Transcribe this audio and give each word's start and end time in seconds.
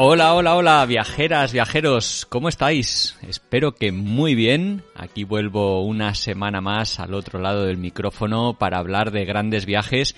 Hola, 0.00 0.34
hola, 0.34 0.54
hola, 0.54 0.86
viajeras, 0.86 1.52
viajeros, 1.52 2.24
¿cómo 2.28 2.48
estáis? 2.48 3.18
Espero 3.26 3.74
que 3.74 3.90
muy 3.90 4.36
bien. 4.36 4.84
Aquí 4.94 5.24
vuelvo 5.24 5.82
una 5.82 6.14
semana 6.14 6.60
más 6.60 7.00
al 7.00 7.14
otro 7.14 7.40
lado 7.40 7.64
del 7.64 7.78
micrófono 7.78 8.54
para 8.56 8.78
hablar 8.78 9.10
de 9.10 9.24
grandes 9.24 9.66
viajes 9.66 10.14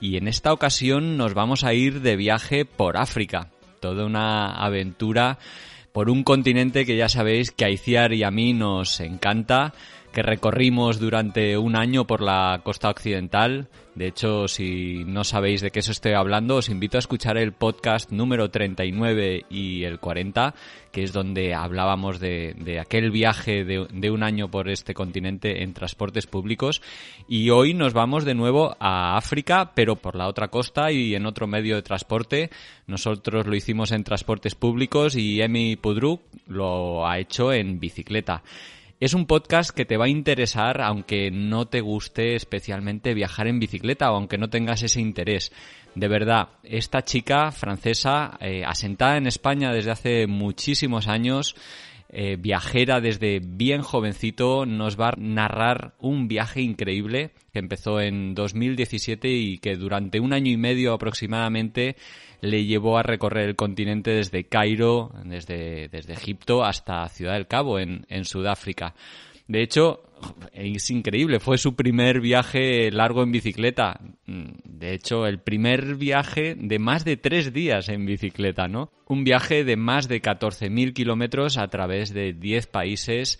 y 0.00 0.18
en 0.18 0.28
esta 0.28 0.52
ocasión 0.52 1.16
nos 1.16 1.34
vamos 1.34 1.64
a 1.64 1.74
ir 1.74 2.00
de 2.00 2.14
viaje 2.14 2.64
por 2.64 2.96
África. 2.96 3.50
Toda 3.80 4.06
una 4.06 4.52
aventura 4.52 5.40
por 5.90 6.10
un 6.10 6.22
continente 6.22 6.86
que 6.86 6.96
ya 6.96 7.08
sabéis 7.08 7.50
que 7.50 7.64
a 7.64 7.70
Iciar 7.70 8.12
y 8.12 8.22
a 8.22 8.30
mí 8.30 8.52
nos 8.52 9.00
encanta 9.00 9.74
que 10.14 10.22
recorrimos 10.22 11.00
durante 11.00 11.58
un 11.58 11.74
año 11.74 12.06
por 12.06 12.22
la 12.22 12.60
costa 12.62 12.88
occidental. 12.88 13.68
De 13.96 14.06
hecho, 14.06 14.46
si 14.46 15.04
no 15.04 15.24
sabéis 15.24 15.60
de 15.60 15.70
qué 15.70 15.80
eso 15.80 15.90
estoy 15.90 16.12
hablando, 16.12 16.56
os 16.56 16.68
invito 16.68 16.98
a 16.98 17.00
escuchar 17.00 17.36
el 17.36 17.52
podcast 17.52 18.10
número 18.12 18.48
39 18.48 19.44
y 19.50 19.82
el 19.82 19.98
40, 19.98 20.54
que 20.92 21.02
es 21.02 21.12
donde 21.12 21.52
hablábamos 21.52 22.20
de, 22.20 22.78
aquel 22.80 23.10
viaje 23.10 23.64
de, 23.64 23.88
de, 23.92 24.10
un 24.10 24.22
año 24.22 24.50
por 24.50 24.68
este 24.68 24.94
continente 24.94 25.64
en 25.64 25.74
transportes 25.74 26.26
públicos. 26.26 26.80
Y 27.28 27.50
hoy 27.50 27.74
nos 27.74 27.92
vamos 27.92 28.24
de 28.24 28.34
nuevo 28.34 28.76
a 28.78 29.16
África, 29.16 29.72
pero 29.74 29.96
por 29.96 30.14
la 30.14 30.28
otra 30.28 30.48
costa 30.48 30.92
y 30.92 31.16
en 31.16 31.26
otro 31.26 31.48
medio 31.48 31.74
de 31.74 31.82
transporte. 31.82 32.50
Nosotros 32.86 33.46
lo 33.46 33.56
hicimos 33.56 33.90
en 33.90 34.04
transportes 34.04 34.54
públicos 34.54 35.16
y 35.16 35.40
Emi 35.42 35.74
Pudruk 35.74 36.22
lo 36.46 37.06
ha 37.06 37.18
hecho 37.18 37.52
en 37.52 37.80
bicicleta. 37.80 38.42
Es 39.00 39.12
un 39.12 39.26
podcast 39.26 39.70
que 39.70 39.84
te 39.84 39.96
va 39.96 40.04
a 40.04 40.08
interesar 40.08 40.80
aunque 40.80 41.30
no 41.32 41.66
te 41.66 41.80
guste 41.80 42.36
especialmente 42.36 43.12
viajar 43.12 43.48
en 43.48 43.58
bicicleta 43.58 44.12
o 44.12 44.14
aunque 44.14 44.38
no 44.38 44.50
tengas 44.50 44.84
ese 44.84 45.00
interés. 45.00 45.52
De 45.96 46.06
verdad, 46.06 46.50
esta 46.62 47.02
chica 47.02 47.50
francesa, 47.50 48.38
eh, 48.40 48.62
asentada 48.64 49.16
en 49.16 49.26
España 49.26 49.72
desde 49.72 49.90
hace 49.90 50.26
muchísimos 50.28 51.08
años, 51.08 51.56
eh, 52.08 52.36
viajera 52.38 53.00
desde 53.00 53.40
bien 53.40 53.82
jovencito, 53.82 54.64
nos 54.64 54.98
va 54.98 55.08
a 55.08 55.16
narrar 55.18 55.94
un 55.98 56.28
viaje 56.28 56.62
increíble 56.62 57.32
que 57.52 57.58
empezó 57.58 58.00
en 58.00 58.36
2017 58.36 59.28
y 59.28 59.58
que 59.58 59.74
durante 59.74 60.20
un 60.20 60.32
año 60.32 60.52
y 60.52 60.56
medio 60.56 60.94
aproximadamente 60.94 61.96
le 62.44 62.64
llevó 62.64 62.98
a 62.98 63.02
recorrer 63.02 63.48
el 63.48 63.56
continente 63.56 64.10
desde 64.12 64.44
Cairo, 64.44 65.12
desde, 65.24 65.88
desde 65.88 66.12
Egipto 66.12 66.62
hasta 66.62 67.08
Ciudad 67.08 67.34
del 67.34 67.46
Cabo, 67.46 67.78
en, 67.78 68.06
en 68.08 68.24
Sudáfrica. 68.24 68.94
De 69.46 69.62
hecho, 69.62 70.02
es 70.52 70.90
increíble, 70.90 71.40
fue 71.40 71.58
su 71.58 71.74
primer 71.74 72.20
viaje 72.20 72.90
largo 72.90 73.22
en 73.22 73.32
bicicleta. 73.32 74.00
De 74.26 74.94
hecho, 74.94 75.26
el 75.26 75.38
primer 75.38 75.96
viaje 75.96 76.54
de 76.54 76.78
más 76.78 77.04
de 77.04 77.16
tres 77.16 77.52
días 77.52 77.88
en 77.88 78.06
bicicleta, 78.06 78.68
¿no? 78.68 78.90
Un 79.06 79.24
viaje 79.24 79.64
de 79.64 79.76
más 79.76 80.08
de 80.08 80.22
14.000 80.22 80.94
kilómetros 80.94 81.58
a 81.58 81.68
través 81.68 82.14
de 82.14 82.32
10 82.32 82.66
países. 82.68 83.38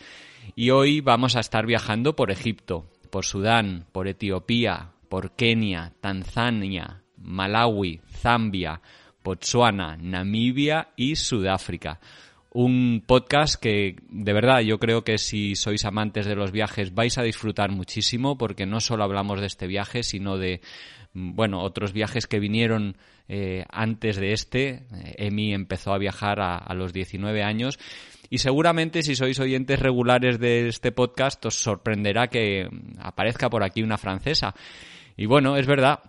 Y 0.54 0.70
hoy 0.70 1.00
vamos 1.00 1.37
a 1.37 1.41
estar 1.41 1.64
viajando 1.64 2.16
por 2.16 2.31
Egipto, 2.31 2.91
por 3.10 3.25
Sudán, 3.25 3.87
por 3.93 4.06
Etiopía, 4.06 4.91
por 5.09 5.32
Kenia, 5.37 5.94
Tanzania, 6.00 7.03
Malawi, 7.25 8.01
Zambia, 8.11 8.81
Botswana, 9.25 9.97
Namibia 9.97 10.89
y 10.97 11.17
Sudáfrica. 11.17 11.99
Un 12.51 13.03
podcast 13.05 13.61
que 13.61 13.97
de 14.09 14.33
verdad 14.33 14.61
yo 14.61 14.79
creo 14.79 15.03
que 15.03 15.19
si 15.19 15.57
sois 15.57 15.85
amantes 15.85 16.27
de 16.27 16.37
los 16.37 16.53
viajes 16.53 16.95
vais 16.95 17.19
a 17.19 17.23
disfrutar 17.23 17.73
muchísimo 17.73 18.39
porque 18.39 18.65
no 18.65 18.79
solo 18.79 19.03
hablamos 19.03 19.41
de 19.41 19.47
este 19.47 19.67
viaje 19.67 20.05
sino 20.05 20.39
de 20.39 20.61
bueno 21.15 21.62
otros 21.62 21.93
viajes 21.93 22.29
que 22.29 22.39
vinieron 22.39 22.97
eh, 23.29 23.65
antes 23.71 24.17
de 24.17 24.33
este. 24.33 24.87
Emi 25.17 25.53
empezó 25.53 25.95
a 25.95 25.99
viajar 25.99 26.41
a, 26.41 26.56
a 26.56 26.75
los 26.75 26.93
19 26.93 27.43
años 27.43 27.81
y 28.31 28.39
seguramente 28.39 29.03
si 29.03 29.17
sois 29.17 29.41
oyentes 29.41 29.81
regulares 29.81 30.39
de 30.39 30.69
este 30.69 30.93
podcast 30.93 31.45
os 31.47 31.55
sorprenderá 31.55 32.29
que 32.29 32.69
aparezca 32.99 33.51
por 33.51 33.65
aquí 33.65 33.83
una 33.83 33.99
francesa. 33.99 34.55
Y 35.17 35.27
bueno, 35.27 35.56
es 35.56 35.67
verdad, 35.67 36.01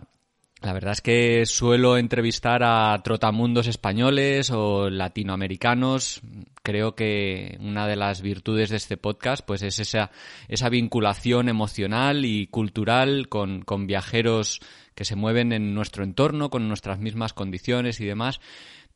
la 0.66 0.72
verdad 0.72 0.94
es 0.94 1.00
que 1.00 1.46
suelo 1.46 1.96
entrevistar 1.96 2.64
a 2.64 3.00
trotamundos 3.04 3.68
españoles 3.68 4.50
o 4.50 4.90
latinoamericanos. 4.90 6.22
Creo 6.64 6.96
que 6.96 7.56
una 7.60 7.86
de 7.86 7.94
las 7.94 8.20
virtudes 8.20 8.70
de 8.70 8.76
este 8.76 8.96
podcast 8.96 9.46
pues 9.46 9.62
es 9.62 9.78
esa, 9.78 10.10
esa 10.48 10.68
vinculación 10.68 11.48
emocional 11.48 12.24
y 12.24 12.48
cultural 12.48 13.28
con, 13.28 13.62
con 13.62 13.86
viajeros 13.86 14.60
que 14.96 15.04
se 15.04 15.14
mueven 15.14 15.52
en 15.52 15.72
nuestro 15.72 16.02
entorno, 16.02 16.50
con 16.50 16.66
nuestras 16.66 16.98
mismas 16.98 17.32
condiciones 17.32 18.00
y 18.00 18.04
demás. 18.04 18.40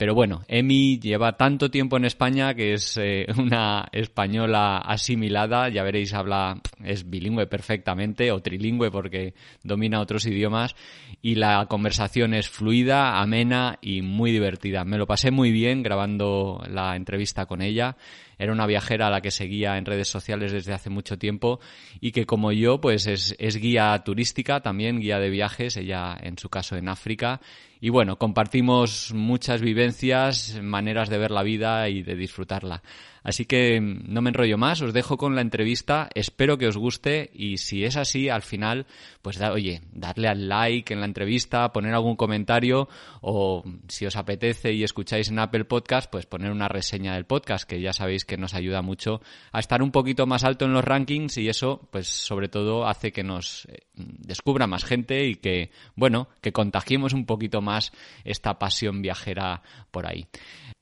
Pero 0.01 0.15
bueno, 0.15 0.41
Emi 0.49 0.99
lleva 0.99 1.37
tanto 1.37 1.71
tiempo 1.71 1.99
en 1.99 2.07
España 2.07 2.55
que 2.55 2.73
es 2.73 2.97
eh, 2.97 3.27
una 3.37 3.87
española 3.93 4.79
asimilada, 4.79 5.69
ya 5.69 5.83
veréis, 5.83 6.15
habla, 6.15 6.59
es 6.83 7.11
bilingüe 7.11 7.47
perfectamente 7.47 8.33
o 8.33 8.41
trilingüe 8.41 8.91
porque 8.91 9.35
domina 9.63 10.01
otros 10.01 10.25
idiomas 10.25 10.75
y 11.21 11.35
la 11.35 11.67
conversación 11.67 12.33
es 12.33 12.49
fluida, 12.49 13.21
amena 13.21 13.79
y 13.83 14.01
muy 14.01 14.33
divertida. 14.33 14.87
Me 14.87 14.97
lo 14.97 15.07
pasé 15.07 15.31
muy 15.31 15.53
bien 15.53 15.83
grabando 15.83 16.65
la 16.67 16.97
entrevista 16.97 17.45
con 17.45 17.61
ella 17.61 17.99
era 18.41 18.53
una 18.53 18.67
viajera 18.67 19.09
a 19.09 19.11
la 19.11 19.21
que 19.21 19.31
seguía 19.31 19.77
en 19.77 19.85
redes 19.85 20.09
sociales 20.09 20.51
desde 20.51 20.73
hace 20.73 20.89
mucho 20.89 21.19
tiempo 21.19 21.61
y 22.01 22.11
que 22.11 22.25
como 22.25 22.53
yo 22.53 22.81
pues 22.81 23.07
es, 23.07 23.37
es 23.39 23.57
guía 23.57 24.03
turística, 24.03 24.61
también 24.61 24.99
guía 24.99 25.19
de 25.19 25.29
viajes, 25.29 25.77
ella 25.77 26.17
en 26.19 26.39
su 26.39 26.49
caso 26.49 26.77
en 26.77 26.89
África. 26.89 27.43
Y 27.81 27.89
bueno, 27.89 28.17
compartimos 28.17 29.13
muchas 29.15 29.63
vivencias, 29.63 30.61
maneras 30.63 31.09
de 31.09 31.17
ver 31.17 31.31
la 31.31 31.43
vida 31.43 31.89
y 31.89 32.03
de 32.03 32.15
disfrutarla. 32.15 32.83
Así 33.23 33.45
que 33.45 33.81
mm, 33.81 34.13
no 34.13 34.23
me 34.23 34.31
enrollo 34.31 34.59
más, 34.59 34.81
os 34.83 34.93
dejo 34.93 35.17
con 35.17 35.35
la 35.35 35.43
entrevista, 35.43 36.09
espero 36.15 36.59
que 36.59 36.67
os 36.67 36.77
guste 36.77 37.31
y 37.35 37.59
si 37.59 37.85
es 37.85 37.97
así, 37.97 38.29
al 38.29 38.43
final, 38.43 38.87
pues 39.23 39.41
oye, 39.41 39.83
darle 39.93 40.29
al 40.29 40.49
like 40.49 40.93
en 40.93 41.01
la 41.01 41.07
entrevista, 41.07 41.73
poner 41.73 41.95
algún 41.95 42.17
comentario 42.17 42.89
o 43.21 43.65
si 43.89 44.07
os 44.07 44.17
apetece 44.17 44.73
y 44.73 44.85
escucháis 44.85 45.29
en 45.29 45.39
Apple 45.39 45.65
Podcast, 45.65 46.11
pues 46.11 46.27
poner 46.27 46.51
una 46.51 46.69
reseña 46.69 47.15
del 47.15 47.27
podcast, 47.27 47.69
que 47.69 47.81
ya 47.81 47.93
sabéis 47.93 48.25
que 48.25 48.37
nos 48.37 48.55
ayuda 48.55 48.83
mucho 48.83 49.21
a 49.53 49.61
estar 49.61 49.83
un 49.83 49.91
poquito 49.91 50.27
más 50.27 50.45
alto 50.45 50.65
en 50.65 50.73
los 50.73 50.85
rankings 50.85 51.39
y 51.39 51.49
eso, 51.49 51.89
pues 51.91 52.09
sobre 52.09 52.49
todo 52.49 52.87
hace 52.87 53.13
que 53.13 53.25
nos 53.25 53.67
eh, 53.67 53.87
descubra 53.95 54.67
más 54.67 54.85
gente 54.85 55.27
y 55.27 55.37
que, 55.37 55.71
bueno, 55.95 56.29
que 56.41 56.53
contagiemos 56.53 57.13
un 57.13 57.27
poquito 57.27 57.61
más 57.61 57.93
esta 58.25 58.59
pasión 58.59 59.03
viajera 59.03 59.63
por 59.91 60.07
ahí. 60.07 60.27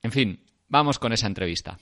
En 0.02 0.12
fin, 0.12 0.40
vamos 0.68 0.98
con 0.98 1.12
esa 1.12 1.26
entrevista. 1.26 1.78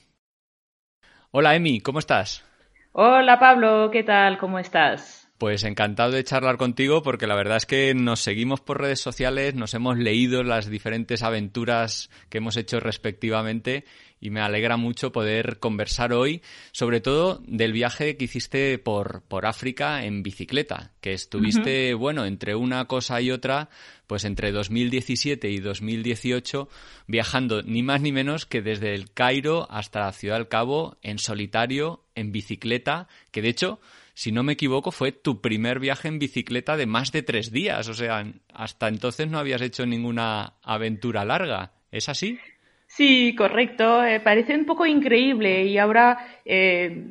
Hola 1.31 1.55
Emi, 1.55 1.81
¿cómo 1.81 1.99
estás? 1.99 2.44
Hola 2.93 3.38
Pablo, 3.38 3.90
¿qué 3.93 4.02
tal? 4.02 4.38
¿Cómo 4.38 4.58
estás? 4.58 5.25
Pues 5.38 5.65
encantado 5.65 6.12
de 6.12 6.25
charlar 6.25 6.56
contigo 6.56 7.03
porque 7.03 7.27
la 7.27 7.35
verdad 7.35 7.59
es 7.59 7.67
que 7.67 7.93
nos 7.94 8.21
seguimos 8.21 8.61
por 8.61 8.81
redes 8.81 9.00
sociales, 9.00 9.55
nos 9.55 9.75
hemos 9.75 9.99
leído 9.99 10.43
las 10.43 10.71
diferentes 10.71 11.23
aventuras 11.23 12.09
que 12.31 12.38
hemos 12.38 12.56
hecho 12.56 12.81
respectivamente 12.81 13.85
y 14.19 14.31
me 14.31 14.41
alegra 14.41 14.77
mucho 14.77 15.12
poder 15.12 15.59
conversar 15.59 16.12
hoy, 16.12 16.41
sobre 16.73 17.00
todo 17.00 17.43
del 17.47 17.73
viaje 17.73 18.17
que 18.17 18.25
hiciste 18.25 18.79
por, 18.79 19.23
por 19.29 19.44
África 19.44 20.05
en 20.05 20.23
bicicleta, 20.23 20.93
que 21.00 21.12
estuviste, 21.12 21.93
bueno, 21.94 22.25
entre 22.25 22.55
una 22.55 22.87
cosa 22.87 23.21
y 23.21 23.31
otra, 23.31 23.69
pues 24.06 24.25
entre 24.25 24.53
2017 24.53 25.50
y 25.50 25.61
2018, 25.61 26.69
viajando 27.06 27.62
ni 27.62 27.83
más 27.83 28.00
ni 28.00 28.11
menos 28.11 28.47
que 28.47 28.62
desde 28.62 28.94
el 28.94 29.12
Cairo 29.12 29.71
hasta 29.71 30.00
la 30.00 30.12
Ciudad 30.12 30.37
del 30.37 30.49
Cabo 30.49 30.97
en 31.03 31.19
solitario, 31.19 32.03
en 32.15 32.33
bicicleta, 32.33 33.09
que 33.31 33.43
de 33.43 33.50
hecho, 33.50 33.81
si 34.16 34.32
no 34.32 34.42
me 34.42 34.54
equivoco, 34.54 34.92
fue 34.92 35.12
tu 35.12 35.42
primer 35.42 35.78
viaje 35.78 36.08
en 36.08 36.18
bicicleta 36.18 36.78
de 36.78 36.86
más 36.86 37.12
de 37.12 37.22
tres 37.22 37.52
días. 37.52 37.86
O 37.86 37.92
sea, 37.92 38.24
hasta 38.50 38.88
entonces 38.88 39.28
no 39.28 39.38
habías 39.38 39.60
hecho 39.60 39.84
ninguna 39.84 40.54
aventura 40.62 41.26
larga. 41.26 41.72
¿Es 41.90 42.08
así? 42.08 42.38
Sí, 42.86 43.34
correcto. 43.36 44.02
Eh, 44.02 44.20
parece 44.20 44.54
un 44.54 44.64
poco 44.64 44.86
increíble 44.86 45.66
y 45.66 45.76
ahora 45.76 46.40
eh, 46.46 47.10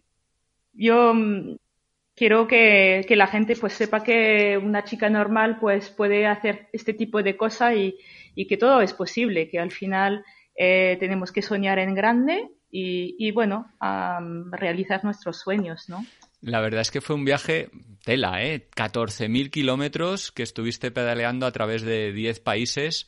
yo 0.73 1.13
mm, 1.13 1.57
quiero 2.15 2.47
que, 2.47 3.05
la 3.07 3.27
gente 3.27 3.55
pues 3.55 3.73
sepa 3.73 4.01
que 4.01 4.57
una 4.57 4.83
chica 4.83 5.07
normal 5.07 5.59
pues 5.59 5.91
puede 5.91 6.25
hacer 6.25 6.69
este 6.73 6.93
tipo 6.93 7.21
de 7.21 7.37
cosas 7.37 7.75
y, 7.75 8.47
que 8.47 8.57
todo 8.57 8.81
es 8.81 8.93
posible, 8.93 9.47
que 9.47 9.59
al 9.59 9.71
final 9.71 10.25
eh, 10.55 10.97
tenemos 10.99 11.31
que 11.31 11.43
soñar 11.43 11.77
en 11.77 11.93
grande 11.93 12.49
y, 12.71 13.31
bueno, 13.31 13.71
a 13.79 14.19
realizar 14.51 15.05
nuestros 15.05 15.39
sueños, 15.39 15.87
¿no? 15.87 16.03
La 16.45 16.61
verdad 16.61 16.81
es 16.81 16.91
que 16.91 17.01
fue 17.01 17.15
un 17.15 17.25
viaje 17.25 17.71
tela, 18.03 18.43
¿eh? 18.43 18.69
14.000 18.75 19.49
kilómetros 19.49 20.31
que 20.31 20.43
estuviste 20.43 20.91
pedaleando 20.91 21.47
a 21.47 21.51
través 21.51 21.81
de 21.81 22.13
10 22.13 22.39
países. 22.41 23.07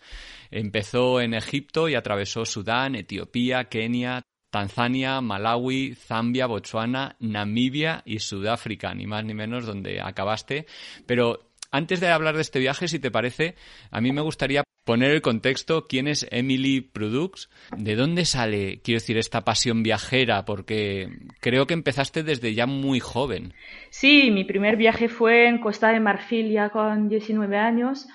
Empezó 0.50 1.22
en 1.22 1.36
Egipto 1.36 1.88
y 1.88 1.94
atravesó 1.94 2.46
Sudán, 2.46 2.96
Etiopía, 2.96 3.66
Kenia, 3.66 4.24
Tanzania, 4.50 5.22
Malawi, 5.22 5.94
Zambia, 5.94 6.48
Botswana, 6.48 7.16
Namibia 7.20 8.02
y 8.06 8.18
Sudáfrica, 8.18 8.96
ni 8.96 9.06
más 9.06 9.24
ni 9.24 9.36
menos 9.36 9.68
donde 9.68 10.02
acabaste. 10.02 10.66
Pero 11.06 11.47
antes 11.72 12.00
de 12.00 12.10
hablar 12.10 12.36
de 12.36 12.42
este 12.42 12.60
viaje, 12.60 12.88
si 12.88 13.00
te 13.00 13.12
parece, 13.12 13.56
a 13.92 14.02
mí 14.02 14.12
me 14.12 14.22
gustaría 14.22 14.64
poner 14.88 15.12
el 15.12 15.22
contexto, 15.22 15.86
quién 15.88 16.08
es 16.08 16.26
Emily 16.32 16.80
Produx, 16.80 17.50
de 17.76 17.96
dónde 17.96 18.24
sale, 18.24 18.80
quiero 18.82 19.02
decir, 19.02 19.18
esta 19.18 19.42
pasión 19.42 19.84
viajera, 19.84 20.46
porque 20.46 21.10
creo 21.42 21.68
que 21.68 21.74
empezaste 21.74 22.24
desde 22.24 22.54
ya 22.54 22.68
muy 22.68 23.02
joven. 23.02 23.54
Sí, 23.90 24.32
mi 24.32 24.46
primer 24.46 24.78
viaje 24.78 25.10
fue 25.10 25.48
en 25.48 25.60
Costa 25.60 25.90
de 25.90 26.00
Marfil 26.00 26.52
ya 26.52 26.70
con 26.70 27.10
19 27.10 27.58
años. 27.58 28.08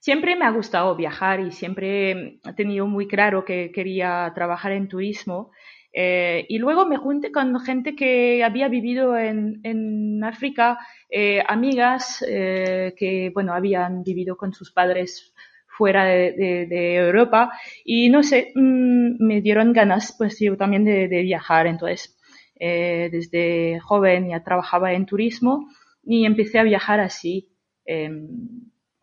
Siempre 0.00 0.36
me 0.36 0.44
ha 0.44 0.50
gustado 0.50 0.94
viajar 0.94 1.40
y 1.40 1.50
siempre 1.50 2.38
he 2.44 2.52
tenido 2.54 2.86
muy 2.86 3.08
claro 3.08 3.44
que 3.44 3.72
quería 3.72 4.30
trabajar 4.34 4.72
en 4.72 4.86
turismo. 4.86 5.50
Eh, 6.00 6.46
y 6.48 6.58
luego 6.58 6.86
me 6.86 6.96
junté 6.96 7.32
con 7.32 7.58
gente 7.58 7.96
que 7.96 8.44
había 8.44 8.68
vivido 8.68 9.18
en, 9.18 10.22
África, 10.22 10.78
eh, 11.10 11.42
amigas 11.44 12.24
eh, 12.28 12.94
que, 12.96 13.32
bueno, 13.34 13.52
habían 13.52 14.04
vivido 14.04 14.36
con 14.36 14.52
sus 14.52 14.70
padres 14.70 15.34
fuera 15.66 16.04
de, 16.04 16.94
Europa 16.94 17.50
y 17.84 18.10
no 18.10 18.22
sé, 18.22 18.52
mm, 18.54 19.16
me 19.18 19.40
dieron 19.40 19.72
ganas 19.72 20.14
pues 20.16 20.38
yo 20.38 20.56
también 20.56 20.84
de, 20.84 21.08
viajar. 21.22 21.66
Entonces, 21.66 22.16
desde 22.54 23.80
joven 23.80 24.28
ya 24.28 24.44
trabajaba 24.44 24.92
en 24.92 25.04
turismo 25.04 25.68
y 26.04 26.26
empecé 26.26 26.60
a 26.60 26.62
viajar 26.62 27.00
así. 27.00 27.48
Em, 27.84 28.28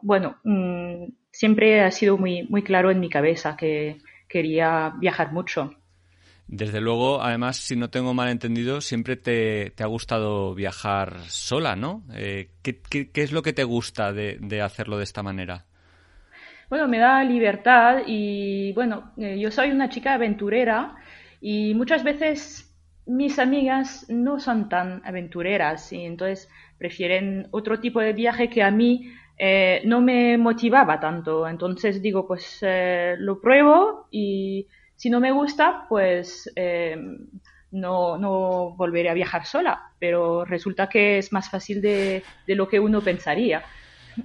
bueno, 0.01 0.37
mm, 0.45 1.07
siempre 1.29 1.81
ha 1.81 1.91
sido 1.91 2.17
muy, 2.17 2.43
muy 2.43 2.63
claro 2.63 2.89
en 2.89 3.01
mi 3.01 3.09
cabeza 3.09 3.57
que 3.57 3.97
quería 4.29 4.93
viajar 4.97 5.33
mucho. 5.33 5.75
Desde 6.47 6.79
luego, 6.79 7.21
además, 7.21 7.57
si 7.57 7.75
no 7.75 7.89
tengo 7.89 8.13
mal 8.13 8.29
entendido, 8.29 8.81
siempre 8.81 9.15
te, 9.15 9.73
ha 9.79 9.87
gustado 9.87 10.53
viajar 10.53 11.17
sola, 11.27 11.75
¿no? 11.75 12.03
Eh, 12.13 12.49
¿qué, 12.61 13.09
es 13.13 13.31
lo 13.31 13.41
que 13.41 13.53
te 13.53 13.63
gusta 13.63 14.13
de 14.13 14.61
hacerlo 14.61 14.97
de 14.97 15.03
esta 15.03 15.23
manera? 15.23 15.65
bueno, 16.69 16.87
me 16.87 16.99
da 16.99 17.23
libertad 17.23 18.01
y 18.05 18.73
bueno, 18.73 19.11
eh, 19.17 19.37
yo 19.39 19.51
soy 19.51 19.71
una 19.71 19.89
chica 19.89 20.13
aventurera 20.15 20.95
y 21.39 21.73
muchas 21.75 22.03
veces 22.03 22.75
mis 23.05 23.37
amigas 23.37 24.07
no 24.09 24.39
son 24.39 24.67
tan 24.67 25.01
aventureras 25.05 25.93
y 25.93 26.01
entonces 26.01 26.49
prefieren 26.77 27.47
otro 27.51 27.79
tipo 27.79 27.99
de 27.99 28.13
viaje 28.13 28.49
que 28.49 28.63
a 28.63 28.71
mí 28.71 29.13
eh, 29.37 29.81
no 29.85 30.01
me 30.01 30.37
motivaba 30.37 30.99
tanto. 30.99 31.47
Entonces 31.47 32.01
digo, 32.01 32.27
pues 32.27 32.59
eh, 32.61 33.15
lo 33.19 33.39
pruebo 33.39 34.07
y 34.09 34.67
si 34.95 35.09
no 35.09 35.19
me 35.19 35.31
gusta, 35.31 35.85
pues 35.89 36.51
no, 37.71 38.17
no 38.17 38.75
volveré 38.75 39.09
a 39.09 39.13
viajar 39.13 39.45
sola. 39.45 39.91
Pero 39.99 40.45
resulta 40.45 40.89
que 40.89 41.17
es 41.17 41.31
más 41.31 41.49
fácil 41.49 41.81
de, 41.81 42.23
de 42.47 42.55
lo 42.55 42.67
que 42.67 42.79
uno 42.79 43.01
pensaría. 43.01 43.63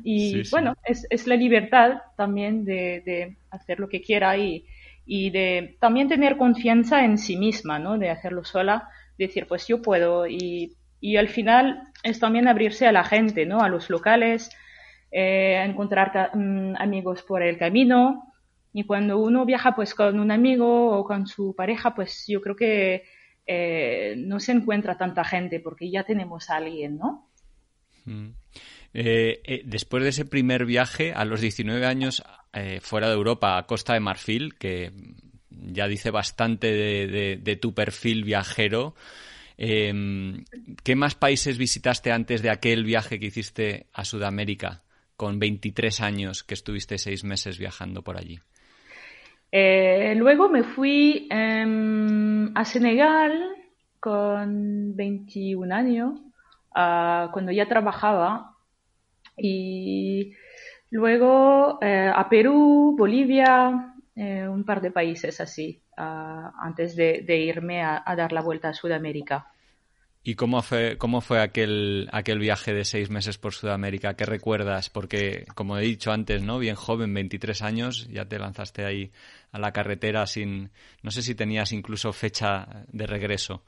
Y 0.04 0.48
bueno, 0.50 0.76
es, 0.84 1.06
es, 1.10 1.26
la 1.26 1.36
libertad 1.36 2.02
también 2.16 2.64
de, 2.64 3.02
de, 3.04 3.36
hacer 3.50 3.80
lo 3.80 3.88
que 3.88 4.00
quiera 4.00 4.36
y, 4.36 4.64
y, 5.04 5.30
de 5.30 5.76
también 5.80 6.08
tener 6.08 6.36
confianza 6.36 7.04
en 7.04 7.18
sí 7.18 7.36
misma, 7.36 7.80
¿no? 7.80 7.98
De 7.98 8.08
hacerlo 8.08 8.44
sola, 8.44 8.88
decir, 9.18 9.46
pues 9.48 9.66
yo 9.66 9.82
puedo. 9.82 10.28
Y, 10.28 10.76
y 11.00 11.16
al 11.16 11.28
final 11.28 11.88
es 12.04 12.20
también 12.20 12.46
abrirse 12.46 12.86
a 12.86 12.92
la 12.92 13.04
gente, 13.04 13.46
¿no? 13.46 13.62
A 13.62 13.68
los 13.68 13.90
locales, 13.90 14.50
eh, 15.10 15.60
encontrar 15.66 16.30
mm, 16.34 16.76
amigos 16.78 17.22
por 17.22 17.42
el 17.42 17.58
camino. 17.58 18.29
Y 18.72 18.84
cuando 18.84 19.18
uno 19.18 19.44
viaja 19.44 19.74
pues 19.74 19.94
con 19.94 20.20
un 20.20 20.30
amigo 20.30 20.96
o 20.96 21.04
con 21.04 21.26
su 21.26 21.54
pareja, 21.56 21.94
pues 21.94 22.24
yo 22.28 22.40
creo 22.40 22.54
que 22.54 23.04
eh, 23.46 24.14
no 24.16 24.38
se 24.38 24.52
encuentra 24.52 24.96
tanta 24.96 25.24
gente 25.24 25.58
porque 25.58 25.90
ya 25.90 26.04
tenemos 26.04 26.50
a 26.50 26.56
alguien, 26.56 26.98
¿no? 26.98 27.28
Mm. 28.04 28.28
Eh, 28.94 29.40
eh, 29.44 29.62
después 29.64 30.04
de 30.04 30.10
ese 30.10 30.24
primer 30.24 30.66
viaje, 30.66 31.12
a 31.12 31.24
los 31.24 31.40
19 31.40 31.84
años, 31.84 32.22
fuera 32.80 33.08
de 33.08 33.14
Europa, 33.14 33.58
a 33.58 33.66
Costa 33.66 33.94
de 33.94 34.00
Marfil, 34.00 34.54
que 34.56 34.92
ya 35.50 35.88
dice 35.88 36.10
bastante 36.10 36.72
de, 36.72 37.56
tu 37.56 37.74
perfil 37.74 38.24
viajero, 38.24 38.94
em, 39.56 40.44
¿qué 40.82 40.94
más 40.96 41.14
países 41.14 41.58
visitaste 41.58 42.12
antes 42.12 42.42
de 42.42 42.50
aquel 42.50 42.84
viaje 42.84 43.18
que 43.18 43.26
hiciste 43.26 43.86
a 43.92 44.04
Sudamérica, 44.04 44.82
con 45.16 45.38
23 45.38 46.00
años, 46.00 46.42
que 46.44 46.54
estuviste 46.54 46.98
seis 46.98 47.24
meses 47.24 47.58
viajando 47.58 48.02
por 48.02 48.16
allí? 48.16 48.40
Luego 49.52 50.48
me 50.48 50.62
fui 50.62 51.28
em, 51.30 52.52
a 52.54 52.64
Senegal 52.64 53.56
con 54.00 54.96
21 54.96 55.72
años, 55.72 56.20
ah, 56.74 57.30
cuando 57.32 57.52
ya 57.52 57.68
trabajaba 57.68 58.56
y 59.36 60.34
luego 60.90 61.78
eh, 61.82 62.10
a 62.12 62.28
Perú, 62.28 62.96
Bolivia, 62.98 63.94
eh, 64.16 64.48
un 64.48 64.64
par 64.64 64.80
de 64.80 64.90
países 64.90 65.40
así, 65.40 65.82
antes 65.96 66.96
de, 66.96 67.36
irme 67.36 67.82
a, 67.82 68.02
dar 68.16 68.32
la 68.32 68.40
vuelta 68.40 68.70
a 68.70 68.74
Sudamérica. 68.74 69.52
¿Y 70.22 70.34
cómo 70.34 70.60
fue, 70.60 70.98
cómo 70.98 71.22
fue 71.22 71.40
aquel, 71.40 72.08
aquel 72.12 72.38
viaje 72.38 72.74
de 72.74 72.84
seis 72.84 73.08
meses 73.08 73.38
por 73.38 73.54
Sudamérica? 73.54 74.14
¿Qué 74.14 74.26
recuerdas? 74.26 74.90
Porque, 74.90 75.46
como 75.54 75.78
he 75.78 75.82
dicho 75.82 76.12
antes, 76.12 76.42
¿no? 76.42 76.58
Bien 76.58 76.74
joven, 76.74 77.14
23 77.14 77.62
años, 77.62 78.06
ya 78.10 78.26
te 78.26 78.38
lanzaste 78.38 78.84
ahí 78.84 79.10
a 79.50 79.58
la 79.58 79.72
carretera 79.72 80.26
sin... 80.26 80.70
No 81.02 81.10
sé 81.10 81.22
si 81.22 81.34
tenías 81.34 81.72
incluso 81.72 82.12
fecha 82.12 82.84
de 82.92 83.06
regreso. 83.06 83.62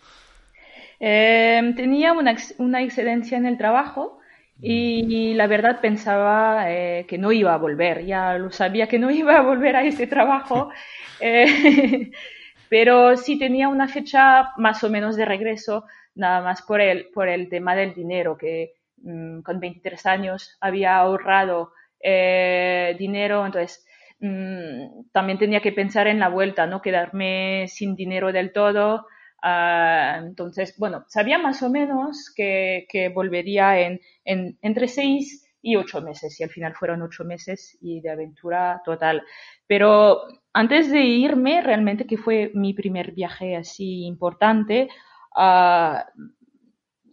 Eh, 1.01 1.73
tenía 1.75 2.13
una, 2.13 2.37
una 2.59 2.83
excedencia 2.83 3.39
en 3.39 3.47
el 3.47 3.57
trajo 3.57 4.21
y, 4.61 5.35
la 5.35 5.49
verdad 5.49 5.81
pensaba 5.81 6.71
eh, 6.71 7.07
que 7.09 7.19
no 7.19 7.33
iba 7.33 7.53
a 7.53 7.59
volver, 7.59 8.05
ya 8.05 8.39
lo 8.39 8.51
sabía 8.53 8.87
que 8.87 8.99
no 8.99 9.11
iba 9.23 9.37
a 9.37 9.43
volver 9.43 9.75
a 9.75 9.85
ese 9.85 10.07
trabajo, 10.07 10.71
eh, 11.21 12.11
pero 12.69 13.17
sí 13.17 13.39
tenía 13.39 13.69
una 13.69 13.89
fecha 13.89 14.53
más 14.59 14.85
o 14.85 14.91
menos 14.91 15.17
de 15.17 15.25
regreso, 15.25 15.87
nada 16.15 16.43
más 16.43 16.63
por 16.63 16.81
el, 16.81 17.09
por 17.11 17.29
el 17.29 17.49
tema 17.49 17.75
del 17.75 17.95
dinero, 17.95 18.37
que 18.37 18.75
mm, 18.99 19.41
con 19.43 19.61
23 19.61 20.07
años 20.07 20.57
había 20.61 20.97
ahorrado 20.97 21.73
eh, 22.01 22.97
dinero, 22.99 23.47
entonces 23.47 23.87
mm, 24.21 25.11
también 25.13 25.39
tenía 25.39 25.61
que 25.61 25.73
pensar 25.73 26.07
en 26.07 26.19
la 26.19 26.29
vuelta, 26.29 26.67
no 26.67 26.83
quedarme 26.83 27.67
sin 27.69 27.95
dinero 27.95 28.33
del 28.33 28.53
todo. 28.53 29.07
Ah, 29.43 30.21
entonces, 30.23 30.77
bueno, 30.79 31.05
sabía 31.09 31.39
más 31.39 31.63
o 31.63 31.71
menos 31.71 32.33
que, 32.37 32.87
volvería 33.15 33.81
en, 33.81 34.01
entre 34.25 34.89
seis 34.89 35.49
y 35.63 35.77
ocho 35.77 36.01
meses, 36.03 36.39
y 36.41 36.45
al 36.45 36.51
final 36.51 36.75
fueron 36.75 37.03
ocho 37.03 37.25
meses 37.25 37.79
y 37.81 38.01
de 38.01 38.11
aventura 38.11 38.83
total. 38.85 39.23
Pero 39.67 40.23
antes 40.53 40.91
de 40.91 41.01
irme, 41.01 41.63
realmente 41.63 42.07
que 42.07 42.19
fue 42.19 42.51
mi 42.55 42.75
primer 42.75 43.13
viaje 43.13 43.57
así 43.57 44.05
importante, 44.07 44.89
ah, 45.35 46.07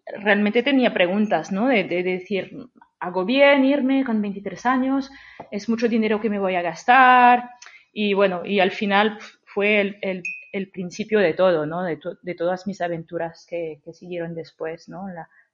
realmente 0.05 0.63
tenía 0.63 0.93
preguntas, 0.93 1.51
¿no? 1.51 1.67
De, 1.67 1.83
de, 1.83 2.03
decir, 2.03 2.51
¿hago 2.99 3.25
bien 3.25 3.65
irme 3.65 4.03
con 4.03 4.21
23 4.21 4.65
años? 4.65 5.11
¿Es 5.51 5.69
mucho 5.69 5.87
dinero 5.87 6.19
que 6.19 6.29
me 6.29 6.39
voy 6.39 6.55
a 6.55 6.61
gastar? 6.61 7.49
Y 7.93 8.13
bueno, 8.13 8.45
y 8.45 8.59
al 8.59 8.71
final 8.71 9.19
fue 9.45 9.81
el, 10.01 10.23
el 10.51 10.69
principio 10.69 11.19
de 11.19 11.33
todo, 11.33 11.65
¿no? 11.65 11.83
De, 11.83 11.97
todas 12.35 12.67
mis 12.67 12.81
aventuras 12.81 13.45
que, 13.49 13.79
que, 13.83 13.93
siguieron 13.93 14.33
después, 14.33 14.89
¿no? 14.89 15.05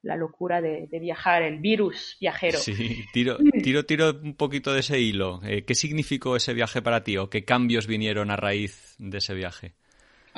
La, 0.02 0.16
locura 0.16 0.62
de, 0.62 0.88
de, 0.88 1.00
viajar, 1.00 1.42
el 1.42 1.60
virus 1.60 2.18
viajero. 2.22 2.60
Sí, 2.60 3.06
tiro, 3.14 3.38
tiro, 3.64 3.86
tiro 3.86 4.12
un 4.22 4.36
poquito 4.36 4.72
de 4.72 4.82
ese 4.82 5.00
hilo. 5.00 5.42
Eh, 5.44 5.66
¿Qué 5.66 5.74
significó 5.74 6.36
ese 6.36 6.54
viaje 6.54 6.82
para 6.82 7.04
ti 7.04 7.18
o 7.18 7.30
qué 7.30 7.44
cambios 7.44 7.88
vinieron 7.88 8.30
a 8.30 8.36
raíz 8.36 8.96
de 9.00 9.18
ese 9.18 9.34
viaje? 9.34 9.74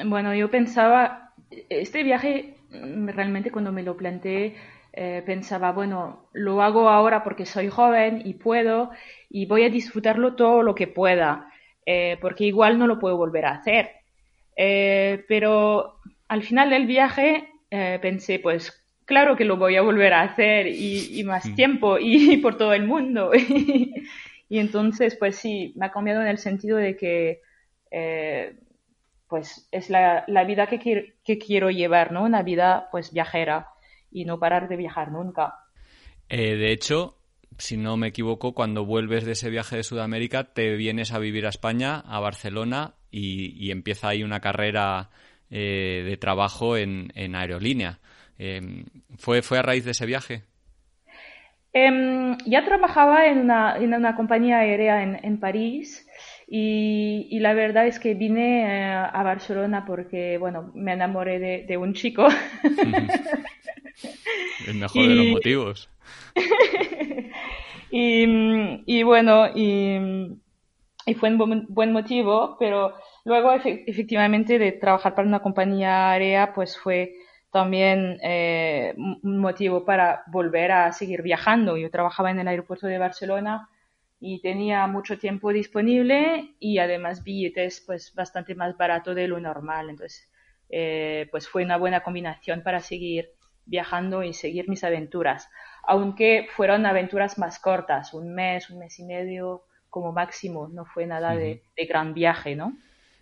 Bueno, 0.06 0.34
yo 0.36 0.52
pensaba, 0.52 1.34
este 1.70 2.04
viaje 2.04 2.56
mm, 2.72 3.10
realmente 3.10 3.52
cuando 3.52 3.72
me 3.72 3.84
lo 3.84 3.98
planteé, 3.98 4.56
eh, 4.94 5.24
pensaba, 5.26 5.72
bueno, 5.72 6.28
lo 6.34 6.62
hago 6.62 6.90
ahora 6.90 7.24
porque 7.24 7.46
soy 7.46 7.70
joven 7.70 8.22
y 8.26 8.36
puedo 8.36 8.92
y 9.30 9.46
voy 9.46 9.64
a 9.64 9.70
disfrutarlo 9.70 10.36
todo 10.36 10.64
lo 10.64 10.76
que 10.76 10.88
pueda, 10.88 11.52
eh, 11.86 12.18
porque 12.22 12.46
igual 12.46 12.78
no 12.78 12.88
lo 12.88 13.00
puedo 13.00 13.18
volver 13.18 13.46
a 13.46 13.56
hacer. 13.56 13.92
Eh, 14.56 15.24
pero 15.28 16.00
al 16.28 16.44
final 16.44 16.70
del 16.70 16.88
viaje 16.88 17.50
pensé, 18.02 18.40
pues 18.40 18.86
claro 19.06 19.36
que 19.36 19.46
lo 19.46 19.58
voy 19.58 19.76
a 19.76 19.82
volver 19.82 20.14
a 20.14 20.22
hacer 20.22 20.68
y, 20.68 21.22
más 21.26 21.46
mm. 21.46 21.56
tiempo 21.56 21.98
y, 22.00 22.38
por 22.42 22.58
todo 22.58 22.74
el 22.74 22.88
mundo. 22.88 23.32
y 24.50 24.60
entonces, 24.60 25.16
pues 25.16 25.36
sí, 25.38 25.74
me 25.76 25.88
ha 25.88 25.92
cambiado 25.92 26.22
en 26.22 26.28
el 26.28 26.38
sentido 26.38 26.78
de 26.78 26.96
que 26.98 27.42
pues 29.28 29.68
es 29.72 29.90
la, 29.90 30.26
vida 30.46 30.68
que, 30.68 30.80
quiero, 30.80 31.02
que 31.24 31.38
quiero 31.38 31.70
llevar, 31.70 32.12
¿no? 32.12 32.24
Una 32.24 32.44
vida 32.44 32.88
pues 32.92 33.12
viajera 33.12 33.70
y 34.12 34.26
no 34.26 34.40
parar 34.40 34.70
de 34.70 34.78
viajar 34.78 35.12
nunca. 35.12 35.56
Eh, 36.30 36.56
de 36.56 36.72
hecho, 36.72 37.18
si 37.58 37.78
no 37.78 37.98
me 37.98 38.08
equivoco, 38.08 38.54
cuando 38.54 38.86
vuelves 38.86 39.26
de 39.26 39.34
ese 39.34 39.50
viaje 39.50 39.76
de 39.76 39.84
Sudamérica, 39.84 40.46
te 40.54 40.76
vienes 40.76 41.12
a 41.12 41.20
vivir 41.20 41.46
a 41.46 41.50
España, 41.50 42.00
a 42.00 42.20
Barcelona, 42.20 42.94
y, 43.10 43.72
empieza 43.72 44.10
ahí 44.10 44.24
una 44.24 44.42
carrera 44.42 45.10
eh, 45.50 46.04
de 46.06 46.18
trabajo 46.18 46.78
en, 46.78 47.12
aerolínea. 47.36 48.00
Em, 48.38 48.86
¿fue, 49.18 49.42
¿Fue 49.42 49.58
a 49.58 49.64
raíz 49.64 49.86
de 49.86 49.92
ese 49.92 50.06
viaje? 50.06 50.44
Em, 51.74 52.38
ya 52.46 52.64
trabajaba 52.66 53.28
en 53.28 53.40
una, 53.40 53.78
en 53.78 53.94
una 53.94 54.16
compañía 54.16 54.60
aérea 54.60 55.04
en, 55.04 55.20
en 55.24 55.40
París 55.40 56.07
y, 56.50 57.40
la 57.40 57.54
verdad 57.54 57.88
es 57.88 58.00
que 58.00 58.14
vine 58.14 58.62
eh, 58.62 58.86
a 58.86 59.22
Barcelona 59.24 59.84
porque, 59.86 60.38
bueno, 60.38 60.72
me 60.74 60.94
enamoré 60.94 61.66
de, 61.68 61.78
un 61.78 61.94
chico. 61.94 62.26
El 64.66 64.76
mejor 64.76 65.08
de 65.08 65.16
los 65.16 65.28
motivos. 65.28 65.90
y, 67.92 69.04
bueno, 69.04 69.48
y, 69.54 70.38
fue 71.20 71.34
un 71.34 71.66
buen, 71.68 71.92
motivo, 71.92 72.56
pero 72.58 72.94
luego 73.26 73.52
efectivamente 73.54 74.58
de 74.58 74.72
trabajar 74.72 75.16
para 75.16 75.28
una 75.28 75.42
compañía 75.42 76.12
aérea, 76.12 76.54
pues 76.54 76.78
fue 76.78 77.16
también 77.52 78.20
eh, 78.24 78.94
un 78.96 79.40
motivo 79.40 79.84
para 79.84 80.24
volver 80.28 80.72
a 80.72 80.94
seguir 80.94 81.24
viajando. 81.24 81.76
Yo 81.76 81.92
trabajaba 81.92 82.32
en 82.32 82.40
el 82.40 82.48
aeropuerto 82.48 82.88
de 82.88 83.00
Barcelona 83.00 83.68
y 84.20 84.42
tenía 84.42 84.88
mucho 84.88 85.18
tiempo 85.18 85.54
disponible 85.54 86.56
y 86.60 86.80
además 86.80 87.24
billetes 87.24 87.84
pues 87.86 88.14
bastante 88.16 88.56
más 88.56 88.76
barato 88.76 89.14
de 89.14 89.28
lo 89.28 89.40
normal. 89.40 89.90
Entonces, 89.90 90.28
eh, 90.70 91.28
pues 91.32 91.48
fue 91.48 91.64
una 91.64 91.78
buena 91.78 92.02
combinación 92.02 92.64
para 92.64 92.80
seguir 92.80 93.30
viajando 93.66 94.24
y 94.24 94.34
seguir 94.34 94.68
mis 94.70 94.84
aventuras. 94.84 95.50
Aunque 95.84 96.48
fueron 96.56 96.86
aventuras 96.86 97.38
más 97.38 97.60
cortas, 97.60 98.14
un 98.14 98.34
mes, 98.34 98.70
un 98.70 98.80
mes 98.80 98.98
y 99.00 99.04
medio 99.04 99.64
como 99.90 100.12
máximo, 100.12 100.68
no 100.68 100.86
fue 100.86 101.06
nada 101.06 101.36
de, 101.36 101.62
gran 101.88 102.14
viaje, 102.14 102.56
¿no? 102.56 102.78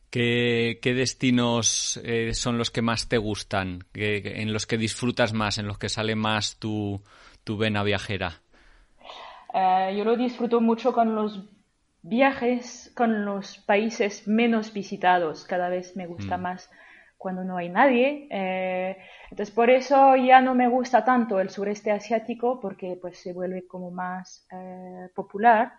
¿Qué, 0.10 0.80
destinos 0.82 2.00
eh, 2.04 2.34
son 2.34 2.58
los 2.58 2.72
que 2.72 2.82
más 2.82 3.10
te 3.10 3.18
gustan, 3.18 3.86
en 3.94 4.54
los 4.54 4.66
que 4.66 4.78
disfrutas 4.78 5.34
más, 5.34 5.58
en 5.58 5.68
los 5.68 5.78
que 5.78 5.90
sale 5.90 6.16
más 6.16 6.58
tu, 6.58 7.02
tu 7.44 7.58
vena 7.58 7.84
viajera? 7.84 8.42
Eh, 9.58 9.96
yo 9.98 10.04
lo 10.04 10.18
disfruto 10.18 10.60
mucho 10.60 10.92
con 10.92 11.16
los 11.16 11.48
viajes, 12.02 12.92
con 12.94 13.24
los 13.24 13.58
países 13.60 14.28
menos 14.28 14.74
visitados. 14.74 15.46
Cada 15.46 15.70
vez 15.70 15.96
me 15.96 16.08
gusta 16.08 16.38
mm. 16.38 16.42
más 16.42 16.70
cuando 17.18 17.46
no 17.46 17.56
hay 17.56 17.70
nadie. 17.70 18.28
Eh, 18.30 18.98
entonces, 19.32 19.56
por 19.56 19.70
eso 19.70 20.18
ya 20.18 20.42
no 20.42 20.56
me 20.56 20.68
gusta 20.68 21.06
tanto 21.06 21.40
el 21.40 21.50
sureste 21.50 21.90
asiático 21.90 22.60
porque 22.60 22.98
pues 23.00 23.18
se 23.18 23.32
vuelve 23.32 23.66
como 23.66 23.92
más 23.92 24.46
eh, 24.52 25.08
popular. 25.16 25.72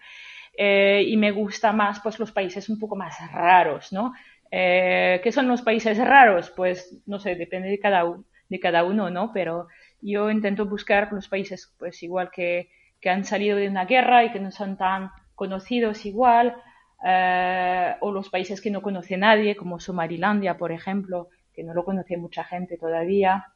y 0.58 1.16
me 1.18 1.32
gusta 1.32 1.72
más 1.72 2.00
pues 2.00 2.18
los 2.18 2.32
países 2.32 2.70
un 2.70 2.78
poco 2.78 2.96
más 2.96 3.14
raros, 3.30 3.92
¿no? 3.92 4.14
¿Qué 4.50 5.30
son 5.30 5.48
los 5.48 5.60
países 5.60 5.98
raros? 5.98 6.50
Pues 6.56 7.02
no 7.04 7.18
sé, 7.18 7.34
depende 7.34 7.68
de 7.68 7.78
cada, 7.78 8.04
de 8.48 8.58
cada 8.58 8.84
uno, 8.84 9.10
¿no? 9.10 9.32
Pero 9.34 9.68
yo 10.00 10.30
intento 10.30 10.64
buscar 10.64 11.12
los 11.12 11.28
países 11.28 11.74
pues 11.78 12.02
igual 12.02 12.30
que 12.30 12.70
que 13.00 13.10
han 13.10 13.24
salido 13.24 13.56
de 13.56 13.68
una 13.68 13.84
guerra 13.84 14.24
y 14.24 14.32
que 14.32 14.40
no 14.40 14.50
son 14.50 14.76
tan 14.76 15.10
conocidos 15.34 16.06
igual, 16.06 16.56
eh, 17.04 17.94
o 18.00 18.10
los 18.10 18.30
países 18.30 18.60
que 18.60 18.70
no 18.70 18.82
conoce 18.82 19.16
nadie, 19.16 19.56
como 19.56 19.78
Somalilandia, 19.78 20.56
por 20.56 20.72
ejemplo, 20.72 21.28
que 21.54 21.62
no 21.62 21.74
lo 21.74 21.84
conoce 21.84 22.16
mucha 22.16 22.44
gente 22.44 22.78
todavía. 22.78 23.46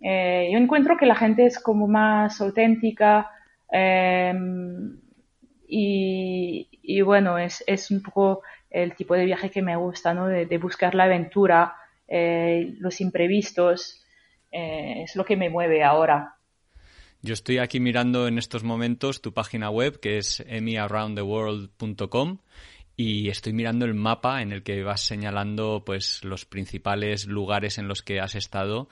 Eh, 0.00 0.48
yo 0.52 0.58
encuentro 0.58 0.96
que 0.96 1.06
la 1.06 1.14
gente 1.14 1.46
es 1.46 1.58
como 1.58 1.86
más 1.86 2.40
auténtica 2.40 3.30
em, 3.70 4.98
y, 5.68 7.00
bueno, 7.02 7.38
es, 7.38 7.64
es, 7.66 7.90
un 7.90 8.02
poco 8.02 8.42
el 8.70 8.94
tipo 8.94 9.14
de 9.14 9.24
viaje 9.24 9.50
que 9.50 9.62
me 9.62 9.76
gusta, 9.76 10.14
¿no? 10.14 10.26
De, 10.28 10.58
buscar 10.58 10.94
la 10.94 11.04
aventura, 11.04 11.74
eh, 12.08 12.74
los 12.78 13.00
imprevistos, 13.00 14.02
es 14.50 15.14
lo 15.16 15.24
que 15.24 15.36
me 15.36 15.50
mueve 15.50 15.84
ahora. 15.84 16.35
Yo 17.26 17.32
estoy 17.32 17.58
aquí 17.58 17.80
mirando 17.80 18.28
en 18.28 18.38
estos 18.38 18.62
momentos 18.62 19.20
tu 19.20 19.34
página 19.34 19.68
web, 19.68 19.98
que 19.98 20.18
es 20.18 20.44
emyaroundtheworld.com, 20.46 22.38
y 22.96 23.30
estoy 23.30 23.52
mirando 23.52 23.84
el 23.84 23.94
mapa 23.94 24.42
en 24.42 24.52
el 24.52 24.62
que 24.62 24.84
vas 24.84 25.00
señalando 25.00 25.82
pues 25.84 26.22
los 26.22 26.44
principales 26.44 27.26
lugares 27.26 27.78
en 27.78 27.88
los 27.88 28.02
que 28.02 28.20
has 28.20 28.36
estado 28.36 28.88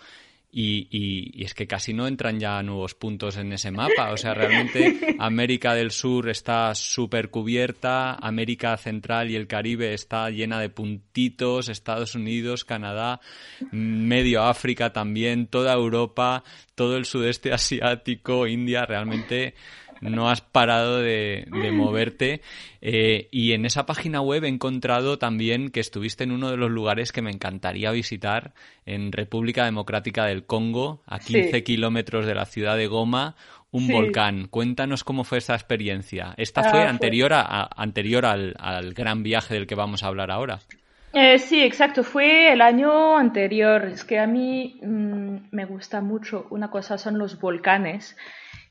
y, 0.56 0.86
y, 0.88 1.42
es 1.42 1.52
que 1.52 1.66
casi 1.66 1.92
no 1.92 2.06
entran 2.06 2.38
ya 2.38 2.62
nuevos 2.62 2.94
puntos 2.94 3.36
en 3.36 3.52
ese 3.52 3.72
mapa. 3.72 4.12
O 4.12 4.16
sea, 4.16 4.34
realmente 4.34 5.16
América 5.18 5.74
del 5.74 5.90
Sur 5.90 6.28
está 6.30 6.76
súper 6.76 7.28
cubierta, 7.28 8.14
América 8.14 8.76
Central 8.76 9.32
y 9.32 9.34
el 9.34 9.48
Caribe 9.48 9.94
está 9.94 10.30
llena 10.30 10.60
de 10.60 10.68
puntitos, 10.68 11.68
Estados 11.68 12.14
Unidos, 12.14 12.64
Canadá, 12.64 13.20
medio 13.72 14.44
África 14.44 14.92
también, 14.92 15.48
toda 15.48 15.74
Europa, 15.74 16.44
todo 16.76 16.96
el 16.96 17.04
sudeste 17.04 17.52
asiático, 17.52 18.46
India, 18.46 18.86
realmente 18.86 19.54
no 20.00 20.28
has 20.28 20.40
parado 20.40 21.00
de, 21.00 21.46
moverte. 21.72 22.40
Eh, 22.80 23.28
y 23.30 23.52
en 23.52 23.64
esa 23.64 23.86
página 23.86 24.20
web 24.20 24.44
he 24.44 24.48
encontrado 24.48 25.18
también 25.18 25.70
que 25.70 25.80
estuviste 25.80 26.24
en 26.24 26.32
uno 26.32 26.50
de 26.50 26.56
los 26.56 26.70
lugares 26.70 27.12
que 27.12 27.22
me 27.22 27.30
encantaría 27.30 27.90
visitar, 27.90 28.52
en 28.86 29.12
República 29.12 29.64
Democrática 29.64 30.26
del 30.26 30.44
Congo, 30.44 31.02
a 31.06 31.18
15 31.18 31.64
kilómetros 31.64 32.26
de 32.26 32.34
la 32.34 32.44
ciudad 32.44 32.76
de 32.76 32.86
Goma, 32.86 33.36
un 33.74 33.88
volcán. 33.88 34.46
Cuéntanos 34.46 35.02
cómo 35.02 35.24
fue 35.24 35.38
esa 35.38 35.54
experiencia. 35.54 36.32
Esta 36.36 36.62
fue 36.70 36.82
ah, 36.82 36.88
anterior, 36.88 37.32
a, 37.32 37.68
anterior 37.76 38.24
al, 38.24 38.94
gran 38.94 39.24
viaje 39.24 39.54
del 39.54 39.66
que 39.66 39.74
vamos 39.74 40.04
a 40.04 40.06
hablar 40.06 40.30
ahora. 40.30 40.60
Eh, 41.12 41.38
sí, 41.38 41.60
exacto, 41.60 42.04
fue 42.04 42.52
el 42.52 42.60
año 42.60 43.16
anterior. 43.16 43.86
Es 43.86 44.04
que 44.04 44.20
a 44.20 44.28
mí 44.28 44.78
mm, 44.80 45.36
me 45.50 45.64
gusta 45.64 46.00
mucho, 46.00 46.46
una 46.50 46.70
cosa 46.70 46.98
son 46.98 47.18
los 47.18 47.40
volcanes 47.40 48.16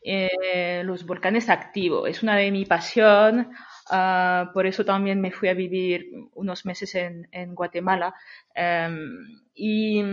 eh, 0.04 0.82
los 0.84 1.06
volcanes 1.06 1.50
activos. 1.50 2.10
Es 2.10 2.24
una 2.24 2.36
de 2.36 2.52
mi 2.52 2.66
pasión. 2.66 3.52
Ah, 3.90 4.52
por 4.54 4.66
eso 4.66 4.84
también 4.86 5.22
me 5.22 5.32
fui 5.32 5.50
a 5.50 5.54
vivir 5.54 6.08
unos 6.34 6.66
meses 6.66 6.96
en, 6.96 7.56
Guatemala. 7.56 8.14
Em, 8.54 9.42
y 9.54 10.04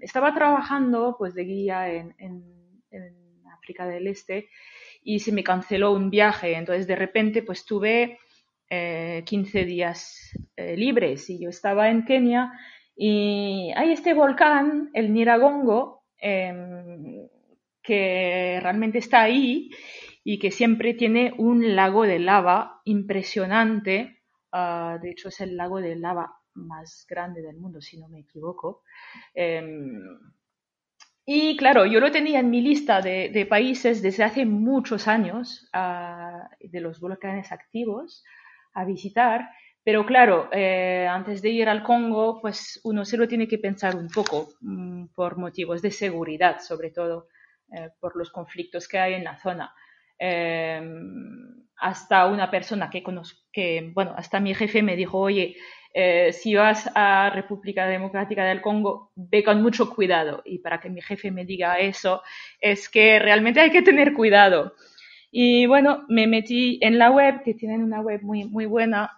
estaba 0.00 0.34
trabajando 0.34 1.16
pues 1.18 1.34
de 1.34 1.44
guía 1.44 1.88
en, 1.92 2.14
África 3.52 3.86
del 3.86 4.06
Este 4.06 4.48
y 5.02 5.18
se 5.18 5.32
me 5.32 5.42
canceló 5.42 5.92
un 5.92 6.10
viaje. 6.10 6.54
Entonces 6.54 6.86
de 6.86 6.96
repente 6.96 7.42
pues 7.42 7.64
tuve 7.64 8.18
15 8.68 9.60
eh, 9.60 9.64
días 9.64 10.30
eh, 10.56 10.76
libres 10.76 11.28
y 11.30 11.40
yo 11.40 11.50
estaba 11.50 11.90
en 11.90 12.04
Kenia 12.04 12.52
y 12.96 13.72
hay 13.76 13.92
este 13.92 14.14
volcán, 14.14 14.90
el 14.94 15.12
Niragongo, 15.12 16.04
em, 16.18 17.28
que 17.86 18.58
realmente 18.62 18.98
está 18.98 19.22
ahí 19.22 19.70
y 20.24 20.38
que 20.38 20.50
siempre 20.50 20.94
tiene 20.94 21.32
un 21.38 21.76
lago 21.76 22.02
de 22.04 22.18
lava 22.18 22.80
impresionante. 22.84 24.22
Ah, 24.52 24.98
de 25.00 25.10
hecho, 25.10 25.28
es 25.28 25.40
el 25.40 25.56
lago 25.56 25.80
de 25.80 25.96
lava 25.96 26.40
más 26.54 27.06
grande 27.08 27.42
del 27.42 27.56
mundo, 27.56 27.80
si 27.80 27.98
no 27.98 28.08
me 28.08 28.20
equivoco. 28.20 28.82
Em, 29.34 30.00
y 31.24 31.56
claro, 31.56 31.86
yo 31.86 32.00
lo 32.00 32.10
tenía 32.10 32.40
en 32.40 32.50
mi 32.50 32.60
lista 32.60 33.00
de, 33.00 33.46
países 33.48 34.02
desde 34.02 34.24
hace 34.24 34.46
muchos 34.46 35.08
años, 35.08 35.68
ah, 35.72 36.48
de 36.60 36.80
los 36.80 37.00
volcanes 37.00 37.52
activos, 37.52 38.24
a 38.74 38.84
visitar. 38.84 39.48
Pero 39.84 40.04
claro, 40.04 40.48
eh, 40.52 41.06
antes 41.08 41.42
de 41.42 41.50
ir 41.50 41.68
al 41.68 41.84
Congo, 41.84 42.40
pues 42.40 42.80
uno 42.82 43.04
se 43.04 43.16
lo 43.16 43.28
tiene 43.28 43.46
que 43.46 43.58
pensar 43.58 43.94
un 43.94 44.08
poco, 44.08 44.48
mm, 44.60 45.06
por 45.14 45.38
motivos 45.38 45.82
de 45.82 45.92
seguridad, 45.92 46.58
sobre 46.60 46.90
todo. 46.90 47.28
Eh, 47.72 47.90
por 48.00 48.14
los 48.16 48.30
conflictos 48.30 48.86
que 48.86 48.98
hay 48.98 49.14
en 49.14 49.24
la 49.24 49.38
zona. 49.38 49.74
Eh, 50.20 50.80
hasta 51.78 52.26
una 52.26 52.48
persona 52.48 52.88
que 52.88 53.02
conozco, 53.02 53.40
que, 53.52 53.90
bueno, 53.92 54.14
hasta 54.16 54.38
mi 54.38 54.54
jefe 54.54 54.82
me 54.82 54.94
dijo, 54.94 55.18
oye, 55.18 55.56
eh, 55.92 56.32
si 56.32 56.54
vas 56.54 56.88
a 56.94 57.28
República 57.30 57.86
Democrática 57.86 58.44
del 58.44 58.62
Congo, 58.62 59.10
ve 59.16 59.42
con 59.42 59.62
mucho 59.62 59.92
cuidado. 59.92 60.42
Y 60.44 60.60
para 60.60 60.78
que 60.78 60.90
mi 60.90 61.02
jefe 61.02 61.32
me 61.32 61.44
diga 61.44 61.80
eso, 61.80 62.22
es 62.60 62.88
que 62.88 63.18
realmente 63.18 63.60
hay 63.60 63.72
que 63.72 63.82
tener 63.82 64.12
cuidado. 64.14 64.74
Y 65.32 65.66
bueno, 65.66 66.04
me 66.08 66.28
metí 66.28 66.78
en 66.82 66.98
la 66.98 67.10
web, 67.10 67.42
que 67.42 67.54
tienen 67.54 67.82
una 67.82 68.00
web 68.00 68.22
muy, 68.22 68.44
muy 68.44 68.66
buena 68.66 69.10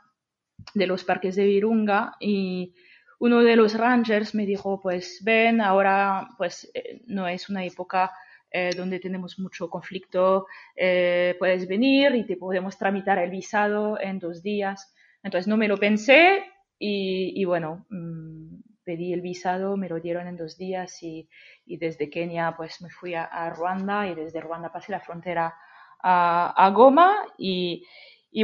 de 0.72 0.86
los 0.86 1.04
parques 1.04 1.36
de 1.36 1.44
Virunga, 1.44 2.16
y 2.18 2.74
uno 3.18 3.42
de 3.42 3.56
los 3.56 3.76
rangers 3.76 4.34
me 4.34 4.46
dijo, 4.46 4.80
pues 4.80 5.20
ven, 5.22 5.60
ahora 5.60 6.28
pues 6.38 6.72
no 7.06 7.28
es 7.28 7.50
una 7.50 7.64
época 7.64 8.10
eh, 8.50 8.70
donde 8.76 9.00
tenemos 9.00 9.38
mucho 9.38 9.68
conflicto, 9.68 10.46
eh, 10.76 11.36
puedes 11.38 11.68
venir 11.68 12.14
y 12.14 12.24
te 12.24 12.36
podemos 12.36 12.78
tramitar 12.78 13.18
el 13.18 13.30
visado 13.30 14.00
en 14.00 14.18
dos 14.18 14.42
días. 14.42 14.94
Entonces 15.22 15.48
no 15.48 15.56
me 15.56 15.68
lo 15.68 15.76
pensé, 15.76 16.44
y, 16.78 17.44
bueno, 17.44 17.86
mm, 17.90 18.60
pedí 18.84 19.12
el 19.12 19.20
visado, 19.20 19.76
me 19.76 19.88
lo 19.88 20.00
dieron 20.00 20.28
en 20.28 20.36
dos 20.36 20.56
días 20.56 21.02
y, 21.02 21.28
desde 21.66 22.08
Kenia 22.10 22.54
pues 22.56 22.80
me 22.80 22.90
fui 22.90 23.14
a, 23.14 23.50
Ruanda 23.50 24.06
y 24.06 24.14
desde 24.14 24.40
Ruanda 24.40 24.72
pasé 24.72 24.92
la 24.92 25.00
frontera 25.00 25.54
a, 26.02 26.70
Goma 26.74 27.16
y, 27.36 27.84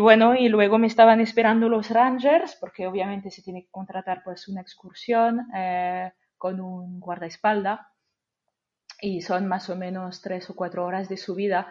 bueno, 0.00 0.34
y 0.34 0.48
luego 0.48 0.78
me 0.78 0.88
estaban 0.88 1.20
esperando 1.20 1.68
los 1.68 1.90
rangers 1.90 2.56
porque 2.60 2.86
obviamente 2.86 3.30
se 3.30 3.42
tiene 3.42 3.62
que 3.64 3.70
contratar 3.70 4.22
pues 4.24 4.48
una 4.48 4.60
excursión 4.60 5.46
eh, 5.54 6.12
con 6.36 6.60
un 6.60 7.00
guardaespaldas 7.00 7.80
y 9.04 9.20
son 9.20 9.46
más 9.46 9.68
o 9.68 9.76
menos 9.76 10.22
tres 10.22 10.48
o 10.48 10.56
cuatro 10.56 10.86
horas 10.86 11.10
de 11.10 11.18
subida 11.18 11.68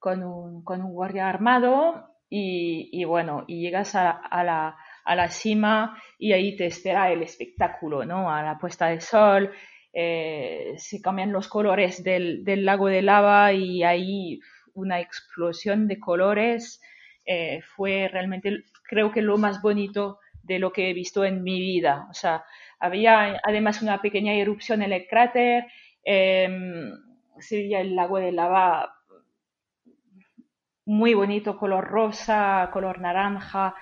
con 0.00 0.24
un, 0.24 0.64
con 0.64 0.82
un 0.82 0.92
guardia 0.92 1.28
armado 1.28 2.08
y, 2.28 3.04
bueno, 3.04 3.44
y 3.46 3.60
llegas 3.60 3.94
a, 3.94 4.20
la, 4.42 4.76
a, 5.04 5.14
la, 5.14 5.28
cima 5.28 5.96
y 6.18 6.32
ahí 6.32 6.56
te 6.56 6.66
espera 6.66 7.12
el 7.12 7.22
espectáculo, 7.22 8.06
¿no? 8.06 8.32
A 8.32 8.42
la 8.42 8.58
puesta 8.58 8.86
de 8.86 9.00
sol, 9.00 9.52
eh, 9.92 10.72
se 10.76 11.00
cambian 11.02 11.30
los 11.30 11.46
colores 11.46 12.02
del, 12.02 12.42
del, 12.42 12.64
lago 12.64 12.88
de 12.88 13.02
lava 13.02 13.52
y 13.52 13.84
hay 13.84 14.40
una 14.74 14.98
explosión 14.98 15.86
de 15.86 16.00
colores. 16.00 16.80
Eh, 17.26 17.60
fue 17.76 18.08
realmente, 18.10 18.64
creo 18.88 19.12
que 19.12 19.20
lo 19.20 19.36
más 19.36 19.60
bonito 19.60 20.18
de 20.42 20.58
lo 20.58 20.72
que 20.72 20.90
he 20.90 20.94
visto 20.94 21.24
en 21.24 21.42
mi 21.42 21.60
vida. 21.60 22.06
O 22.10 22.14
sea, 22.14 22.44
había 22.80 23.40
además 23.44 23.82
una 23.82 24.00
pequeña 24.00 24.32
erupción 24.34 24.82
en 24.82 24.92
el 24.92 25.06
cráter, 25.06 25.66
eh, 26.04 26.48
sería 27.38 27.80
el 27.80 27.94
lago 27.94 28.18
de 28.18 28.32
lava 28.32 28.94
muy 30.84 31.14
bonito, 31.14 31.56
color 31.56 31.84
rosa, 31.84 32.68
color 32.72 33.00
naranja, 33.00 33.74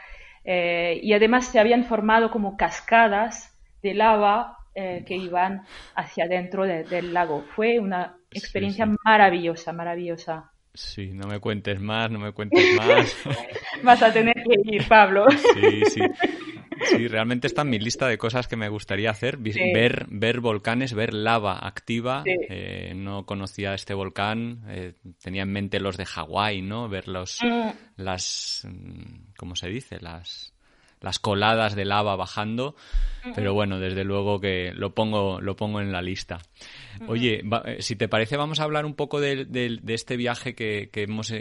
eh, 0.44 0.98
y 1.02 1.12
además 1.12 1.46
se 1.46 1.58
habían 1.58 1.84
formado 1.84 2.30
como 2.30 2.56
cascadas 2.56 3.58
de 3.82 3.94
lava 3.94 4.58
eh, 4.74 5.04
que 5.06 5.16
iban 5.16 5.62
hacia 5.94 6.24
adentro 6.24 6.64
del 6.64 7.12
lago. 7.12 7.44
Fue 7.54 7.78
una 7.78 8.16
experiencia 8.30 8.86
maravillosa, 9.04 9.72
maravillosa. 9.72 10.52
Sí, 10.72 11.10
no 11.12 11.26
me 11.26 11.40
cuentes 11.40 11.80
más, 11.80 12.10
no 12.10 12.20
me 12.20 12.32
cuentes 12.32 12.64
más. 12.76 13.16
Vas 13.82 14.02
a 14.02 14.12
tener 14.12 14.34
que 14.34 14.60
ir, 14.62 14.86
Pablo. 14.86 15.26
Sí, 15.30 15.84
sí. 15.86 16.00
Sí, 16.84 17.08
realmente 17.08 17.46
está 17.46 17.62
en 17.62 17.70
mi 17.70 17.78
lista 17.78 18.08
de 18.08 18.18
cosas 18.18 18.48
que 18.48 18.56
me 18.56 18.68
gustaría 18.68 19.10
hacer. 19.10 19.38
Ver, 19.38 20.06
ver 20.08 20.40
volcanes, 20.40 20.94
ver 20.94 21.14
lava 21.14 21.58
activa. 21.66 22.22
Eh, 22.26 22.92
no 22.94 23.26
conocía 23.26 23.74
este 23.74 23.94
volcán. 23.94 24.64
Eh, 24.68 24.94
tenía 25.22 25.42
en 25.42 25.52
mente 25.52 25.80
los 25.80 25.96
de 25.96 26.06
Hawái, 26.06 26.62
¿no? 26.62 26.88
Ver 26.88 27.08
los, 27.08 27.38
mm. 27.42 28.02
las, 28.02 28.66
mm, 28.68 29.32
¿cómo 29.36 29.56
se 29.56 29.68
dice? 29.68 30.00
Las, 30.00 30.54
las 31.00 31.18
coladas 31.18 31.74
de 31.74 31.84
lava 31.84 32.16
bajando, 32.16 32.76
pero 33.34 33.54
bueno, 33.54 33.78
desde 33.78 34.04
luego 34.04 34.40
que 34.40 34.72
lo 34.74 34.94
pongo, 34.94 35.40
lo 35.40 35.56
pongo 35.56 35.80
en 35.80 35.92
la 35.92 36.02
lista. 36.02 36.38
Oye, 37.08 37.42
eh, 37.64 37.76
si 37.80 37.96
te 37.96 38.08
parece, 38.08 38.36
vamos 38.36 38.60
a 38.60 38.64
hablar 38.64 38.84
un 38.84 38.94
poco 38.94 39.20
de, 39.20 39.80
este 39.88 40.16
viaje 40.16 40.54
que, 40.54 40.90
hemos 40.94 41.32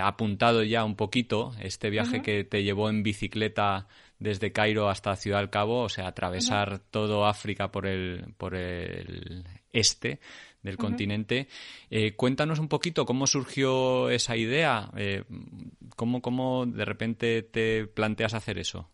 apuntado 0.00 0.62
ya 0.62 0.84
un 0.84 0.94
poquito, 0.94 1.52
este 1.60 1.90
viaje 1.90 2.22
que 2.22 2.44
te 2.44 2.62
llevó 2.62 2.88
en 2.88 3.02
bicicleta 3.02 3.88
desde 4.18 4.52
Cairo 4.52 4.88
hasta 4.88 5.16
Ciudad 5.16 5.38
del 5.38 5.50
Cabo, 5.50 5.82
o 5.82 5.88
sea, 5.88 6.08
atravesar 6.08 6.80
todo 6.90 7.26
África 7.26 7.70
por 7.70 7.86
el, 7.86 8.34
por 8.36 8.54
el 8.54 9.44
este 9.72 10.20
del 10.62 10.76
continente. 10.76 11.46
Eh, 11.90 12.14
cuéntanos 12.14 12.58
un 12.58 12.68
poquito 12.68 13.06
cómo 13.06 13.26
surgió 13.26 14.10
esa 14.10 14.36
idea, 14.36 14.90
eh, 14.96 15.24
cómo, 15.96 16.20
cómo 16.20 16.66
de 16.66 16.84
repente 16.84 17.42
te 17.42 17.86
planteas 17.86 18.34
hacer 18.34 18.58
eso. 18.58 18.88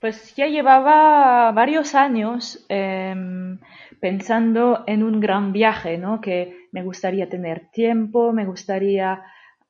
Pues 0.00 0.34
ya 0.36 0.46
llevaba 0.46 1.50
varios 1.52 1.94
años 1.94 2.64
em, 2.68 3.58
pensando 3.98 4.84
en 4.86 5.02
un 5.02 5.20
gran 5.20 5.52
viaje, 5.52 5.96
¿no? 5.96 6.20
Que 6.20 6.68
me 6.72 6.82
gustaría 6.82 7.28
tener 7.28 7.70
tiempo, 7.70 8.32
me 8.32 8.44
gustaría 8.44 9.22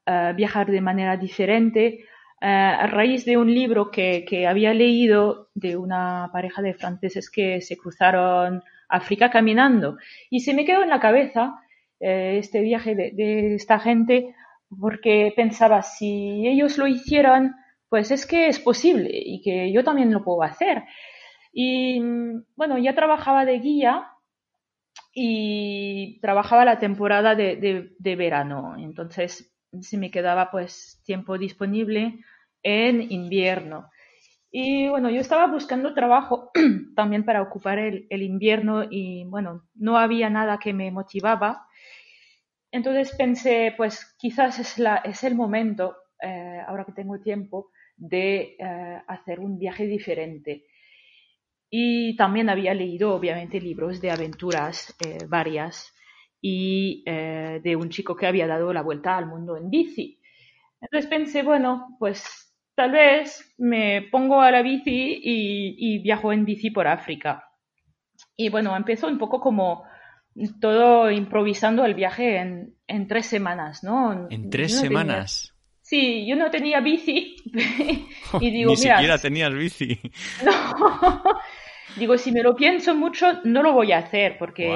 eh, 0.05 0.33
viajar 0.35 0.69
de 0.69 0.81
manera 0.81 1.17
diferente 1.17 2.05
eh, 2.41 2.47
a 2.47 2.87
raíz 2.87 3.25
de 3.25 3.39
un 3.39 3.53
libro 3.53 3.91
que, 3.91 4.25
que, 4.29 4.47
había 4.47 4.75
leído 4.75 5.49
de 5.55 5.77
una 5.77 6.29
pareja 6.33 6.61
de 6.61 6.75
franceses 6.75 7.31
que 7.31 7.63
se 7.63 7.77
cruzaron 7.79 8.63
África 8.89 9.31
caminando. 9.31 9.97
Y 10.31 10.41
se 10.41 10.53
me 10.55 10.65
quedó 10.65 10.83
en 10.83 10.91
la 10.91 11.01
cabeza 11.01 11.61
eh, 12.01 12.37
este 12.39 12.61
viaje 12.61 12.95
de, 12.95 13.55
esta 13.55 13.79
gente 13.79 14.35
porque 14.81 15.33
pensaba, 15.35 15.83
si 15.83 16.47
ellos 16.47 16.77
lo 16.77 16.87
hicieron, 16.87 17.55
pues 17.89 18.11
es 18.11 18.27
que 18.27 18.49
es 18.49 18.59
posible 18.59 19.11
y 19.13 19.41
que 19.41 19.73
yo 19.73 19.85
también 19.85 20.13
lo 20.13 20.23
puedo 20.25 20.43
hacer. 20.43 20.85
Y 21.53 22.01
bueno, 22.57 22.77
ya 22.79 22.95
trabajaba 22.95 23.47
de 23.47 23.59
guía 23.61 24.11
y 25.15 26.21
trabajaba 26.21 26.67
la 26.67 26.79
temporada 26.79 27.35
de, 27.35 27.95
de 27.99 28.17
verano. 28.17 28.75
Entonces 28.79 29.56
si 29.83 29.97
me 29.97 30.11
quedaba 30.11 30.51
pues 30.51 31.01
tiempo 31.05 31.39
disponible 31.39 32.21
en 32.63 33.13
invierno. 33.13 33.91
Y 34.51 34.89
bueno, 34.89 35.11
yo 35.11 35.21
estaba 35.21 35.47
buscando 35.47 35.93
trabajo 35.93 36.51
también 36.97 37.25
para 37.25 37.43
ocupar 37.43 37.79
el, 37.79 38.07
invierno 38.11 38.85
y 38.89 39.25
bueno, 39.25 39.69
no 39.75 39.99
había 39.99 40.31
nada 40.31 40.59
que 40.59 40.73
me 40.73 40.91
motivaba. 40.91 41.67
Entonces 42.71 43.15
pensé, 43.17 43.75
pues 43.77 44.17
quizás 44.19 44.59
es, 44.59 44.79
la, 44.79 44.97
es 44.97 45.25
el 45.25 45.35
momento, 45.35 45.97
eh, 46.23 46.61
ahora 46.67 46.85
que 46.85 46.93
tengo 46.93 47.21
tiempo, 47.21 47.71
de 47.97 48.57
eh, 48.59 49.03
hacer 49.07 49.41
un 49.41 49.59
viaje 49.59 49.87
diferente. 49.87 50.67
Y 51.69 52.17
también 52.17 52.49
había 52.49 52.75
leído, 52.75 53.15
obviamente, 53.15 53.61
libros 53.61 54.01
de 54.01 54.11
aventuras 54.11 54.95
eh, 55.05 55.19
varias 55.29 55.93
y 56.49 57.03
eh, 57.07 57.61
de 57.61 57.75
un 57.75 57.91
chico 57.91 58.15
que 58.15 58.25
había 58.25 58.47
dado 58.47 58.73
la 58.73 58.83
vuelta 58.83 59.17
al 59.17 59.27
mundo 59.27 59.57
en 59.57 59.69
bici. 59.69 60.21
Entonces 60.81 61.11
pensé, 61.11 61.43
bueno, 61.43 61.97
pues 61.99 62.55
tal 62.77 62.93
vez 62.93 63.53
me 63.59 64.03
pongo 64.13 64.41
a 64.41 64.53
la 64.53 64.63
bici 64.63 65.21
y, 65.25 65.99
viajo 66.05 66.33
en 66.33 66.45
bici 66.45 66.71
por 66.71 66.87
África. 66.87 67.51
Y 68.37 68.49
bueno, 68.49 68.77
empezó 68.77 69.09
un 69.09 69.19
poco 69.19 69.41
como 69.41 69.83
todo 70.61 71.11
improvisando 71.11 71.85
el 71.85 71.95
viaje 71.95 72.37
en, 72.37 73.09
tres 73.09 73.27
semanas, 73.27 73.83
¿no? 73.83 74.29
¿En 74.31 74.49
tres 74.49 74.79
semanas? 74.79 75.53
Sí, 75.83 76.29
yo 76.29 76.37
no 76.37 76.49
tenía 76.49 76.79
bici. 76.79 77.35
y 78.41 78.51
digo, 78.53 78.71
Ni 78.71 78.77
siquiera 78.77 79.19
tenías 79.19 79.53
bici. 79.53 80.01
No. 80.45 81.41
digo, 81.97 82.17
si 82.17 82.31
me 82.31 82.45
lo 82.45 82.55
pienso 82.55 82.95
mucho, 82.95 83.41
no 83.43 83.65
lo 83.65 83.73
voy 83.73 83.91
a 83.91 83.99
hacer 83.99 84.39
porque 84.39 84.69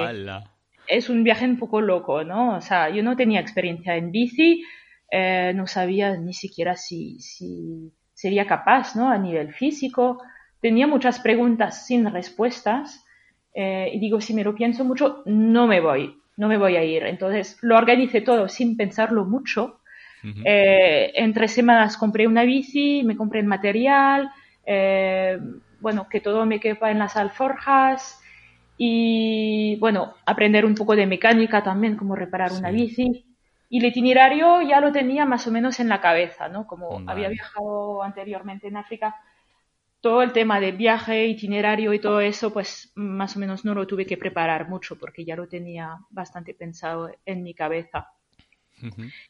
es 0.91 1.09
un 1.09 1.23
viaje 1.23 1.45
un 1.45 1.57
poco 1.57 1.79
loco, 1.79 2.23
¿no? 2.23 2.57
O 2.57 2.61
sea, 2.61 2.89
yo 2.89 3.01
no 3.01 3.15
tenía 3.15 3.39
experiencia 3.39 3.95
en 3.95 4.11
bici, 4.11 4.63
eh, 5.09 5.53
no 5.55 5.65
sabía 5.65 6.17
ni 6.17 6.33
siquiera 6.33 6.75
si, 6.75 7.19
si, 7.19 7.93
sería 8.13 8.45
capaz, 8.45 8.95
¿no? 8.95 9.09
A 9.09 9.17
nivel 9.17 9.53
físico. 9.53 10.21
Tenía 10.59 10.87
muchas 10.87 11.19
preguntas 11.19 11.87
sin 11.87 12.11
respuestas. 12.11 13.05
Eh, 13.53 13.89
y 13.93 13.99
digo, 13.99 14.19
si 14.19 14.33
me 14.33 14.43
lo 14.43 14.53
pienso 14.53 14.83
mucho, 14.83 15.23
no 15.25 15.65
me 15.65 15.79
voy, 15.79 16.17
no 16.35 16.49
me 16.49 16.57
voy 16.57 16.75
a 16.75 16.83
ir. 16.83 17.03
Entonces 17.03 17.57
lo 17.61 17.77
organicé 17.77 18.19
todo 18.21 18.49
sin 18.49 18.75
pensarlo 18.75 19.25
mucho. 19.25 19.79
Eh, 20.45 21.13
en 21.15 21.33
tres 21.33 21.51
semanas 21.51 21.97
compré 21.97 22.27
una 22.27 22.43
bici, 22.43 23.01
me 23.03 23.15
compré 23.15 23.39
el 23.39 23.47
material, 23.47 24.29
bueno, 25.79 26.07
que 26.07 26.19
todo 26.21 26.45
me 26.45 26.59
quepa 26.59 26.91
en 26.91 26.99
las 26.99 27.17
alforjas, 27.17 28.20
y 28.83 29.75
bueno, 29.75 30.15
aprender 30.25 30.65
un 30.65 30.73
poco 30.73 30.95
de 30.95 31.05
mecánica 31.05 31.61
también, 31.61 31.95
como 31.95 32.15
reparar 32.15 32.51
una 32.51 32.71
bici. 32.71 33.27
Y 33.69 33.77
el 33.77 33.85
itinerario 33.85 34.63
ya 34.63 34.81
lo 34.81 34.91
tenía 34.91 35.23
más 35.23 35.45
o 35.45 35.51
menos 35.51 35.79
en 35.79 35.87
la 35.87 36.01
cabeza, 36.01 36.49
¿no? 36.49 36.65
Como 36.65 36.99
había 37.07 37.29
viajado 37.29 38.01
anteriormente 38.01 38.69
en 38.69 38.77
África, 38.77 39.15
todo 39.99 40.23
el 40.23 40.31
tema 40.31 40.59
de 40.59 40.71
viaje, 40.71 41.27
itinerario 41.27 41.93
y 41.93 41.99
todo 41.99 42.21
eso, 42.21 42.51
pues 42.51 42.91
más 42.95 43.35
o 43.35 43.39
menos 43.39 43.63
no 43.65 43.75
lo 43.75 43.85
tuve 43.85 44.07
que 44.07 44.17
preparar 44.17 44.67
mucho 44.67 44.97
porque 44.97 45.25
ya 45.25 45.35
lo 45.35 45.47
tenía 45.47 45.99
bastante 46.09 46.55
pensado 46.55 47.11
en 47.23 47.43
mi 47.43 47.53
cabeza. 47.53 48.07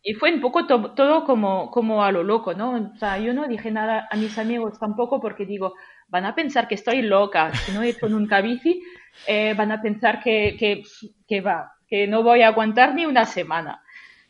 Y 0.01 0.13
fue 0.13 0.33
un 0.33 0.39
poco 0.39 0.65
todo 0.65 1.25
como, 1.25 1.69
como 1.71 2.05
a 2.05 2.11
lo 2.13 2.23
loco, 2.23 2.53
¿no? 2.53 2.93
O 2.93 2.97
sea, 2.97 3.17
yo 3.17 3.33
no 3.33 3.49
dije 3.49 3.69
nada 3.69 4.07
a 4.09 4.15
mis 4.15 4.37
amigos 4.37 4.79
tampoco 4.79 5.19
porque 5.19 5.45
digo, 5.45 5.73
van 6.11 6.25
a 6.25 6.35
pensar 6.35 6.67
que 6.67 6.75
estoy 6.75 7.01
loca, 7.01 7.53
si 7.55 7.71
no 7.71 7.81
he 7.81 7.89
hecho 7.89 8.09
nunca 8.09 8.41
bici, 8.41 8.83
eh, 9.25 9.53
van 9.53 9.71
a 9.71 9.81
pensar 9.81 10.21
que, 10.21 10.83
que, 11.25 11.41
va, 11.41 11.71
que 11.87 12.05
no 12.05 12.21
voy 12.21 12.41
a 12.41 12.49
aguantar 12.49 12.93
ni 12.93 13.05
una 13.05 13.25
semana. 13.25 13.81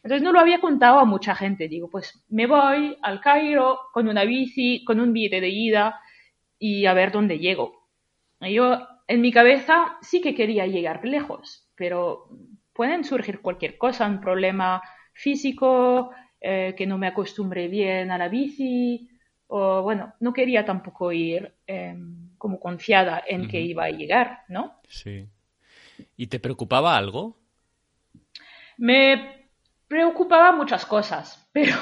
Entonces 0.03 0.21
no 0.23 0.31
lo 0.31 0.39
había 0.39 0.61
contado 0.61 0.99
a 0.99 1.05
mucha 1.05 1.35
gente. 1.35 1.67
Digo, 1.67 1.89
pues 1.89 2.23
me 2.29 2.45
voy 2.45 2.97
al 3.01 3.19
Cairo 3.19 3.79
con 3.91 4.07
una 4.07 4.23
bici, 4.23 4.83
con 4.85 4.99
un 4.99 5.11
billete 5.11 5.41
de 5.41 5.49
ida 5.49 5.99
y 6.59 6.85
a 6.85 6.93
ver 6.93 7.11
dónde 7.11 7.39
llego. 7.39 7.87
yo 8.39 8.87
en 9.07 9.21
mi 9.21 9.31
cabeza 9.31 9.97
sí 10.01 10.21
que 10.21 10.35
quería 10.35 10.67
llegar 10.67 11.03
lejos, 11.03 11.67
pero 11.75 12.29
pueden 12.73 13.03
surgir 13.03 13.41
cualquier 13.41 13.77
cosa, 13.77 14.07
un 14.07 14.21
problema 14.21 14.81
físico, 15.13 16.11
eh, 16.39 16.73
que 16.77 16.87
no 16.87 16.97
me 16.97 17.07
acostumbre 17.07 17.67
bien 17.67 18.11
a 18.11 18.17
la 18.17 18.29
bici, 18.29 19.09
o 19.53 19.81
bueno, 19.81 20.13
no 20.21 20.31
quería 20.31 20.63
tampoco 20.63 21.11
ir 21.11 21.53
em, 21.67 22.29
como 22.37 22.57
confiada 22.57 23.21
en 23.27 23.49
que 23.49 23.59
iba 23.59 23.83
a 23.83 23.89
llegar, 23.89 24.45
¿no? 24.47 24.79
Sí. 24.87 25.27
¿Y 26.15 26.27
te 26.27 26.39
preocupaba 26.39 26.95
algo? 26.95 27.37
Me 28.77 29.49
preocupaba 29.89 30.53
muchas 30.53 30.85
cosas, 30.85 31.49
pero 31.51 31.75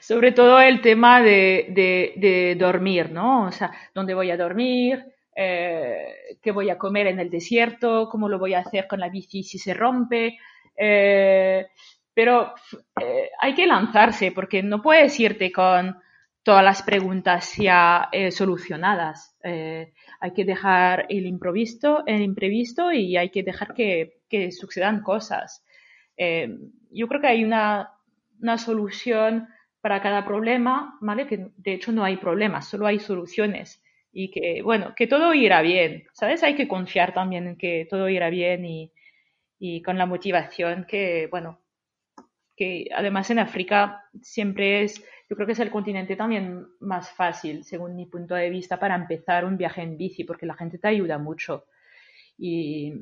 sobre 0.00 0.32
todo 0.32 0.60
el 0.60 0.82
tema 0.82 1.22
de, 1.22 2.56
dormir, 2.58 3.10
¿no? 3.10 3.46
O 3.46 3.52
sea, 3.52 3.72
¿dónde 3.94 4.12
voy 4.12 4.30
a 4.30 4.36
dormir? 4.36 5.02
Eh, 5.34 6.36
¿Qué 6.42 6.52
voy 6.52 6.68
a 6.68 6.76
comer 6.76 7.06
en 7.06 7.20
el 7.20 7.30
desierto? 7.30 8.10
¿Cómo 8.10 8.28
lo 8.28 8.38
voy 8.38 8.52
a 8.52 8.58
hacer 8.58 8.86
con 8.86 9.00
la 9.00 9.08
bici 9.08 9.42
si 9.42 9.58
se 9.58 9.72
rompe? 9.72 10.38
Eh, 10.76 11.66
pero 12.16 12.54
eh, 12.98 13.28
hay 13.38 13.54
que 13.54 13.66
lanzarse 13.66 14.32
porque 14.32 14.62
no 14.62 14.80
puedes 14.80 15.20
irte 15.20 15.52
con 15.52 15.98
todas 16.42 16.64
las 16.64 16.82
preguntas 16.82 17.56
ya 17.56 18.08
solucionadas. 18.30 19.36
hay 19.42 20.32
que 20.32 20.44
dejar 20.44 21.04
el 21.10 21.26
imprevisto, 21.26 22.04
el 22.06 22.22
imprevisto 22.22 22.90
y 22.90 23.18
hay 23.18 23.28
que 23.30 23.42
dejar 23.42 23.74
que, 23.74 24.20
que 24.30 24.50
sucedan 24.52 25.02
cosas. 25.02 25.62
yo 26.16 27.08
creo 27.08 27.20
que 27.20 27.26
hay 27.26 27.44
una, 27.44 27.90
una 28.40 28.56
solución 28.56 29.48
para 29.82 30.00
cada 30.00 30.24
problema, 30.24 30.96
¿vale? 31.00 31.26
Que 31.26 31.48
de 31.56 31.74
hecho 31.74 31.92
no 31.92 32.04
hay 32.04 32.16
problemas, 32.16 32.68
solo 32.68 32.86
hay 32.86 32.98
soluciones 32.98 33.82
y 34.12 34.30
que, 34.30 34.62
bueno, 34.62 34.94
que 34.96 35.06
todo 35.06 35.34
irá 35.34 35.60
bien, 35.60 36.04
¿sabes? 36.14 36.42
Hay 36.42 36.54
que 36.54 36.66
confiar 36.66 37.12
también 37.12 37.48
en 37.48 37.56
que 37.56 37.86
todo 37.90 38.08
irá 38.08 38.30
bien 38.30 38.64
y, 38.64 38.90
y 39.58 39.82
con 39.82 39.98
la 39.98 40.06
motivación 40.06 40.86
que, 40.88 41.28
bueno, 41.30 41.60
que 42.56 42.88
además 42.94 43.30
en 43.30 43.38
África 43.38 44.04
siempre 44.22 44.82
es, 44.82 45.02
yo 45.28 45.36
creo 45.36 45.46
que 45.46 45.52
es 45.52 45.60
el 45.60 45.70
continente 45.70 46.16
también 46.16 46.66
más 46.80 47.10
fácil, 47.10 47.64
según 47.64 47.96
mi 47.96 48.06
punto 48.06 48.34
de 48.34 48.50
vista, 48.50 48.78
para 48.78 48.94
empezar 48.94 49.44
un 49.44 49.56
viaje 49.56 49.82
en 49.82 49.96
bici, 49.96 50.24
porque 50.24 50.46
la 50.46 50.54
gente 50.54 50.78
te 50.78 50.88
ayuda 50.88 51.18
mucho. 51.18 51.66
Y, 52.38 52.92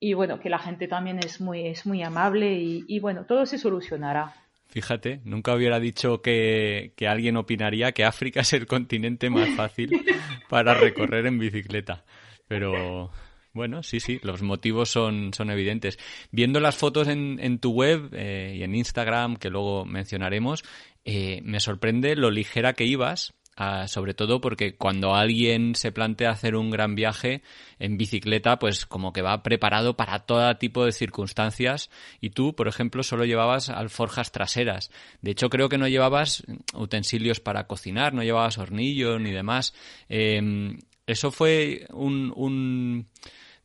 y 0.00 0.14
bueno, 0.14 0.40
que 0.40 0.50
la 0.50 0.58
gente 0.58 0.88
también 0.88 1.18
es 1.18 1.40
muy, 1.40 1.66
es 1.66 1.86
muy 1.86 2.02
amable 2.02 2.54
y, 2.54 2.84
y 2.86 3.00
bueno, 3.00 3.26
todo 3.26 3.46
se 3.46 3.58
solucionará. 3.58 4.34
Fíjate, 4.68 5.22
nunca 5.24 5.54
hubiera 5.54 5.80
dicho 5.80 6.20
que, 6.20 6.92
alguien 7.08 7.38
opinaría 7.38 7.92
que 7.92 8.04
África 8.04 8.40
es 8.42 8.52
el 8.52 8.66
continente 8.66 9.30
más 9.30 9.48
fácil 9.56 10.04
para 10.48 10.74
recorrer 10.74 11.26
en 11.26 11.38
bicicleta. 11.38 12.04
Pero 12.46 13.10
bueno, 13.58 13.82
sí, 13.82 14.00
sí, 14.00 14.18
los 14.22 14.40
motivos 14.40 14.88
son, 14.90 15.34
son 15.34 15.50
evidentes. 15.50 15.98
Viendo 16.30 16.60
las 16.60 16.76
fotos 16.76 17.08
en, 17.08 17.38
en 17.42 17.58
tu 17.58 17.72
web 17.72 18.08
eh, 18.12 18.54
y 18.56 18.62
en 18.62 18.74
Instagram, 18.74 19.36
que 19.36 19.50
luego 19.50 19.84
mencionaremos, 19.84 20.64
eh, 21.04 21.40
me 21.42 21.60
sorprende 21.60 22.16
lo 22.16 22.30
ligera 22.30 22.72
que 22.72 22.84
ibas 22.84 23.34
Ah, 23.60 23.88
sobre 23.88 24.14
todo 24.14 24.40
porque 24.40 24.76
cuando 24.76 25.16
alguien 25.16 25.74
se 25.74 25.90
plantea 25.90 26.30
hacer 26.30 26.54
un 26.54 26.70
gran 26.70 26.94
viaje 26.94 27.42
en 27.80 27.98
bicicleta, 27.98 28.60
pues 28.60 28.86
como 28.86 29.12
que 29.12 29.20
va 29.20 29.42
preparado 29.42 29.96
para 29.96 30.20
todo 30.20 30.56
tipo 30.58 30.84
de 30.84 30.92
circunstancias 30.92 31.90
y 32.20 32.30
tú, 32.30 32.54
por 32.54 32.68
ejemplo, 32.68 33.02
solo 33.02 33.24
llevabas 33.24 33.68
alforjas 33.68 34.30
traseras. 34.30 34.92
De 35.22 35.32
hecho, 35.32 35.50
creo 35.50 35.68
que 35.68 35.76
no 35.76 35.88
llevabas 35.88 36.44
utensilios 36.72 37.40
para 37.40 37.66
cocinar, 37.66 38.14
no 38.14 38.22
llevabas 38.22 38.58
hornillos 38.58 39.20
ni 39.20 39.32
demás. 39.32 39.74
Em, 40.08 40.78
eso 41.08 41.32
fue 41.32 41.88
un, 41.90 43.08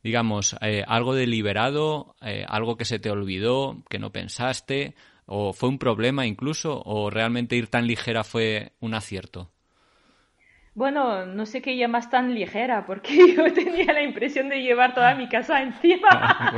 digamos, 0.04 0.54
eh, 0.60 0.84
algo 0.86 1.14
deliberado, 1.14 2.14
eh, 2.20 2.44
algo 2.46 2.76
que 2.76 2.84
se 2.84 2.98
te 2.98 3.10
olvidó, 3.10 3.82
que 3.88 3.98
no 3.98 4.12
pensaste, 4.12 4.94
o 5.24 5.54
fue 5.54 5.70
un 5.70 5.78
problema 5.78 6.26
incluso, 6.26 6.82
o 6.84 7.08
realmente 7.08 7.56
ir 7.56 7.68
tan 7.68 7.86
ligera 7.86 8.22
fue 8.22 8.72
un 8.80 8.92
acierto. 8.92 9.50
Bueno, 10.74 11.24
no 11.24 11.46
sé 11.46 11.62
qué 11.62 11.76
llamas 11.76 12.10
tan 12.10 12.34
ligera, 12.34 12.84
porque 12.84 13.16
yo 13.36 13.52
tenía 13.52 13.92
la 13.92 14.02
impresión 14.02 14.48
de 14.48 14.60
llevar 14.60 14.92
toda 14.92 15.14
mi 15.14 15.28
casa 15.28 15.62
encima. 15.62 16.08
Ah, 16.10 16.52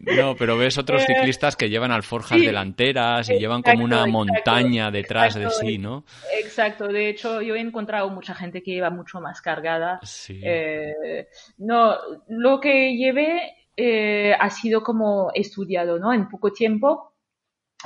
no, 0.00 0.36
pero 0.36 0.56
ves 0.56 0.78
otros 0.78 1.02
eh, 1.02 1.06
ciclistas 1.06 1.56
que 1.56 1.68
llevan 1.68 1.90
alforjas 1.90 2.40
delanteras 2.40 3.28
y 3.28 3.38
llevan 3.38 3.62
como 3.62 3.84
una 3.84 4.06
montaña 4.06 4.90
detrás 4.90 5.34
de 5.34 5.50
sí, 5.50 5.78
¿no? 5.78 6.04
Exacto, 6.40 6.86
de 6.86 7.08
hecho 7.08 7.42
yo 7.42 7.56
he 7.56 7.60
encontrado 7.60 8.08
mucha 8.10 8.34
gente 8.34 8.62
que 8.62 8.70
lleva 8.70 8.90
mucho 8.90 9.20
más 9.20 9.42
cargada. 9.42 9.98
Sí. 10.02 10.40
Eh, 10.42 11.26
no, 11.58 11.96
lo 12.28 12.60
que 12.60 12.96
llevé 12.96 13.66
eh, 13.76 14.32
ha 14.38 14.50
sido 14.50 14.82
como 14.82 15.32
estudiado, 15.34 15.98
¿no? 15.98 16.12
En 16.12 16.28
poco 16.28 16.52
tiempo 16.52 17.14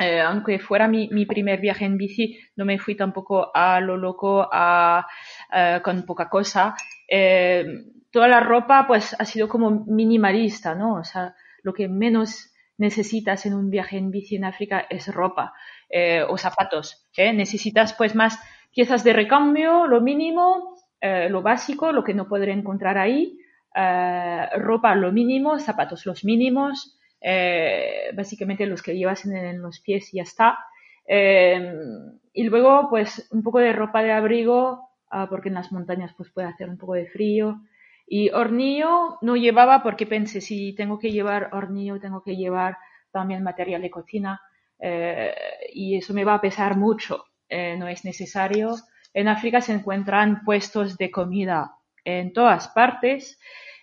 eh, 0.01 0.21
aunque 0.21 0.59
fuera 0.59 0.89
mi, 0.89 1.27
primer 1.27 1.61
viaje 1.61 1.85
en 1.85 1.99
bici, 1.99 2.39
no 2.57 2.65
me 2.65 2.79
fui 2.79 2.97
tampoco 2.97 3.51
a 3.55 3.79
lo 3.81 3.97
loco, 3.97 4.49
a, 4.51 5.07
eh, 5.53 5.81
con 5.85 6.05
poca 6.07 6.31
cosa. 6.31 6.75
Eh, 7.07 7.65
toda 8.11 8.27
la 8.27 8.41
ropa, 8.41 8.87
pues, 8.87 9.15
ha 9.19 9.25
sido 9.27 9.49
como 9.49 9.85
minimalista, 9.87 10.75
¿no? 10.75 10.95
O 10.95 11.05
sea, 11.05 11.35
lo 11.63 11.75
que 11.75 11.89
menos 11.89 12.55
necesitas 12.79 13.45
en 13.45 13.55
un 13.55 13.69
viaje 13.71 13.99
en 13.99 14.11
bici 14.11 14.37
en 14.37 14.45
África 14.45 14.87
es 14.89 15.09
ropa 15.09 15.53
o 16.29 16.39
zapatos. 16.39 17.07
Necesitas, 17.17 17.93
pues, 17.93 18.15
más 18.15 18.39
piezas 18.75 19.05
de 19.05 19.13
recambio, 19.13 19.87
lo 19.87 20.01
mínimo, 20.01 20.75
lo 21.01 21.43
básico, 21.43 21.93
lo 21.93 22.03
que 22.03 22.15
no 22.15 22.29
podré 22.29 22.53
encontrar 22.53 22.99
ahí. 22.99 23.39
ropa, 24.57 24.95
lo 24.95 25.13
mínimo, 25.13 25.59
zapatos, 25.59 26.07
los 26.07 26.25
mínimos. 26.25 26.99
Eh, 27.23 28.11
básicamente 28.15 28.67
los 28.67 28.83
que 28.83 28.97
llevas 28.97 29.25
en, 29.25 29.63
los 29.63 29.81
pies 29.81 30.13
y 30.13 30.17
ya 30.17 30.25
está. 30.25 30.59
Eh, 31.07 31.75
y 32.33 32.43
luego, 32.45 32.89
pues, 32.91 33.29
un 33.31 33.43
poco 33.43 33.61
de 33.61 33.73
ropa 33.73 34.03
de 34.03 34.13
abrigo, 34.13 34.91
ah, 35.11 35.29
porque 35.31 35.49
en 35.49 35.55
las 35.55 35.71
montañas 35.71 36.13
pues 36.17 36.31
puede 36.31 36.49
hacer 36.49 36.69
un 36.69 36.79
poco 36.79 36.95
de 36.95 37.07
frío. 37.07 37.61
Y 38.07 38.31
hornillo 38.31 39.19
no 39.23 39.37
llevaba 39.37 39.83
porque 39.83 40.07
pensé, 40.07 40.41
si 40.41 40.75
tengo 40.75 40.99
que 40.99 41.13
llevar 41.13 41.51
hornillo, 41.53 42.01
tengo 42.01 42.23
que 42.23 42.37
llevar 42.37 42.77
también 43.13 43.43
material 43.43 43.83
de 43.83 43.91
cocina. 43.91 44.41
Eh, 44.79 45.35
y 45.73 45.97
eso 45.97 46.13
me 46.13 46.25
va 46.25 46.35
a 46.35 46.41
pesar 46.41 46.77
mucho. 46.77 47.25
no 47.51 47.87
es 47.87 48.05
necesario. 48.05 48.75
En 49.15 49.29
África 49.29 49.61
se 49.61 49.75
encuentran 49.75 50.43
puestos 50.45 50.97
de 50.97 51.11
comida 51.11 51.77
en 52.05 52.33
todas 52.33 52.69
partes. 52.69 53.39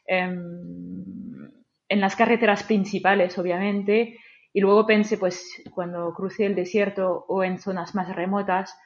Em, 0.07 1.51
en 1.89 1.99
las 1.99 2.15
carreteras 2.15 2.63
principales, 2.63 3.37
obviamente, 3.37 4.19
y 4.53 4.61
luego 4.61 4.85
pensé, 4.85 5.17
pues, 5.17 5.61
cuando 5.73 6.13
crucé 6.13 6.45
el 6.45 6.55
desierto 6.55 7.25
o 7.27 7.43
en 7.43 7.59
zonas 7.59 7.95
más 7.95 8.15
remotas, 8.15 8.77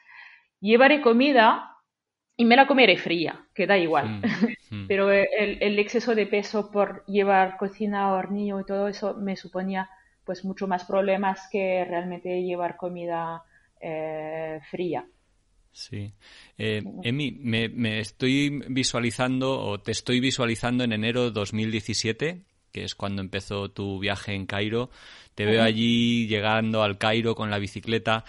llevaré 0.60 1.02
comida 1.02 1.70
y 2.36 2.46
me 2.46 2.56
la 2.56 2.66
comeré 2.66 2.98
fría, 2.98 3.46
que 3.54 3.68
da 3.68 3.78
igual. 3.78 4.22
Pero 4.88 5.12
el, 5.12 5.78
exceso 5.78 6.16
de 6.16 6.26
peso 6.26 6.72
por 6.72 7.06
llevar 7.06 7.58
cocina, 7.58 8.12
hornillo 8.14 8.60
y 8.62 8.66
todo 8.66 8.88
eso 8.88 9.14
me 9.14 9.36
suponía 9.36 9.88
pues 10.24 10.44
mucho 10.44 10.68
más 10.68 10.86
problemas 10.86 11.48
que 11.52 11.86
realmente 11.86 12.42
llevar 12.42 12.76
comida 12.78 13.44
eh, 13.80 14.60
fría. 14.72 15.06
Sí. 15.72 16.14
Eh, 16.58 16.82
Emi, 17.04 17.32
me, 17.32 17.70
me, 17.70 18.00
estoy 18.00 18.64
visualizando 18.70 19.60
o 19.60 19.80
te 19.80 19.92
estoy 19.92 20.20
visualizando 20.20 20.84
en 20.84 20.94
enero 20.94 21.26
de 21.26 21.32
2017 21.32 22.46
que 22.74 22.84
es 22.84 22.96
cuando 22.96 23.22
empezó 23.22 23.70
tu 23.70 24.00
viaje 24.00 24.34
en 24.34 24.46
Cairo. 24.46 24.90
Te 25.36 25.46
veo 25.46 25.64
allí 25.64 26.28
llegando 26.28 26.84
al 26.84 26.98
Cairo 26.98 27.36
con 27.36 27.50
la 27.50 27.60
bicicleta. 27.60 28.26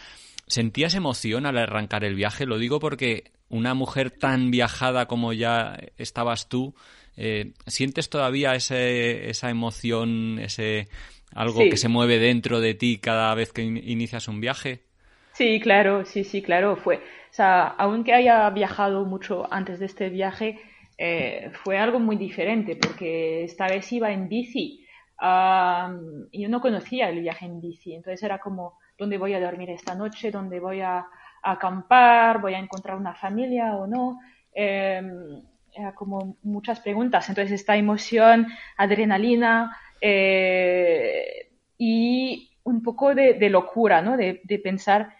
¿Sentías 0.46 0.94
emoción 0.94 1.46
al 1.46 1.58
arrancar 1.58 2.04
el 2.04 2.14
viaje? 2.14 2.46
Lo 2.46 2.58
digo 2.58 2.78
porque 2.78 3.32
una 3.48 3.74
mujer 3.74 4.10
tan 4.10 4.50
viajada 4.50 5.06
como 5.06 5.32
ya 5.32 5.78
estabas 5.96 6.48
tú, 6.48 6.74
eh, 7.16 7.52
¿sientes 7.66 8.10
todavía 8.10 8.54
ese, 8.54 9.30
esa 9.30 9.48
emoción, 9.50 10.38
ese 10.38 10.88
algo 11.34 11.60
que 11.60 11.76
se 11.76 11.88
mueve 11.88 12.18
dentro 12.18 12.60
de 12.60 12.74
ti 12.74 12.98
cada 12.98 13.34
vez 13.34 13.52
que 13.52 13.62
inicias 13.62 14.28
un 14.28 14.40
viaje? 14.40 14.82
Sí, 15.32 15.58
claro, 15.60 16.04
sí, 16.04 16.22
sí, 16.22 16.42
claro. 16.42 16.76
Fue, 16.76 16.96
o 16.96 17.32
sea, 17.32 17.66
aunque 17.66 18.12
haya 18.12 18.48
viajado 18.50 19.04
mucho 19.04 19.52
antes 19.52 19.80
de 19.80 19.86
este 19.86 20.10
viaje, 20.10 20.60
eh, 20.96 21.50
fue 21.62 21.78
algo 21.78 21.98
muy 21.98 22.16
diferente 22.16 22.76
porque 22.76 23.44
esta 23.44 23.66
vez 23.66 23.90
iba 23.92 24.12
en 24.12 24.28
bici 24.28 24.84
y 26.30 26.42
yo 26.42 26.48
no 26.48 26.60
conocía 26.60 27.08
el 27.08 27.20
viaje 27.20 27.46
en 27.46 27.60
bici, 27.60 27.94
entonces 27.94 28.22
era 28.22 28.38
como, 28.38 28.78
¿dónde 28.98 29.18
voy 29.18 29.32
a 29.34 29.40
dormir 29.40 29.70
esta 29.70 29.94
noche? 29.94 30.30
¿Dónde 30.30 30.60
voy 30.60 30.80
a, 30.80 31.06
acampar? 31.42 32.40
¿Voy 32.40 32.54
a 32.54 32.58
encontrar 32.58 32.96
una 32.96 33.14
familia 33.14 33.74
o 33.76 33.86
no? 33.86 34.18
Em, 34.52 35.42
era 35.72 35.94
como 35.94 36.36
muchas 36.42 36.80
preguntas, 36.80 37.28
entonces 37.28 37.60
esta 37.60 37.76
emoción, 37.76 38.46
adrenalina 38.76 39.76
eh, 40.00 41.50
y 41.76 42.50
un 42.62 42.82
poco 42.82 43.14
de, 43.14 43.50
locura, 43.50 44.00
¿no? 44.00 44.16
De, 44.16 44.40
de 44.44 44.58
pensar, 44.58 45.14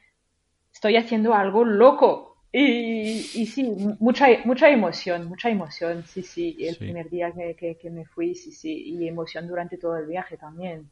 estoy 0.72 0.96
haciendo 0.96 1.34
algo 1.34 1.64
loco, 1.64 2.33
y, 2.56 3.46
sí, 3.46 3.64
mucha, 3.98 4.28
mucha 4.44 4.70
emoción, 4.70 5.26
mucha 5.26 5.50
emoción, 5.50 6.04
sí, 6.06 6.22
sí. 6.22 6.56
El 6.60 6.76
primer 6.76 7.10
día 7.10 7.32
que, 7.32 7.90
me 7.90 8.04
fui, 8.04 8.34
sí, 8.34 8.52
sí. 8.52 8.72
Y 8.86 9.08
emoción 9.08 9.48
durante 9.48 9.76
todo 9.76 9.96
el 9.96 10.06
viaje 10.06 10.36
también. 10.36 10.88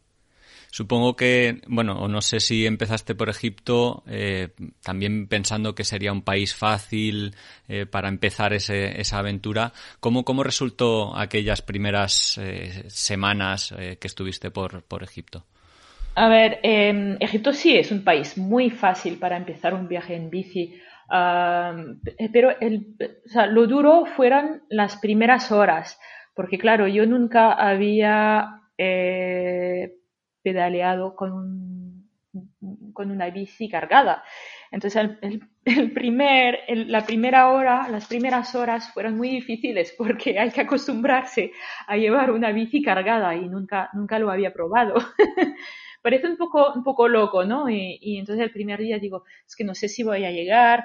Supongo 0.73 1.15
que, 1.15 1.61
bueno, 1.69 2.01
o 2.01 2.09
no 2.09 2.21
sé 2.21 2.41
si 2.41 2.67
empezaste 2.67 3.15
por 3.15 3.29
Egipto 3.29 4.03
eh, 4.09 4.49
también 4.83 5.29
pensando 5.29 5.75
que 5.75 5.85
sería 5.85 6.13
un 6.13 6.23
país 6.23 6.55
fácil 6.55 7.35
eh, 7.69 7.87
para 7.87 8.09
empezar 8.09 8.53
ese, 8.53 9.01
esa 9.01 9.19
aventura. 9.19 9.73
¿Cómo, 10.01 10.25
cómo 10.25 10.43
resultó 10.43 11.17
aquellas 11.17 11.63
primeras 11.63 12.39
eh, 12.39 12.85
semanas 12.89 13.73
que 14.01 14.07
estuviste 14.07 14.51
por, 14.51 14.83
por 14.83 15.03
Egipto? 15.05 15.45
A 16.15 16.29
ver, 16.29 16.61
em, 16.63 17.17
Egipto 17.21 17.53
sí 17.53 17.77
es 17.77 17.91
un 17.91 18.05
país 18.05 18.37
muy 18.37 18.71
fácil 18.71 19.19
para 19.19 19.37
empezar 19.37 19.75
un 19.75 19.89
viaje 19.89 20.15
en 20.15 20.29
bici. 20.29 20.75
Pero 22.33 22.51
lo 23.51 23.67
duro 23.67 24.07
fueron 24.07 24.63
las 24.69 24.97
primeras 24.97 25.53
horas, 25.53 25.99
porque 26.35 26.59
claro, 26.59 26.89
yo 26.89 27.07
nunca 27.07 27.53
había 27.53 28.61
pedaleado 30.43 31.15
con, 31.15 32.09
con 32.93 33.11
una 33.11 33.31
bici 33.31 33.69
cargada. 33.69 34.23
Entonces, 34.71 35.11
el, 35.65 35.93
primer, 35.93 36.61
la 36.69 37.05
primera 37.05 37.51
hora, 37.51 37.89
las 37.89 38.07
primeras 38.07 38.55
horas 38.55 38.91
fueron 38.93 39.17
muy 39.17 39.29
difíciles 39.29 39.95
porque 39.97 40.39
hay 40.39 40.51
que 40.51 40.63
acostumbrarse 40.63 41.53
a 41.87 41.97
llevar 41.97 42.31
una 42.31 42.53
bici 42.53 42.83
cargada 42.83 43.35
y 43.35 43.49
nunca, 43.49 43.91
nunca 43.93 44.19
lo 44.19 44.31
había 44.31 44.53
probado. 44.53 44.95
Parece 46.03 46.29
un 46.29 46.37
poco, 46.37 46.73
un 46.75 46.83
poco 46.83 47.09
loco, 47.09 47.45
¿no? 47.45 47.71
Y, 47.71 48.19
entonces 48.19 48.45
el 48.45 48.51
primer 48.51 48.81
día 48.81 48.99
digo, 48.99 49.25
es 49.47 49.57
que 49.57 49.65
no 49.65 49.75
sé 49.75 49.89
si 49.89 50.03
voy 50.03 50.25
a 50.25 50.31
llegar. 50.31 50.85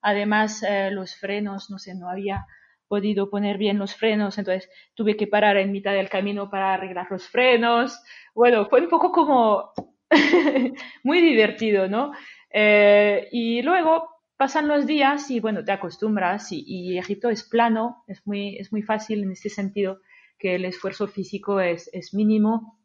Además, 0.00 0.62
eh, 0.62 0.90
los 0.90 1.16
frenos, 1.16 1.70
no 1.70 1.78
sé, 1.78 1.94
no 1.94 2.08
había 2.08 2.46
podido 2.88 3.30
poner 3.30 3.56
bien 3.56 3.78
los 3.78 3.94
frenos, 3.94 4.36
entonces 4.36 4.68
tuve 4.94 5.16
que 5.16 5.26
parar 5.26 5.56
en 5.56 5.72
mitad 5.72 5.94
del 5.94 6.10
camino 6.10 6.50
para 6.50 6.74
arreglar 6.74 7.06
los 7.10 7.26
frenos. 7.26 7.98
Bueno, 8.34 8.66
fue 8.66 8.82
un 8.82 8.88
poco 8.88 9.12
como 9.12 9.72
muy 11.02 11.20
divertido, 11.20 11.88
¿no? 11.88 12.12
Eh, 12.52 13.28
y 13.32 13.62
luego 13.62 14.10
pasan 14.36 14.68
los 14.68 14.86
días 14.86 15.30
y 15.30 15.40
bueno, 15.40 15.64
te 15.64 15.72
acostumbras 15.72 16.48
y, 16.50 16.98
Egipto 16.98 17.30
es 17.30 17.44
plano, 17.44 18.04
es 18.08 18.26
muy, 18.26 18.56
es 18.58 18.72
muy 18.72 18.82
fácil 18.82 19.22
en 19.22 19.32
este 19.32 19.48
sentido 19.48 20.00
que 20.38 20.56
el 20.56 20.64
esfuerzo 20.64 21.06
físico 21.06 21.60
es, 21.60 21.88
es 21.92 22.12
mínimo. 22.12 22.78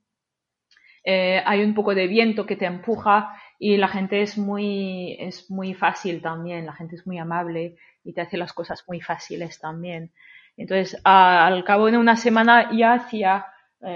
Eh, 1.09 1.41
hay 1.45 1.63
un 1.63 1.73
poco 1.73 1.95
de 1.95 2.05
viento 2.05 2.45
que 2.45 2.57
te 2.57 2.65
empuja 2.65 3.33
y 3.57 3.77
la 3.77 3.87
gente 3.87 4.21
es 4.21 4.37
muy, 4.37 5.15
es 5.17 5.49
muy 5.49 5.73
fácil 5.73 6.21
también, 6.21 6.65
la 6.65 6.73
gente 6.73 6.97
es 6.97 7.07
muy 7.07 7.17
amable 7.17 7.77
y 8.03 8.11
te 8.11 8.19
hace 8.19 8.35
las 8.35 8.51
cosas 8.51 8.83
muy 8.89 8.99
fáciles 8.99 9.57
también. 9.57 10.11
Entonces, 10.57 10.99
al 11.05 11.63
cabo 11.63 11.89
de 11.89 11.97
una 11.97 12.17
semana 12.17 12.71
ya 12.75 12.91
hacía 12.91 13.45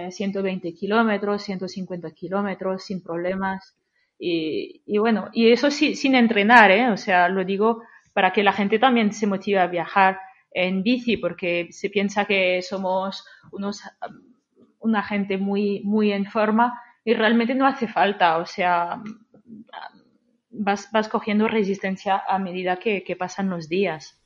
120 0.10 0.70
eh, 0.70 0.74
kilómetros, 0.74 1.44
150 1.44 2.12
kilómetros 2.12 2.86
sin 2.86 3.04
problemas. 3.04 3.76
Y, 4.18 4.82
bueno, 4.98 5.28
y 5.34 5.52
eso 5.52 5.70
sin 5.70 6.16
entrenar, 6.16 6.72
¿eh? 6.72 6.92
O 6.92 6.98
sea, 6.98 7.28
lo 7.28 7.44
digo 7.44 7.84
para 8.14 8.32
que 8.32 8.42
la 8.42 8.54
gente 8.54 8.80
también 8.80 9.12
se 9.12 9.28
motive 9.28 9.60
a 9.60 9.68
viajar 9.68 10.18
en 10.54 10.82
bici, 10.82 11.18
porque 11.18 11.68
se 11.72 11.90
piensa 11.90 12.24
que 12.24 12.62
somos 12.62 13.26
unos, 13.52 13.82
una 14.80 15.04
gente 15.04 15.38
muy, 15.38 15.82
muy 15.84 16.14
en 16.14 16.26
forma 16.26 16.80
y 17.04 17.14
realmente 17.14 17.56
no 17.56 17.66
hace 17.68 17.88
falta. 17.88 18.38
O 18.38 18.46
sea, 18.46 19.02
vas, 20.52 20.90
vas 20.92 21.08
cogiendo 21.08 21.48
resistencia 21.48 22.24
a 22.28 22.40
medida 22.40 22.78
que, 22.78 23.16
pasan 23.18 23.50
los 23.50 23.70
días. 23.70 24.18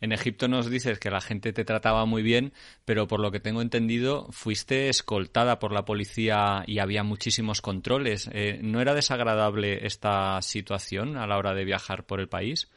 En 0.00 0.12
Egipto 0.12 0.48
nos 0.48 0.70
dices 0.70 0.98
que 0.98 1.10
la 1.10 1.20
gente 1.20 1.52
te 1.52 1.66
trataba 1.66 2.06
muy 2.06 2.22
bien, 2.22 2.54
pero 2.86 3.06
por 3.06 3.20
lo 3.20 3.30
que 3.30 3.38
tengo 3.38 3.60
entendido, 3.60 4.28
fuiste 4.32 4.88
escoltada 4.88 5.58
por 5.58 5.72
la 5.72 5.84
policía 5.84 6.64
y 6.66 6.78
había 6.78 7.02
muchísimos 7.02 7.60
controles. 7.60 8.30
Eh, 8.32 8.60
¿No 8.62 8.80
era 8.80 8.94
desagradable 8.94 9.86
esta 9.86 10.40
situación 10.40 11.18
a 11.18 11.26
la 11.26 11.36
hora 11.36 11.52
de 11.52 11.66
viajar 11.66 12.06
por 12.06 12.20
el 12.20 12.30
país? 12.30 12.70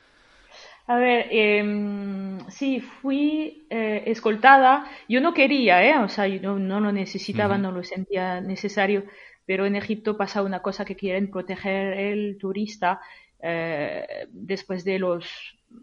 A 0.89 0.95
ver, 0.97 1.27
em, 1.29 2.39
sí, 2.49 2.79
fui 2.81 3.67
eh, 3.69 4.03
escoltada. 4.07 4.89
Yo 5.07 5.21
no 5.21 5.35
quería, 5.35 5.83
¿eh? 5.83 5.99
O 5.99 6.09
sea, 6.09 6.27
yo 6.27 6.57
no, 6.57 6.79
lo 6.79 6.91
necesitaba, 6.91 7.59
no 7.59 7.71
lo 7.71 7.83
sentía 7.83 8.41
necesario, 8.41 9.03
pero 9.45 9.67
en 9.67 9.75
Egipto 9.75 10.17
pasa 10.17 10.41
una 10.41 10.63
cosa 10.63 10.85
que 10.85 10.95
quieren 10.95 11.29
proteger 11.29 11.93
el 11.93 12.39
turista 12.39 13.01
eh, 13.39 14.27
después 14.31 14.83
de 14.83 14.97
los 14.97 15.27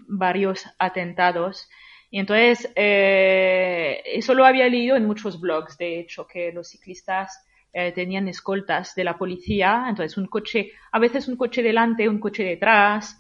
varios 0.09 0.65
atentados. 0.77 1.69
Y 2.11 2.19
entonces, 2.19 2.69
eh, 2.75 4.03
eso 4.07 4.35
lo 4.35 4.45
había 4.45 4.69
leído 4.69 4.97
en 4.97 5.07
muchos 5.07 5.41
blogs, 5.41 5.79
de 5.79 6.01
hecho, 6.01 6.27
que 6.27 6.51
los 6.51 6.67
ciclistas 6.71 7.47
eh, 7.73 7.93
tenían 7.93 8.27
escoltas 8.27 8.97
de 8.97 9.05
la 9.05 9.17
policía, 9.17 9.87
entonces 9.89 10.19
un 10.19 10.27
coche, 10.27 10.73
a 10.91 10.99
veces 10.99 11.29
un 11.29 11.37
coche 11.37 11.63
delante, 11.63 12.09
un 12.09 12.19
coche 12.19 12.43
detrás, 12.43 13.17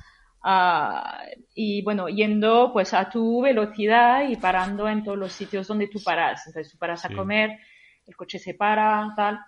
ah, 0.48 1.20
y 1.54 1.82
bueno, 1.82 2.08
yendo 2.08 2.70
pues 2.72 2.94
a 2.94 3.10
tu 3.10 3.42
velocidad 3.42 4.28
y 4.28 4.36
parando 4.36 4.88
en 4.88 5.02
todos 5.02 5.18
los 5.18 5.32
sitios 5.32 5.66
donde 5.66 5.88
tú 5.88 6.02
paras. 6.02 6.46
Entonces 6.46 6.72
tú 6.72 6.78
paras 6.78 7.04
a 7.04 7.10
comer, 7.10 7.58
el 8.06 8.16
coche 8.16 8.38
se 8.38 8.54
para, 8.54 9.12
tal. 9.16 9.40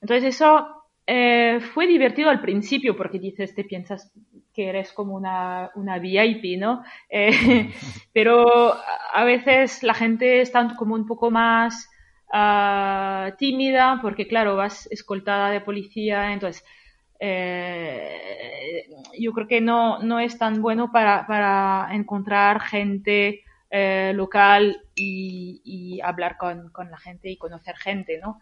Entonces 0.00 0.34
eso 0.34 0.80
eh, 1.06 1.60
fue 1.72 1.86
divertido 1.86 2.30
al 2.30 2.40
principio 2.40 2.96
porque 2.96 3.18
dices, 3.18 3.54
te 3.54 3.64
piensas 3.64 4.12
que 4.52 4.68
eres 4.68 4.92
como 4.92 5.14
una, 5.14 5.70
una 5.74 5.98
VIP, 5.98 6.58
¿no? 6.58 6.82
Eh, 7.08 7.72
pero 8.12 8.74
a 9.12 9.24
veces 9.24 9.82
la 9.82 9.94
gente 9.94 10.40
está 10.40 10.74
como 10.76 10.94
un 10.94 11.06
poco 11.06 11.30
más 11.30 11.88
uh, 12.32 13.36
tímida 13.38 13.98
porque, 14.02 14.26
claro, 14.26 14.56
vas 14.56 14.88
escoltada 14.90 15.50
de 15.50 15.60
policía, 15.60 16.32
entonces 16.32 16.64
eh, 17.20 18.86
yo 19.18 19.32
creo 19.32 19.46
que 19.46 19.60
no, 19.60 19.98
no 20.02 20.18
es 20.18 20.38
tan 20.38 20.62
bueno 20.62 20.90
para, 20.90 21.26
para 21.26 21.88
encontrar 21.92 22.60
gente 22.60 23.44
eh, 23.70 24.12
local 24.14 24.82
y, 24.96 25.60
y 25.64 26.00
hablar 26.00 26.38
con, 26.38 26.70
con, 26.70 26.90
la 26.90 26.98
gente 26.98 27.28
y 27.28 27.36
conocer 27.36 27.76
gente, 27.76 28.18
¿no? 28.18 28.40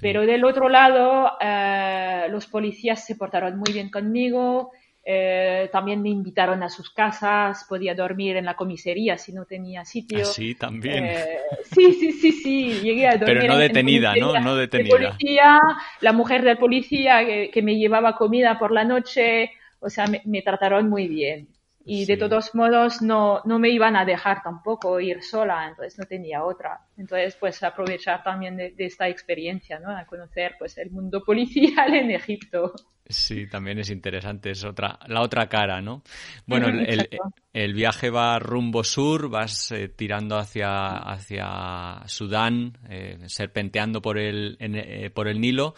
Pero 0.00 0.22
del 0.22 0.44
otro 0.44 0.68
lado, 0.70 1.32
eh, 1.40 2.26
los 2.30 2.46
policías 2.46 3.04
se 3.04 3.16
portaron 3.16 3.58
muy 3.58 3.72
bien 3.72 3.90
conmigo, 3.90 4.72
eh, 5.04 5.68
también 5.70 6.00
me 6.00 6.08
invitaron 6.08 6.62
a 6.62 6.70
sus 6.70 6.90
casas, 6.90 7.64
podía 7.68 7.94
dormir 7.94 8.36
en 8.36 8.46
la 8.46 8.56
comisaría 8.56 9.18
si 9.18 9.32
no 9.32 9.44
tenía 9.44 9.84
sitio. 9.84 10.20
Ah, 10.22 10.24
sí, 10.24 10.54
también. 10.54 11.04
Eh, 11.04 11.38
sí, 11.74 11.92
sí, 11.92 12.12
sí, 12.12 12.32
sí, 12.32 12.80
llegué 12.80 13.08
a 13.08 13.16
dormir. 13.16 13.38
Pero 13.40 13.52
no 13.52 13.58
detenida, 13.58 14.14
¿no? 14.16 14.40
No 14.40 14.56
detenida. 14.56 14.96
policía, 14.96 15.60
la 16.00 16.12
mujer 16.12 16.42
del 16.42 16.56
policía 16.56 17.24
que, 17.24 17.62
me 17.62 17.76
llevaba 17.76 18.16
comida 18.16 18.58
por 18.58 18.72
la 18.72 18.84
noche, 18.84 19.50
o 19.80 19.90
sea, 19.90 20.06
me 20.24 20.42
trataron 20.42 20.88
muy 20.88 21.08
bien. 21.08 21.48
Y 21.86 22.06
de 22.06 22.16
todos 22.16 22.54
modos 22.54 23.02
no, 23.02 23.42
no 23.44 23.58
me 23.58 23.68
iban 23.68 23.94
a 23.94 24.06
dejar 24.06 24.42
tampoco 24.42 25.00
ir 25.00 25.22
sola, 25.22 25.68
entonces 25.68 25.98
no 25.98 26.06
tenía 26.06 26.42
otra. 26.42 26.80
Entonces, 26.96 27.36
pues 27.38 27.62
aprovechar 27.62 28.22
también 28.22 28.56
de, 28.56 28.74
esta 28.78 29.06
experiencia, 29.08 29.78
¿no? 29.78 29.94
A 29.94 30.06
conocer 30.06 30.54
pues 30.58 30.78
el 30.78 30.90
mundo 30.90 31.22
policial 31.22 31.94
en 31.94 32.10
Egipto. 32.10 32.72
Sí, 33.06 33.46
también 33.46 33.78
es 33.78 33.90
interesante, 33.90 34.50
es 34.50 34.64
otra, 34.64 34.98
la 35.06 35.20
otra 35.20 35.48
cara, 35.48 35.82
¿no? 35.82 36.02
Bueno, 36.46 36.68
el, 36.68 37.08
el, 37.52 37.74
viaje 37.74 38.08
va 38.08 38.38
rumbo 38.38 38.82
sur, 38.82 39.28
vas 39.28 39.72
eh, 39.72 39.88
tirando 39.88 40.38
hacia, 40.38 40.96
hacia 40.96 42.02
Sudán, 42.06 42.78
eh, 42.88 43.18
serpenteando 43.26 44.00
por 44.00 44.18
el, 44.18 44.56
eh, 44.58 45.10
por 45.12 45.28
el 45.28 45.40
Nilo, 45.40 45.74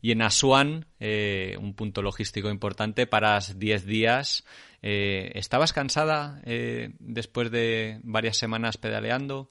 y 0.00 0.12
en 0.12 0.22
Asuán, 0.22 0.86
un 0.98 1.74
punto 1.74 2.00
logístico 2.00 2.48
importante, 2.48 3.06
paras 3.06 3.58
10 3.58 3.84
días 3.84 4.44
¿Estabas 4.82 5.72
cansada 5.72 6.40
eh, 6.44 6.92
después 6.98 7.50
de 7.50 8.00
varias 8.02 8.38
semanas 8.38 8.78
pedaleando? 8.78 9.50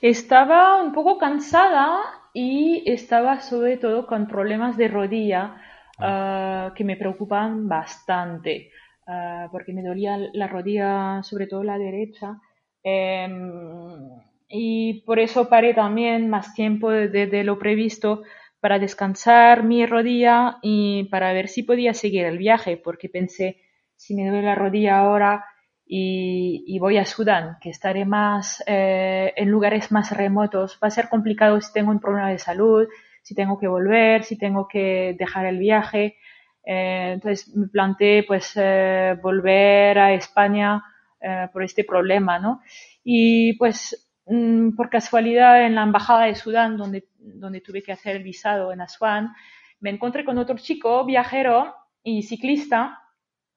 Estaba 0.00 0.82
un 0.82 0.92
poco 0.92 1.18
cansada 1.18 2.00
y 2.34 2.82
estaba 2.90 3.40
sobre 3.40 3.76
todo 3.76 4.06
con 4.06 4.26
problemas 4.26 4.76
de 4.76 4.88
rodilla 4.88 5.56
ah. 6.02 6.72
Que 6.74 6.84
me 6.84 6.96
preocupan 6.96 7.68
bastante 7.68 8.70
ah, 9.06 9.48
porque 9.50 9.72
me 9.72 9.82
dolía 9.82 10.16
la 10.32 10.48
rodilla, 10.48 11.22
sobre 11.22 11.46
todo 11.46 11.62
la 11.62 11.78
derecha. 11.78 12.40
Em, 12.82 14.10
y 14.48 15.02
por 15.06 15.18
eso 15.18 15.48
paré 15.48 15.74
también 15.74 16.28
más 16.28 16.54
tiempo 16.54 16.90
de, 16.90 17.44
lo 17.44 17.58
previsto 17.58 18.22
para 18.60 18.78
descansar 18.78 19.64
mi 19.64 19.86
rodilla 19.86 20.58
y 20.62 21.04
para 21.04 21.32
ver 21.32 21.48
si 21.48 21.62
podía 21.62 21.94
seguir 21.94 22.24
el 22.26 22.38
viaje, 22.38 22.76
porque 22.76 23.08
pensé, 23.08 23.60
si 23.96 24.14
me 24.14 24.28
duele 24.28 24.42
la 24.42 24.54
rodilla 24.54 24.98
ahora 24.98 25.44
y, 25.86 26.78
voy 26.80 26.96
a 26.98 27.04
Sudán, 27.04 27.58
que 27.60 27.70
estaré 27.70 28.04
más 28.04 28.62
eh, 28.66 29.32
en 29.36 29.50
lugares 29.50 29.92
más 29.92 30.16
remotos, 30.16 30.78
va 30.82 30.88
a 30.88 30.90
ser 30.90 31.08
complicado 31.08 31.60
si 31.60 31.72
tengo 31.72 31.90
un 31.90 32.00
problema 32.00 32.30
de 32.30 32.38
salud, 32.38 32.88
si 33.22 33.34
tengo 33.34 33.58
que 33.58 33.68
volver, 33.68 34.24
si 34.24 34.36
tengo 34.36 34.68
que 34.68 35.16
dejar 35.18 35.46
el 35.46 35.58
viaje. 35.58 36.16
Eh, 36.64 37.12
entonces 37.14 37.54
me 37.56 37.68
planteé 37.68 38.24
pues 38.24 38.52
eh, 38.56 39.16
volver 39.22 39.98
a 39.98 40.12
España 40.14 40.82
por 41.52 41.62
este 41.62 41.84
problema, 41.84 42.40
¿no? 42.40 42.62
Y 43.04 43.52
pues 43.56 44.12
mm, 44.26 44.74
por 44.74 44.90
casualidad 44.90 45.64
en 45.64 45.76
la 45.76 45.84
embajada 45.84 46.24
de 46.24 46.34
Sudán, 46.34 46.76
donde, 46.76 47.06
donde 47.16 47.60
tuve 47.60 47.80
que 47.80 47.92
hacer 47.92 48.16
el 48.16 48.24
visado 48.24 48.72
en 48.72 48.80
Asuán, 48.80 49.32
me 49.78 49.90
encontré 49.90 50.24
con 50.24 50.38
otro 50.38 50.56
chico 50.56 51.04
viajero 51.04 51.74
y 52.02 52.22
ciclista 52.22 53.02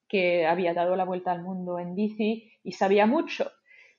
que 0.08 0.46
había 0.46 0.74
dado 0.74 0.96
la 0.96 1.06
vuelta 1.06 1.32
al 1.32 1.42
mundo 1.42 1.80
en 1.80 1.96
bici 1.96 2.52
y 2.64 2.72
sabía 2.74 3.06
mucho. 3.06 3.52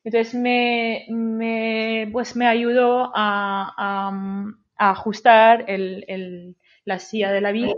Entonces 0.04 0.34
me, 0.34 1.06
me 1.08 2.08
pues 2.12 2.36
me 2.36 2.46
ayudó 2.46 3.10
a, 3.14 4.12
ajustar 4.76 5.64
el, 5.68 6.56
la 6.84 6.98
silla 6.98 7.32
de 7.32 7.40
la 7.40 7.52
bici 7.52 7.74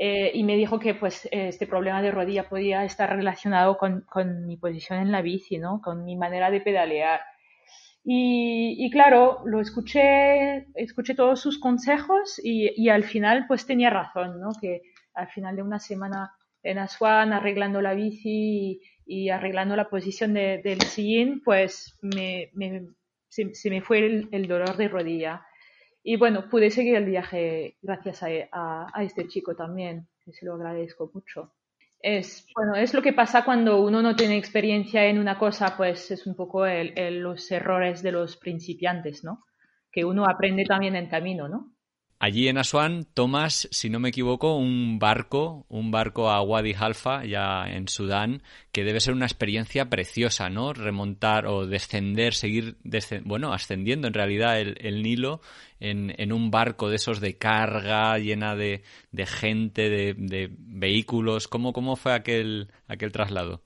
eh, 0.00 0.30
y 0.32 0.44
me 0.44 0.56
dijo 0.56 0.78
que 0.78 0.94
pues 0.94 1.28
este 1.32 1.66
problema 1.66 2.00
de 2.00 2.12
rodilla 2.12 2.48
podía 2.48 2.84
estar 2.84 3.10
relacionado 3.14 3.76
con, 3.76 4.02
con, 4.02 4.46
mi 4.46 4.56
posición 4.56 5.00
en 5.00 5.10
la 5.10 5.22
bici, 5.22 5.58
¿no? 5.58 5.80
Con 5.82 6.04
mi 6.04 6.16
manera 6.16 6.50
de 6.50 6.60
pedalear. 6.60 7.20
Y, 8.04 8.76
y 8.78 8.90
claro, 8.90 9.42
lo 9.44 9.60
escuché, 9.60 10.68
escuché 10.74 11.14
todos 11.14 11.40
sus 11.40 11.58
consejos 11.58 12.40
y, 12.42 12.70
y, 12.80 12.88
al 12.90 13.04
final 13.04 13.46
pues 13.48 13.66
tenía 13.66 13.90
razón, 13.90 14.40
¿no? 14.40 14.50
Que 14.60 14.82
al 15.14 15.28
final 15.28 15.56
de 15.56 15.62
una 15.62 15.80
semana 15.80 16.32
en 16.62 16.78
Asuán 16.78 17.32
arreglando 17.32 17.80
la 17.82 17.94
bici 17.94 18.80
y, 19.04 19.30
arreglando 19.30 19.74
la 19.74 19.88
posición 19.88 20.34
del 20.34 20.80
sillín, 20.82 21.42
pues 21.44 21.98
me, 22.02 22.50
me, 22.54 22.86
se, 23.28 23.50
me 23.68 23.80
fue 23.80 23.98
el, 23.98 24.28
el 24.32 24.46
dolor 24.46 24.76
de 24.76 24.88
rodilla. 24.88 25.44
Y 26.02 26.16
bueno, 26.16 26.48
pude 26.48 26.70
seguir 26.70 26.94
el 26.96 27.04
viaje 27.04 27.76
gracias 27.82 28.22
a, 28.22 28.92
este 29.00 29.28
chico 29.28 29.54
también, 29.54 30.08
que 30.24 30.32
se 30.32 30.46
lo 30.46 30.54
agradezco 30.54 31.10
mucho. 31.12 31.52
Es, 32.00 32.46
bueno, 32.54 32.76
es 32.76 32.94
lo 32.94 33.02
que 33.02 33.12
pasa 33.12 33.44
cuando 33.44 33.82
uno 33.82 34.02
no 34.02 34.14
tiene 34.14 34.36
experiencia 34.36 35.06
en 35.06 35.18
una 35.18 35.38
cosa, 35.38 35.76
pues 35.76 36.10
es 36.10 36.26
un 36.26 36.36
poco 36.36 36.64
el, 36.64 37.18
los 37.20 37.50
errores 37.50 38.02
de 38.02 38.12
los 38.12 38.36
principiantes, 38.36 39.24
¿no? 39.24 39.44
Que 39.90 40.04
uno 40.04 40.24
aprende 40.24 40.64
también 40.64 40.94
en 40.94 41.08
camino, 41.08 41.48
¿no? 41.48 41.74
Allí 42.20 42.48
en 42.48 42.58
Asuán 42.58 43.06
tomas, 43.14 43.68
si 43.70 43.90
no 43.90 44.00
me 44.00 44.08
equivoco, 44.08 44.56
un 44.56 44.98
barco, 44.98 45.66
un 45.68 45.92
barco 45.92 46.30
a 46.30 46.42
Wadi 46.42 46.74
Halfa, 46.74 47.24
ya 47.24 47.64
en 47.68 47.86
Sudán, 47.86 48.42
que 48.72 48.82
debe 48.82 48.98
ser 48.98 49.14
una 49.14 49.26
experiencia 49.26 49.88
preciosa, 49.88 50.50
¿no? 50.50 50.72
Remontar 50.72 51.46
o 51.46 51.66
descender, 51.66 52.34
seguir, 52.34 52.76
bueno, 53.22 53.52
ascendiendo 53.52 54.08
en 54.08 54.14
realidad 54.14 54.58
el, 54.60 55.02
Nilo 55.02 55.42
en, 55.78 56.32
un 56.32 56.50
barco 56.50 56.88
de 56.88 56.96
esos 56.96 57.20
de 57.20 57.38
carga, 57.38 58.18
llena 58.18 58.56
de, 58.56 58.82
gente, 59.24 59.88
de, 59.88 60.50
vehículos. 60.58 61.46
¿Cómo, 61.46 61.72
¿Cómo 61.72 61.94
fue 61.94 62.14
aquel, 62.14 62.72
aquel 62.88 63.12
traslado? 63.12 63.62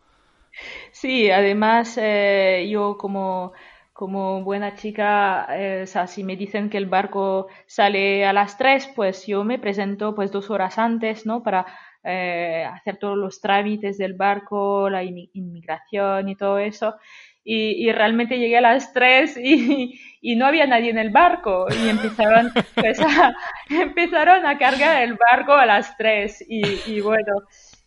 Sí, 0.90 1.30
además 1.30 1.96
eh, 1.98 2.68
yo 2.70 2.98
como 2.98 3.54
como 3.92 4.42
buena 4.42 4.74
chica, 4.74 5.46
eh, 5.50 5.83
o 5.85 5.87
sea, 5.87 6.07
si 6.07 6.24
me 6.24 6.37
dicen 6.37 6.70
que 6.70 6.78
el 6.78 6.87
barco 6.87 7.48
sale 7.66 8.24
a 8.24 8.33
las 8.33 8.57
3, 8.57 8.92
pues 8.96 9.26
yo 9.26 9.44
me 9.44 9.59
presento 9.59 10.14
pues 10.14 10.33
dos 10.33 10.50
horas 10.50 10.78
antes, 10.78 11.26
¿no? 11.26 11.42
Para 11.42 11.66
eh, 12.02 12.66
hacer 12.72 12.96
todos 12.96 13.18
los 13.18 13.40
trámites 13.40 13.98
del 13.98 14.14
barco, 14.14 14.88
la 14.88 15.02
inmigración 15.05 16.28
y 16.28 16.37
todo 16.37 16.59
eso. 16.59 16.96
Y, 17.44 17.88
y, 17.88 17.92
realmente 17.92 18.38
llegué 18.38 18.59
a 18.59 18.61
las 18.61 18.92
3 18.92 19.37
y, 19.37 20.00
y, 20.20 20.37
no 20.37 20.46
había 20.46 20.66
nadie 20.66 20.90
en 20.90 20.98
el 20.98 21.11
barco 21.11 21.66
y 21.70 21.88
empezaron, 21.88 22.52
pues, 22.74 23.00
a, 23.00 23.35
empezaron 23.68 24.46
a 24.46 24.59
cargar 24.59 25.02
el 25.02 25.18
barco 25.31 25.52
a 25.52 25.66
las 25.66 25.96
3 25.96 26.44
y, 26.48 26.62
y 26.87 27.00
bueno, 27.00 27.33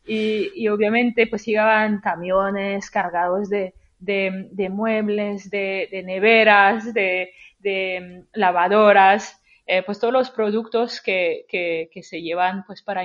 y, 0.05 0.51
y 0.55 0.67
obviamente 0.67 1.27
pues 1.27 1.45
llegaban 1.45 1.99
camiones 1.99 2.91
cargados 2.91 3.49
de, 3.49 3.73
de, 3.99 4.69
muebles, 4.69 5.49
de, 5.49 6.03
neveras, 6.05 6.93
de, 6.93 7.31
mm, 7.63 8.39
lavadoras, 8.39 9.41
eh, 9.67 9.81
pues 9.83 9.99
todos 9.99 10.13
los 10.13 10.29
productos 10.29 11.01
que, 11.01 11.45
se 12.01 12.21
llevan 12.21 12.65
pues 12.65 12.81
para, 12.81 13.03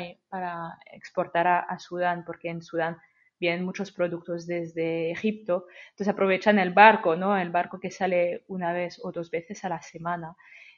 exportar 0.93 1.47
a, 1.47 1.79
Sudán, 1.79 2.25
porque 2.25 2.51
en 2.51 2.63
Sudán 2.63 2.99
vienen 3.39 3.65
muchos 3.65 3.91
productos 3.91 4.47
desde 4.47 5.11
Egipto, 5.11 5.67
entonces 5.91 6.09
aprovechan 6.09 6.59
el 6.59 6.71
barco, 6.71 7.17
¿no? 7.17 7.39
El 7.39 7.51
barco 7.51 7.81
que 7.81 7.91
sale 7.91 8.45
una 8.49 8.73
vez 8.73 9.01
o 9.03 9.13
dos 9.13 9.31
veces 9.31 9.65
a 9.65 9.71
la 9.71 9.81
semana. 9.81 10.37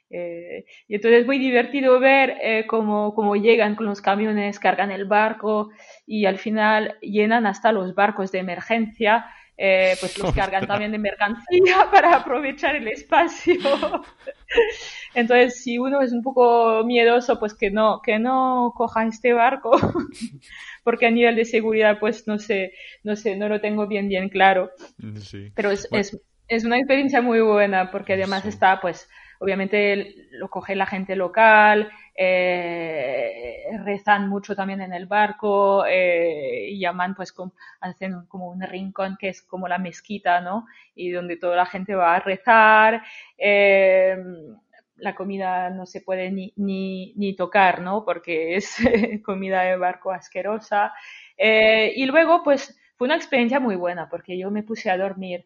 Eh, 0.09 0.65
y 0.87 0.95
entonces 0.95 1.21
es 1.21 1.25
muy 1.25 1.39
divertido 1.39 1.99
ver 1.99 2.37
eh, 2.41 2.65
cómo, 2.67 3.35
llegan 3.35 3.75
con 3.75 3.87
los 3.87 3.99
camiones, 3.99 4.59
cargan 4.59 4.91
el 4.91 5.05
barco 5.05 5.71
y 6.05 6.25
al 6.25 6.37
final 6.37 6.97
llenan 7.01 7.47
hasta 7.47 7.71
los 7.71 7.95
barcos 7.95 8.31
de 8.31 8.39
emergencia 8.39 9.25
eh, 9.55 9.95
pues 9.99 10.17
los 10.17 10.33
cargan 10.33 10.65
también 10.65 10.91
de 10.91 10.97
mercancía 10.97 11.87
para 11.91 12.15
aprovechar 12.15 12.75
el 12.75 12.87
espacio. 12.87 13.55
Entonces, 15.13 15.61
si 15.61 15.77
uno 15.77 16.01
es 16.01 16.11
un 16.11 16.23
poco 16.23 16.83
miedoso, 16.83 17.39
pues 17.39 17.53
que 17.53 17.69
no, 17.69 18.01
que 18.01 18.19
no 18.19 18.73
coja 18.75 19.05
este 19.05 19.33
barco, 19.33 19.71
porque 20.83 21.05
a 21.05 21.11
nivel 21.11 21.35
de 21.35 21.45
seguridad, 21.45 21.99
pues 21.99 22.27
no 22.27 22.39
sé, 22.39 22.73
no 23.03 23.15
sé, 23.15 23.35
no 23.35 23.47
lo 23.47 23.61
tengo 23.61 23.87
bien, 23.87 24.09
bien 24.09 24.29
claro. 24.29 24.71
Pero 25.55 25.71
es, 25.71 25.87
es, 25.91 26.19
es, 26.47 26.65
una 26.65 26.77
experiencia 26.77 27.21
muy 27.21 27.39
buena, 27.41 27.91
porque 27.91 28.13
además 28.13 28.45
está, 28.45 28.81
pues, 28.81 29.07
obviamente 29.43 30.29
lo 30.31 30.49
coge 30.49 30.73
la 30.73 30.85
gente 30.85 31.17
local, 31.17 31.91
eh, 32.15 33.65
rezan 33.83 34.29
mucho 34.29 34.55
también 34.55 34.79
en 34.79 34.93
el 34.93 35.05
barco 35.05 35.85
eh, 35.85 36.69
y 36.69 36.79
llaman 36.79 37.13
pues 37.13 37.33
como, 37.33 37.53
hacen 37.81 38.25
como 38.29 38.47
un 38.47 38.61
rincón 38.61 39.17
que 39.19 39.27
es 39.27 39.41
como 39.41 39.67
la 39.67 39.79
mezquita, 39.79 40.39
¿no? 40.39 40.65
Y 40.95 41.11
donde 41.11 41.35
toda 41.35 41.57
la 41.57 41.65
gente 41.65 41.93
va 41.93 42.15
a 42.15 42.19
rezar. 42.21 43.03
Eh, 43.37 44.15
la 44.95 45.13
comida 45.13 45.69
no 45.71 45.85
se 45.85 45.99
puede 45.99 46.31
ni, 46.31 46.53
ni, 46.55 47.13
ni 47.17 47.35
tocar, 47.35 47.81
¿no? 47.81 48.05
Porque 48.05 48.55
es 48.55 48.77
comida 49.25 49.63
de 49.63 49.75
barco 49.75 50.11
asquerosa. 50.11 50.93
y 51.37 52.05
luego, 52.05 52.43
pues, 52.43 52.79
fue 52.95 53.07
una 53.07 53.17
experiencia 53.17 53.59
muy 53.59 53.75
buena 53.75 54.07
porque 54.09 54.37
yo 54.37 54.51
me 54.51 54.63
puse 54.63 54.89
a 54.89 54.97
dormir 54.97 55.45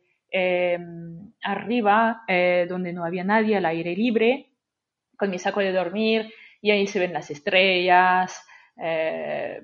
arriba, 1.42 2.24
donde 2.68 2.94
no 2.94 3.06
había 3.06 3.24
nadie, 3.24 3.58
al 3.58 3.66
aire 3.66 3.96
libre, 3.96 4.50
con 5.18 5.30
mi 5.30 5.40
saco 5.40 5.60
de 5.62 5.72
dormir, 5.72 6.32
y 6.62 6.72
ahí 6.72 6.88
se 6.88 7.00
ven 7.00 7.14
las 7.14 7.30
estrellas, 7.30 8.46
eh, 8.78 9.62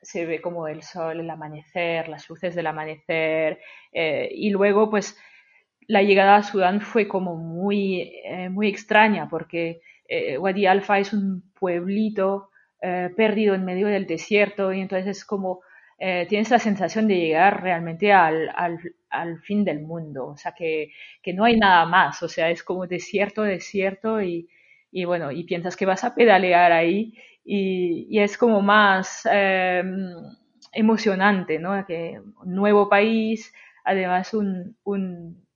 se 0.00 0.26
ve 0.26 0.40
como 0.40 0.68
el 0.68 0.82
sol, 0.82 1.20
el 1.20 1.30
amanecer, 1.30 2.08
las 2.08 2.28
luces 2.28 2.54
del 2.54 2.66
amanecer 2.66 3.58
eh, 3.92 4.28
y 4.32 4.50
luego 4.50 4.90
pues 4.90 5.18
la 5.86 6.02
llegada 6.02 6.36
a 6.36 6.42
Sudán 6.42 6.80
fue 6.80 7.08
como 7.08 7.36
muy, 7.36 8.12
eh, 8.24 8.48
muy 8.48 8.68
extraña 8.68 9.28
porque 9.28 9.80
Wadi 10.38 10.64
Alfa 10.64 10.98
es 10.98 11.12
un 11.12 11.52
pueblito 11.52 12.48
perdido 12.80 13.54
en 13.54 13.66
medio 13.66 13.88
del 13.88 14.06
desierto 14.06 14.72
y 14.72 14.80
entonces 14.80 15.18
es 15.18 15.24
como 15.26 15.60
tienes 15.98 16.48
la 16.48 16.58
sensación 16.58 17.08
de 17.08 17.16
llegar 17.16 17.62
realmente 17.62 18.10
al, 18.10 18.50
al, 18.54 18.78
al 19.10 19.40
fin 19.40 19.64
del 19.64 19.80
mundo, 19.82 20.28
o 20.28 20.36
sea 20.36 20.52
que, 20.52 20.92
que, 21.22 21.32
no 21.32 21.44
hay 21.44 21.56
nada 21.58 21.86
más, 21.86 22.22
o 22.22 22.28
sea, 22.28 22.50
es 22.50 22.62
como 22.62 22.86
desierto, 22.86 23.42
desierto 23.42 24.22
y, 24.22 24.48
y 24.90 25.04
bueno, 25.04 25.32
y 25.32 25.44
piensas 25.44 25.76
que 25.76 25.86
vas 25.86 26.04
a 26.04 26.14
pedalear 26.14 26.72
ahí 26.72 27.14
y, 27.44 28.18
es 28.20 28.36
como 28.38 28.60
más 28.62 29.26
em, 29.30 30.12
emocionante, 30.72 31.58
¿no? 31.58 31.84
Que 31.86 32.20
un 32.44 32.54
nuevo 32.54 32.88
país, 32.88 33.52
además 33.84 34.34
un, 34.34 34.76
un, 34.84 35.46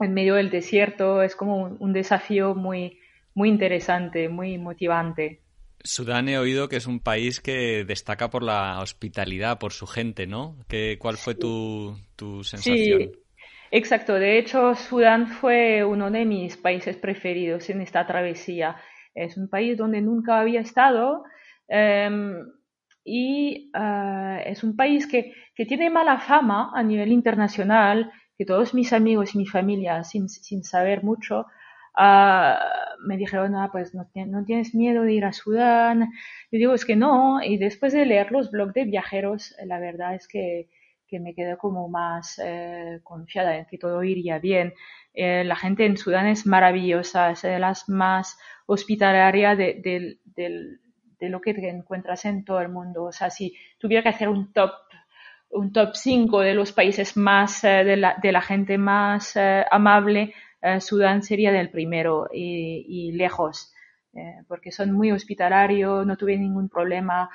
en 0.00 0.14
medio 0.14 0.36
del 0.36 0.50
desierto, 0.50 1.22
es 1.22 1.36
como 1.36 1.64
un, 1.78 1.92
desafío 1.92 2.54
muy, 2.54 2.98
muy 3.34 3.48
interesante, 3.48 4.28
muy 4.28 4.58
motivante. 4.58 5.42
Sudán 5.84 6.30
he 6.30 6.38
oído 6.38 6.68
que 6.68 6.76
es 6.76 6.86
un 6.86 6.98
país 6.98 7.40
que 7.40 7.84
destaca 7.84 8.30
por 8.30 8.42
la 8.42 8.80
hospitalidad, 8.80 9.58
por 9.58 9.72
su 9.72 9.86
gente, 9.86 10.26
¿no? 10.26 10.56
¿Qué, 10.66 10.96
¿Cuál 10.98 11.18
fue 11.18 11.34
tu, 11.34 11.94
tu 12.16 12.42
sensación? 12.42 12.98
Sí. 13.02 13.12
Exacto, 13.70 14.14
de 14.14 14.38
hecho 14.38 14.76
Sudán 14.76 15.26
fue 15.26 15.84
uno 15.84 16.08
de 16.08 16.24
mis 16.24 16.56
países 16.56 16.96
preferidos 16.96 17.68
en 17.70 17.80
esta 17.80 18.06
travesía. 18.06 18.76
Es 19.14 19.36
un 19.36 19.48
país 19.48 19.76
donde 19.76 20.00
nunca 20.00 20.38
había 20.38 20.60
estado 20.60 21.24
em, 21.66 22.36
y 23.04 23.72
eh, 23.74 24.42
es 24.46 24.62
un 24.62 24.76
país 24.76 25.08
que, 25.08 25.32
que, 25.56 25.66
tiene 25.66 25.90
mala 25.90 26.18
fama 26.20 26.70
a 26.72 26.84
nivel 26.84 27.10
internacional, 27.10 28.12
que 28.38 28.44
todos 28.44 28.74
mis 28.74 28.92
amigos 28.92 29.34
y 29.34 29.38
mi 29.38 29.46
familia, 29.46 30.04
sin, 30.04 30.28
sin 30.28 30.62
saber 30.62 31.02
mucho, 31.02 31.46
ah, 31.96 32.58
me 33.00 33.16
dijeron, 33.16 33.54
ah, 33.56 33.70
pues 33.72 33.94
no, 33.94 34.06
tienes 34.46 34.74
miedo 34.74 35.02
de 35.02 35.12
ir 35.12 35.24
a 35.24 35.32
Sudán. 35.32 36.12
Yo 36.50 36.58
digo, 36.58 36.74
es 36.74 36.84
que 36.84 36.96
no, 36.96 37.42
y 37.42 37.58
después 37.58 37.92
de 37.92 38.06
leer 38.06 38.32
los 38.32 38.50
blogs 38.50 38.74
de 38.74 38.84
viajeros, 38.84 39.54
la 39.64 39.78
verdad 39.78 40.14
es 40.14 40.28
que 40.28 40.68
que 41.14 41.20
me 41.20 41.34
quedé 41.34 41.56
como 41.56 41.88
más 41.88 42.40
eh, 42.44 43.00
confiada 43.02 43.56
en 43.56 43.66
que 43.66 43.78
todo 43.78 44.02
iría 44.02 44.38
bien. 44.38 44.74
Eh, 45.12 45.44
la 45.44 45.56
gente 45.56 45.86
en 45.86 45.96
Sudán 45.96 46.26
es 46.26 46.46
maravillosa, 46.46 47.30
es 47.30 47.42
de 47.42 47.58
las 47.58 47.88
más 47.88 48.38
hospitalarias 48.66 49.56
de, 49.56 50.18
lo 51.20 51.40
que 51.40 51.54
te 51.54 51.68
encuentras 51.68 52.24
en 52.24 52.44
todo 52.44 52.60
el 52.60 52.68
mundo. 52.68 53.04
O 53.04 53.12
sea, 53.12 53.30
si 53.30 53.54
tuviera 53.78 54.02
que 54.02 54.08
hacer 54.08 54.28
un 54.28 54.52
top 54.52 54.72
un 55.50 55.72
top 55.72 55.94
5 55.94 56.40
de 56.40 56.52
los 56.52 56.72
países 56.72 57.16
más 57.16 57.62
eh, 57.62 57.84
de, 57.84 57.96
la, 57.96 58.16
de, 58.20 58.32
la, 58.32 58.40
gente 58.40 58.76
más 58.76 59.38
amable, 59.70 60.34
Sudán 60.80 61.22
sería 61.22 61.52
del 61.52 61.70
primero 61.70 62.28
y, 62.32 63.12
lejos. 63.12 63.72
porque 64.48 64.72
son 64.72 64.92
muy 64.92 65.12
hospitalarios, 65.12 66.06
no 66.06 66.16
tuve 66.16 66.36
ningún 66.36 66.68
problema, 66.68 67.28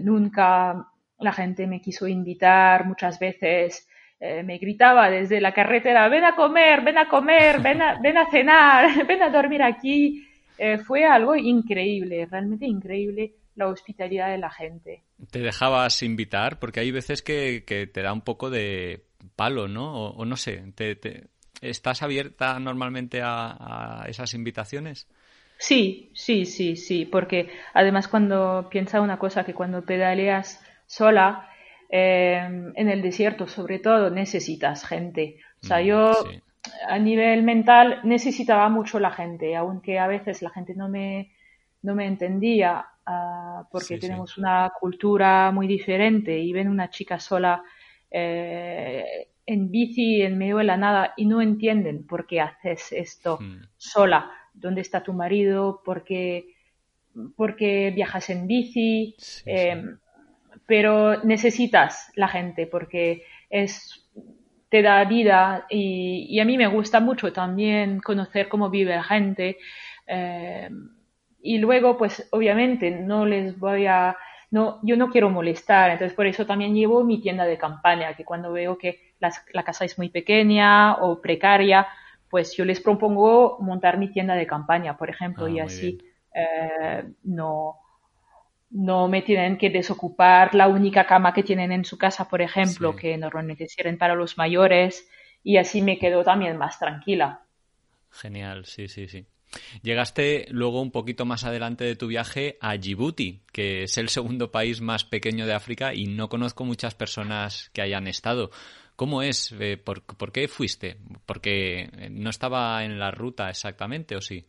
nunca 0.00 0.86
la 1.18 1.32
gente 1.32 1.66
me 1.66 1.80
quiso 1.80 2.06
invitar 2.06 2.86
muchas 2.86 3.18
veces. 3.18 3.88
me 4.20 4.58
gritaba 4.58 5.08
desde 5.08 5.40
la 5.40 5.52
carretera, 5.52 6.08
ven 6.08 6.24
a 6.24 6.34
comer, 6.34 6.82
ven 6.82 6.98
a 6.98 7.08
comer, 7.08 7.60
ven 7.60 7.80
a, 7.80 8.00
ven 8.00 8.18
a 8.18 8.30
cenar, 8.30 9.06
ven 9.06 9.22
a 9.22 9.30
dormir 9.30 9.62
aquí. 9.62 10.26
fue 10.86 11.04
algo 11.04 11.34
increíble, 11.36 12.26
realmente 12.30 12.66
increíble 12.66 13.34
la 13.56 13.68
hospitalidad 13.68 14.30
de 14.30 14.38
la 14.38 14.50
gente. 14.50 15.04
¿Te 15.30 15.40
dejabas 15.40 16.02
invitar? 16.02 16.58
Porque 16.58 16.80
hay 16.80 16.90
veces 16.90 17.22
que, 17.22 17.62
te 17.66 18.02
da 18.02 18.12
un 18.12 18.22
poco 18.22 18.50
de 18.50 19.06
palo, 19.36 19.68
¿no? 19.68 20.10
O, 20.10 20.24
no 20.24 20.36
sé, 20.36 20.62
te, 20.74 21.28
¿estás 21.70 22.02
abierta 22.02 22.58
normalmente 22.58 23.20
a, 23.22 24.04
esas 24.08 24.34
invitaciones? 24.34 25.08
Sí, 25.58 26.10
sí, 26.14 26.46
sí, 26.46 26.76
sí, 26.76 27.06
porque 27.06 27.48
además 27.72 28.08
cuando 28.08 28.68
piensa 28.70 29.00
una 29.00 29.18
cosa 29.18 29.44
que 29.44 29.54
cuando 29.54 29.84
pedaleas 29.84 30.62
sola, 30.86 31.48
eh, 31.90 32.40
en 32.74 32.88
el 32.88 33.02
desierto 33.02 33.46
sobre 33.46 33.78
todo 33.78 34.10
necesitas 34.10 34.84
gente. 34.84 35.38
O 35.62 35.66
sea, 35.66 35.80
mm, 35.80 35.84
yo 35.84 36.12
a 36.88 36.98
nivel 36.98 37.42
mental 37.42 38.00
necesitaba 38.04 38.68
mucho 38.68 38.98
la 38.98 39.10
gente, 39.10 39.54
aunque 39.56 39.98
a 39.98 40.06
veces 40.06 40.42
la 40.42 40.50
gente 40.50 40.74
no 40.74 40.88
me, 40.88 41.32
no 41.82 41.94
me 41.94 42.06
entendía 42.06 42.86
Ah, 43.06 43.66
porque 43.70 43.98
tenemos 43.98 44.38
una 44.38 44.72
cultura 44.80 45.50
muy 45.50 45.66
diferente 45.66 46.38
y 46.38 46.52
ven 46.54 46.68
una 46.68 46.88
chica 46.88 47.20
sola 47.20 47.62
eh, 48.10 49.28
en 49.46 49.70
bici 49.70 50.22
en 50.22 50.38
medio 50.38 50.58
de 50.58 50.64
la 50.64 50.76
nada 50.76 51.14
y 51.16 51.26
no 51.26 51.42
entienden 51.42 52.06
por 52.06 52.26
qué 52.26 52.40
haces 52.40 52.92
esto 52.92 53.38
hmm. 53.40 53.62
sola. 53.76 54.30
¿Dónde 54.52 54.80
está 54.80 55.02
tu 55.02 55.12
marido? 55.12 55.82
¿Por 55.84 56.04
qué, 56.04 56.46
viajas 57.94 58.30
en 58.30 58.46
bici? 58.46 59.16
Em, 59.44 59.98
pero 60.66 61.22
necesitas 61.24 62.10
la 62.14 62.28
gente 62.28 62.66
porque 62.66 63.24
es 63.50 64.04
te 64.74 64.82
da 64.82 65.04
vida 65.04 65.66
y, 65.70 66.40
a 66.40 66.44
mí 66.44 66.58
me 66.58 66.66
gusta 66.66 66.98
mucho 66.98 67.32
también 67.32 68.00
conocer 68.00 68.48
cómo 68.48 68.70
vive 68.70 68.96
la 68.96 69.04
gente. 69.04 69.58
Em, 70.04 70.88
y 71.40 71.58
luego, 71.58 71.96
pues 71.96 72.26
obviamente 72.32 72.90
no 72.90 73.24
les 73.24 73.56
voy 73.56 73.86
a, 73.86 74.16
no, 74.54 74.78
yo 74.84 74.96
no 74.96 75.10
quiero 75.10 75.30
molestar, 75.30 75.90
entonces 75.90 76.14
por 76.14 76.28
eso 76.28 76.46
también 76.46 76.76
llevo 76.76 77.02
mi 77.02 77.20
tienda 77.20 77.44
de 77.44 77.58
campaña, 77.58 78.14
que 78.14 78.24
cuando 78.24 78.52
veo 78.52 78.78
que 78.78 79.14
la 79.18 79.64
casa 79.64 79.84
es 79.84 79.98
muy 79.98 80.10
pequeña 80.10 80.94
o 80.94 81.20
precaria, 81.20 81.88
pues 82.30 82.56
yo 82.56 82.64
les 82.64 82.78
propongo 82.78 83.58
montar 83.60 83.98
mi 83.98 84.12
tienda 84.12 84.36
de 84.36 84.46
campaña, 84.46 84.96
por 84.96 85.10
ejemplo, 85.10 85.46
ah, 85.46 85.50
y 85.50 85.58
así 85.58 85.98
eh, 86.32 87.02
no, 87.24 87.80
no 88.70 89.08
me 89.08 89.22
tienen 89.22 89.58
que 89.58 89.70
desocupar 89.70 90.54
la 90.54 90.68
única 90.68 91.04
cama 91.04 91.34
que 91.34 91.42
tienen 91.42 91.72
en 91.72 91.84
su 91.84 91.98
casa, 91.98 92.28
por 92.28 92.40
ejemplo, 92.40 92.94
que 92.94 93.18
normalmente 93.18 93.66
sirven 93.66 93.98
para 93.98 94.14
los 94.14 94.38
mayores, 94.38 95.10
y 95.42 95.56
así 95.56 95.82
me 95.82 95.98
quedo 95.98 96.22
también 96.22 96.56
más 96.56 96.78
tranquila. 96.78 97.40
Genial, 98.12 98.66
sí, 98.66 98.86
sí, 98.86 99.08
sí. 99.08 99.26
Llegaste 99.82 100.46
luego 100.50 100.80
un 100.80 100.90
poquito 100.90 101.24
más 101.24 101.44
adelante 101.44 101.84
de 101.84 101.96
tu 101.96 102.06
viaje 102.06 102.56
a 102.60 102.76
Djibouti, 102.76 103.40
que 103.52 103.84
es 103.84 103.98
el 103.98 104.08
segundo 104.08 104.50
país 104.50 104.80
más 104.80 105.04
pequeño 105.04 105.46
de 105.46 105.54
África 105.54 105.94
y 105.94 106.06
no 106.06 106.28
conozco 106.28 106.64
muchas 106.64 106.94
personas 106.94 107.70
que 107.72 107.82
hayan 107.82 108.06
estado. 108.06 108.50
¿Cómo 108.96 109.22
es? 109.22 109.54
Eh, 109.58 109.76
¿Por, 109.76 110.32
qué 110.32 110.46
fuiste? 110.48 110.96
¿Porque 111.26 111.90
no 112.10 112.30
estaba 112.30 112.84
en 112.84 112.98
la 112.98 113.10
ruta 113.10 113.50
exactamente 113.50 114.16
o 114.16 114.20
sí? 114.20 114.44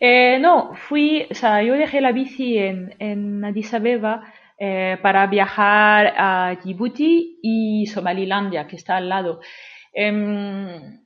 Eh, 0.00 0.38
no, 0.38 0.74
fui, 0.74 1.26
o 1.30 1.34
sea, 1.34 1.62
yo 1.62 1.74
dejé 1.74 2.00
la 2.00 2.12
bici 2.12 2.58
en, 2.58 2.94
en 2.98 3.44
Addis 3.44 3.72
Abeba 3.74 4.32
eh, 4.58 4.98
para 5.00 5.26
viajar 5.26 6.14
a 6.16 6.56
Djibouti 6.56 7.38
y 7.42 7.86
Somalilandia, 7.86 8.66
que 8.66 8.76
está 8.76 8.96
al 8.96 9.08
lado. 9.08 9.40
Em, 9.92 11.00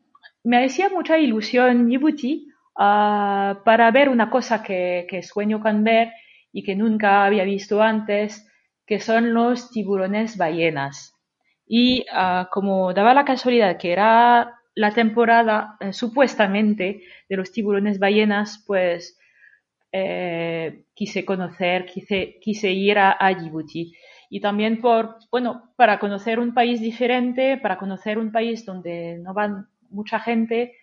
me 0.44 0.64
hacía 0.64 0.88
mucha 0.88 1.18
ilusión 1.18 1.86
Djibouti 1.86 2.51
Ah, 2.76 3.60
para 3.64 3.90
ver 3.90 4.08
una 4.08 4.30
cosa 4.30 4.62
que, 4.62 5.20
sueño 5.22 5.60
con 5.60 5.84
ver 5.84 6.12
y 6.52 6.62
que 6.64 6.74
nunca 6.74 7.24
había 7.24 7.44
visto 7.44 7.82
antes, 7.82 8.46
que 8.86 9.00
son 9.00 9.34
los 9.34 9.70
tiburones 9.70 10.36
ballenas. 10.36 11.14
Y 11.66 12.04
ah, 12.12 12.48
como 12.50 12.92
daba 12.94 13.14
la 13.14 13.24
casualidad 13.24 13.78
que 13.78 13.92
era 13.92 14.58
la 14.74 14.90
temporada 14.92 15.76
eh, 15.80 15.92
supuestamente 15.92 17.02
de 17.28 17.36
los 17.36 17.52
tiburones 17.52 17.98
ballenas, 17.98 18.64
pues 18.66 19.18
eh, 19.92 20.84
quise 20.94 21.24
conocer, 21.24 21.86
quise, 21.86 22.38
quise 22.40 22.70
ir 22.72 22.98
a, 22.98 23.16
a, 23.18 23.34
Djibouti. 23.34 23.92
Y 24.30 24.40
también 24.40 24.80
por, 24.80 25.16
bueno, 25.30 25.72
para 25.76 25.98
conocer 25.98 26.38
un 26.38 26.54
país 26.54 26.80
diferente, 26.80 27.58
para 27.58 27.76
conocer 27.78 28.18
un 28.18 28.32
país 28.32 28.64
donde 28.64 29.18
no 29.18 29.34
van 29.34 29.68
mucha 29.90 30.18
gente, 30.20 30.74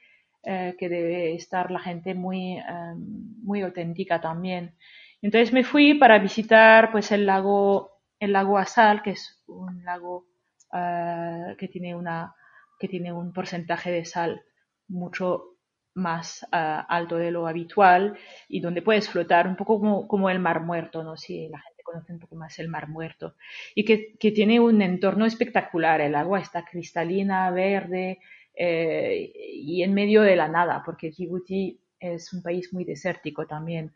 eh, 0.44 0.76
que 0.78 0.90
debe 0.90 1.36
estar 1.36 1.70
la 1.72 1.80
gente 1.80 2.14
muy, 2.14 2.58
em, 2.58 3.36
muy 3.44 3.62
auténtica 3.62 4.22
también. 4.22 4.76
Entonces 5.22 5.52
me 5.52 5.64
fui 5.64 5.96
para 5.96 6.20
visitar 6.20 6.92
pues 6.92 7.12
el 7.12 7.26
lago, 7.26 7.92
el 8.20 8.34
lago 8.34 8.58
Asal, 8.58 9.02
que 9.02 9.12
es 9.12 9.44
un 9.48 9.84
lago 9.84 10.28
eh, 10.74 11.56
que 11.58 11.68
tiene 11.68 11.96
una, 11.96 12.36
que 12.80 12.88
tiene 12.88 13.12
un 13.12 13.34
porcentaje 13.34 13.92
de 13.92 14.06
sal 14.06 14.42
mucho 14.88 15.58
más 15.96 16.44
eh, 16.44 16.82
alto 16.88 17.18
de 17.18 17.32
lo 17.32 17.48
habitual 17.48 18.18
y 18.48 18.62
donde 18.62 18.82
puedes 18.82 19.10
flotar 19.10 19.48
un 19.48 19.56
poco 19.56 19.80
como, 19.80 20.08
como, 20.08 20.30
el 20.30 20.40
mar 20.40 20.62
muerto, 20.62 21.04
¿no? 21.04 21.18
Si 21.18 21.50
la 21.50 21.60
gente 21.60 21.84
conoce 21.84 22.14
un 22.14 22.20
poco 22.20 22.36
más 22.36 22.58
el 22.60 22.70
mar 22.70 22.88
muerto 22.88 23.36
y 23.76 23.84
que, 23.84 24.16
que 24.18 24.32
tiene 24.32 24.60
un 24.60 24.82
entorno 24.82 25.26
espectacular. 25.26 26.02
El 26.02 26.16
agua 26.16 26.40
está 26.40 26.64
cristalina, 26.64 27.52
verde, 27.52 28.20
eh, 28.62 29.32
y 29.54 29.84
en 29.84 29.94
medio 29.94 30.22
de 30.22 30.36
la 30.36 30.50
nada, 30.50 30.84
porque 30.86 31.12
Djibouti 31.12 31.80
es 31.98 32.34
un 32.34 32.42
país 32.44 32.74
muy 32.74 32.84
desértico 32.84 33.48
también. 33.48 33.94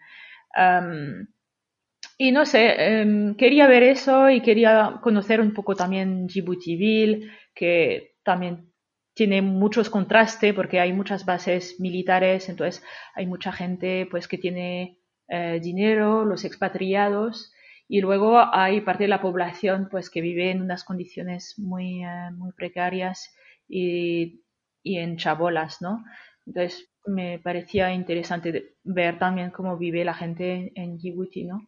y 2.17 2.31
no 2.31 2.45
sé, 2.45 3.01
em, 3.01 3.35
quería 3.35 3.67
ver 3.67 3.83
eso 3.83 4.29
y 4.29 4.41
quería 4.41 4.99
conocer 5.01 5.41
un 5.41 5.53
poco 5.53 5.75
también 5.75 6.27
Djiboutiville, 6.27 7.29
que 7.53 8.15
también 8.23 8.71
tiene 9.13 9.41
muchos 9.41 9.89
contrastes 9.89 10.53
porque 10.53 10.79
hay 10.79 10.93
muchas 10.93 11.25
bases 11.25 11.79
militares, 11.79 12.49
entonces 12.49 12.83
hay 13.15 13.25
mucha 13.25 13.51
gente 13.51 14.07
pues 14.09 14.27
que 14.27 14.37
tiene 14.37 14.99
eh, 15.27 15.59
dinero, 15.61 16.23
los 16.25 16.45
expatriados, 16.45 17.51
y 17.87 18.01
luego 18.01 18.39
hay 18.53 18.81
parte 18.81 19.03
de 19.03 19.09
la 19.09 19.21
población 19.21 19.87
pues 19.91 20.09
que 20.09 20.21
vive 20.21 20.51
en 20.51 20.61
unas 20.61 20.83
condiciones 20.83 21.55
muy, 21.57 22.03
eh, 22.03 22.31
muy 22.31 22.53
precarias 22.53 23.35
y 23.67 24.42
y 24.83 24.97
en 24.97 25.17
chabolas, 25.17 25.81
¿no? 25.81 26.03
Entonces 26.45 26.89
me 27.05 27.39
parecía 27.39 27.93
interesante 27.93 28.75
ver 28.83 29.17
también 29.19 29.51
cómo 29.51 29.77
vive 29.77 30.05
la 30.05 30.13
gente 30.13 30.71
en 30.75 30.97
Djibouti, 30.97 31.45
¿no? 31.45 31.67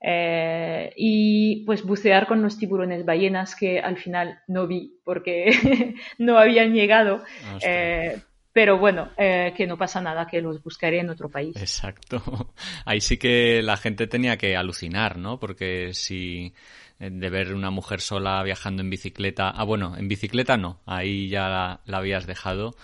Eh, 0.00 0.92
y 0.94 1.64
pues 1.64 1.82
bucear 1.82 2.26
con 2.26 2.42
los 2.42 2.58
tiburones 2.58 3.04
ballenas 3.04 3.56
que 3.56 3.80
al 3.80 3.96
final 3.96 4.40
no 4.46 4.66
vi 4.66 5.00
porque 5.04 5.50
no 6.18 6.38
habían 6.38 6.74
llegado. 6.74 7.24
Eh, 7.66 8.18
pero 8.56 8.78
bueno, 8.78 9.10
eh, 9.18 9.52
que 9.54 9.66
no 9.66 9.76
pasa 9.76 10.00
nada, 10.00 10.26
que 10.26 10.40
los 10.40 10.62
buscaré 10.62 11.00
en 11.00 11.10
otro 11.10 11.28
país. 11.28 11.54
Exacto. 11.56 12.22
Ahí 12.86 13.02
sí 13.02 13.18
que 13.18 13.60
la 13.60 13.76
gente 13.76 14.06
tenía 14.06 14.38
que 14.38 14.56
alucinar, 14.56 15.18
¿no? 15.18 15.38
Porque 15.38 15.92
si 15.92 16.54
de 16.98 17.28
ver 17.28 17.52
una 17.52 17.70
mujer 17.70 18.00
sola 18.00 18.42
viajando 18.42 18.80
en 18.80 18.88
bicicleta. 18.88 19.50
Ah, 19.50 19.64
bueno, 19.64 19.94
en 19.98 20.08
bicicleta 20.08 20.56
no, 20.56 20.80
ahí 20.86 21.28
ya 21.28 21.80
la, 21.84 21.98
habías 21.98 22.26
dejado. 22.26 22.76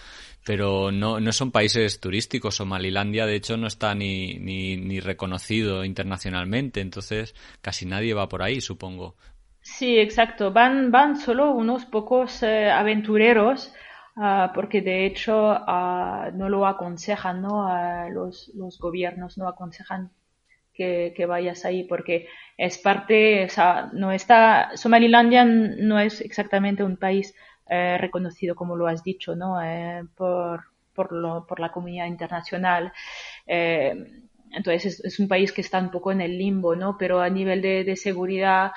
Pero 0.44 0.92
no, 0.92 1.20
no 1.20 1.32
son 1.32 1.52
países 1.52 2.00
turísticos. 2.00 2.56
Somalilandia, 2.56 3.24
de 3.24 3.36
hecho, 3.36 3.56
no 3.56 3.66
está 3.66 3.94
ni, 3.94 4.34
ni, 4.34 5.00
reconocido 5.00 5.86
internacionalmente. 5.86 6.82
Entonces, 6.82 7.34
casi 7.62 7.86
nadie 7.86 8.12
va 8.12 8.28
por 8.28 8.42
ahí, 8.42 8.60
supongo. 8.60 9.16
Sí, 9.62 9.96
exacto. 9.96 10.52
Van, 10.52 10.90
van 10.90 11.16
solo 11.16 11.52
unos 11.52 11.86
pocos 11.86 12.42
eh, 12.42 12.70
aventureros. 12.70 13.72
Ah, 14.16 14.52
porque 14.54 14.82
de 14.82 15.06
hecho 15.06 15.48
ah, 15.50 16.30
no 16.34 16.48
lo 16.48 16.66
aconsejan, 16.66 17.40
¿no? 17.42 17.66
los, 18.10 18.50
los 18.54 18.78
gobiernos 18.78 19.38
no 19.38 19.48
aconsejan 19.48 20.10
que, 20.74 21.26
vayas 21.26 21.64
ahí, 21.64 21.84
porque 21.84 22.28
es 22.56 22.78
parte, 22.78 23.44
o 23.44 23.48
sea, 23.48 23.90
no 23.92 24.12
está, 24.12 24.76
Somalilandia 24.76 25.44
no 25.44 25.98
es 25.98 26.20
exactamente 26.20 26.82
un 26.82 26.96
país 26.96 27.34
eh, 27.68 27.98
reconocido, 27.98 28.54
como 28.54 28.76
lo 28.76 28.86
has 28.86 29.02
dicho, 29.02 29.36
¿no? 29.36 29.62
Eh, 29.62 30.02
por, 30.16 30.64
por, 30.94 31.12
lo, 31.12 31.46
por 31.46 31.60
la 31.60 31.70
comunidad 31.72 32.06
internacional. 32.06 32.92
Eh, 33.46 33.94
entonces 34.52 35.00
es, 35.04 35.18
un 35.18 35.28
país 35.28 35.52
que 35.52 35.62
está 35.62 35.78
un 35.78 35.90
poco 35.90 36.12
en 36.12 36.20
el 36.20 36.36
limbo, 36.38 36.76
¿no? 36.76 36.96
Pero 36.98 37.20
a 37.20 37.30
nivel 37.30 37.62
de, 37.62 37.96
seguridad, 37.96 38.72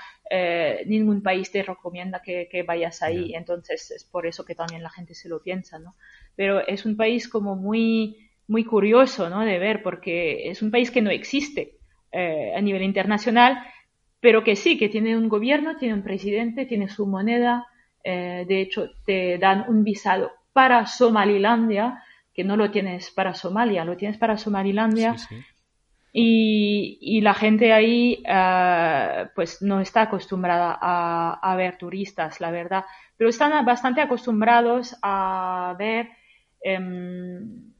ningún 0.88 1.21
país 1.21 1.51
te 1.51 1.63
recomienda 1.63 2.21
que, 2.21 2.63
vayas 2.67 3.01
ahí. 3.01 3.34
Entonces 3.36 3.91
es 3.91 4.03
por 4.03 4.26
eso 4.26 4.43
que 4.43 4.55
también 4.55 4.84
la 4.84 4.89
gente 4.89 5.13
se 5.13 5.30
lo 5.30 5.41
piensa, 5.41 5.80
¿no? 5.80 5.95
Pero 6.36 6.65
es 6.65 6.86
un 6.86 6.97
país 6.97 7.30
como 7.30 7.55
muy 7.55 8.17
muy 8.47 8.63
curioso 8.63 9.30
¿no? 9.30 9.41
de 9.41 9.59
ver 9.59 9.82
porque 9.82 10.49
es 10.49 10.61
un 10.61 10.71
país 10.71 10.91
que 10.91 11.01
no 11.01 11.09
existe 11.09 11.78
eh, 12.11 12.53
a 12.55 12.61
nivel 12.61 12.84
internacional, 12.84 13.59
pero 14.19 14.43
que 14.43 14.55
sí, 14.55 14.78
que 14.78 14.89
tiene 14.89 15.17
un 15.17 15.30
gobierno, 15.30 15.76
tiene 15.78 15.93
un 15.93 16.03
presidente, 16.03 16.65
tiene 16.65 16.89
su 16.89 17.05
moneda. 17.05 17.67
Eh, 18.03 18.45
de 18.47 18.61
hecho, 18.61 18.91
te 19.05 19.38
dan 19.38 19.65
un 19.67 19.84
visado 19.84 20.32
para 20.53 20.86
Somalilandia, 20.86 22.03
que 22.34 22.43
no 22.43 22.55
lo 22.55 22.71
tienes 22.71 23.11
para 23.11 23.34
Somalia, 23.34 23.86
lo 23.86 23.97
tienes 23.97 24.17
para 24.17 24.38
Somalilandia. 24.38 25.15
Y, 26.18 27.20
la 27.22 27.34
gente 27.34 27.74
ahí 27.74 28.24
eh, 28.26 29.28
pues 29.36 29.61
no 29.61 29.82
está 29.82 30.03
acostumbrada 30.03 30.78
a, 30.82 31.55
ver 31.57 31.78
turistas, 31.78 32.39
la 32.39 32.51
verdad, 32.51 32.86
pero 33.18 33.30
están 33.30 33.66
bastante 33.66 33.99
acostumbrados 33.99 34.95
a 35.01 35.76
ver, 35.78 36.07
em, 36.61 37.74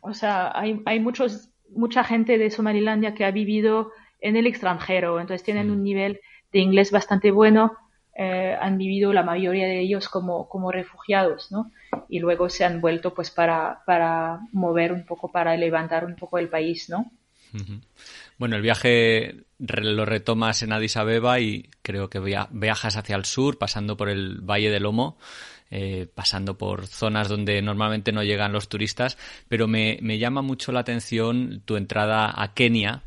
o 0.00 0.14
sea, 0.14 0.52
hay, 0.54 0.80
hay 0.86 1.00
muchos, 1.00 1.50
mucha 1.70 2.04
gente 2.04 2.38
de 2.38 2.50
Somalilandia 2.50 3.14
que 3.14 3.24
ha 3.24 3.32
vivido 3.32 3.90
en 4.20 4.36
el 4.36 4.46
extranjero, 4.46 5.18
entonces 5.18 5.42
tienen 5.44 5.72
un 5.72 5.82
nivel 5.82 6.20
de 6.52 6.60
inglés 6.60 6.92
bastante 6.92 7.32
bueno, 7.32 7.76
eh, 8.14 8.56
han 8.60 8.78
vivido 8.78 9.12
la 9.12 9.24
mayoría 9.24 9.66
de 9.66 9.80
ellos 9.80 10.08
como, 10.08 10.48
como 10.48 10.70
refugiados, 10.70 11.50
¿no? 11.50 11.72
Y 12.08 12.20
luego 12.20 12.48
se 12.48 12.64
han 12.64 12.80
vuelto 12.80 13.12
pues 13.12 13.32
para, 13.32 13.82
para 13.86 14.40
mover 14.52 14.92
un 14.92 15.04
poco, 15.04 15.32
para 15.32 15.56
levantar 15.56 16.04
un 16.04 16.14
poco 16.14 16.38
el 16.38 16.48
país, 16.48 16.88
¿no? 16.88 17.10
Bueno, 18.38 18.56
el 18.56 18.62
viaje 18.62 19.44
lo 19.58 20.04
retomas 20.04 20.62
en 20.62 20.72
Addis 20.72 20.96
Abeba 20.96 21.40
y 21.40 21.68
creo 21.82 22.08
que 22.08 22.20
viajas 22.50 22.96
hacia 22.96 23.16
el 23.16 23.24
sur, 23.24 23.58
pasando 23.58 23.96
por 23.96 24.08
el 24.08 24.40
Valle 24.40 24.70
del 24.70 24.84
Lomo, 24.84 25.18
eh, 25.70 26.08
pasando 26.14 26.56
por 26.56 26.86
zonas 26.86 27.28
donde 27.28 27.60
normalmente 27.62 28.12
no 28.12 28.22
llegan 28.22 28.52
los 28.52 28.68
turistas, 28.68 29.18
pero 29.48 29.68
me, 29.68 29.98
me 30.02 30.18
llama 30.18 30.42
mucho 30.42 30.72
la 30.72 30.80
atención 30.80 31.62
tu 31.64 31.76
entrada 31.76 32.32
a 32.34 32.54
Kenia, 32.54 33.02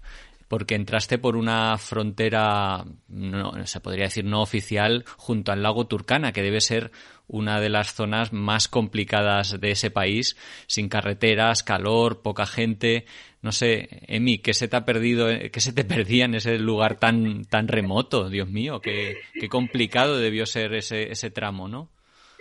porque 0.48 0.76
entraste 0.76 1.18
por 1.18 1.36
una 1.36 1.78
frontera, 1.78 2.86
no, 3.08 3.66
se 3.66 3.80
podría 3.80 4.06
decir 4.06 4.26
no 4.26 4.41
oficial, 4.41 5.06
junto 5.18 5.52
al 5.52 5.64
lago 5.64 5.88
Turkana, 5.88 6.32
que 6.32 6.41
debe 6.41 6.62
ser 6.62 6.91
una 7.28 7.60
de 7.60 7.70
las 7.70 7.94
zonas 7.94 8.34
más 8.34 8.68
complicadas 8.68 9.60
de 9.60 9.72
ese 9.72 9.91
país, 9.91 10.36
sin 10.68 10.89
carreteras, 10.89 11.64
calor, 11.64 12.22
poca 12.22 12.46
gente. 12.46 13.06
No 13.41 13.52
sé, 13.52 13.88
Emi, 14.08 14.39
¿qué 14.39 14.54
se 14.54 14.68
te 14.68 14.76
ha 14.76 14.86
perdido, 14.86 15.28
qué 15.52 15.60
se 15.60 15.74
te 15.74 15.84
perdía 15.86 16.26
en 16.26 16.36
ese 16.36 16.60
lugar 16.60 17.00
tan, 17.00 17.46
tan 17.46 17.68
remoto? 17.68 18.30
Dios 18.30 18.50
mío, 18.50 18.82
qué, 18.82 19.18
qué 19.39 19.50
complicado 19.50 20.18
debió 20.18 20.46
ser 20.46 20.74
ese, 20.74 21.12
ese 21.12 21.30
tramo, 21.30 21.68
¿no? 21.68 21.93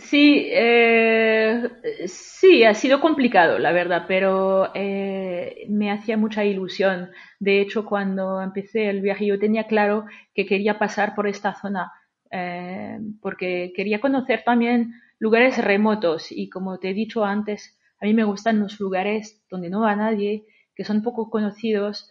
Sí, 0.08 0.48
eh, 0.50 1.68
sí, 2.06 2.64
ha 2.64 2.74
sido 2.74 3.00
complicado, 3.00 3.58
la 3.58 3.72
verdad, 3.72 4.04
pero 4.08 4.70
eh, 4.74 5.66
me 5.68 5.90
hacía 5.90 6.16
mucha 6.16 6.44
ilusión. 6.44 7.10
De 7.38 7.60
hecho, 7.60 7.84
cuando 7.84 8.40
empecé 8.42 8.88
el 8.90 9.00
viaje, 9.00 9.26
yo 9.26 9.38
tenía 9.38 9.64
claro 9.66 10.04
que 10.34 10.46
quería 10.46 10.78
pasar 10.78 11.14
por 11.14 11.26
esta 11.28 11.54
zona, 11.54 11.92
eh, 12.30 12.98
porque 13.20 13.72
quería 13.76 14.00
conocer 14.00 14.42
también 14.44 14.92
lugares 15.18 15.58
remotos 15.62 16.32
y 16.32 16.48
como 16.48 16.78
te 16.78 16.90
he 16.90 16.94
dicho 16.94 17.24
antes, 17.24 17.78
a 18.00 18.04
mí 18.06 18.14
me 18.14 18.24
gustan 18.24 18.60
los 18.60 18.80
lugares 18.80 19.42
donde 19.50 19.70
no 19.70 19.80
va 19.82 19.94
nadie, 19.96 20.44
que 20.74 20.84
son 20.84 21.02
poco 21.02 21.30
conocidos, 21.30 22.10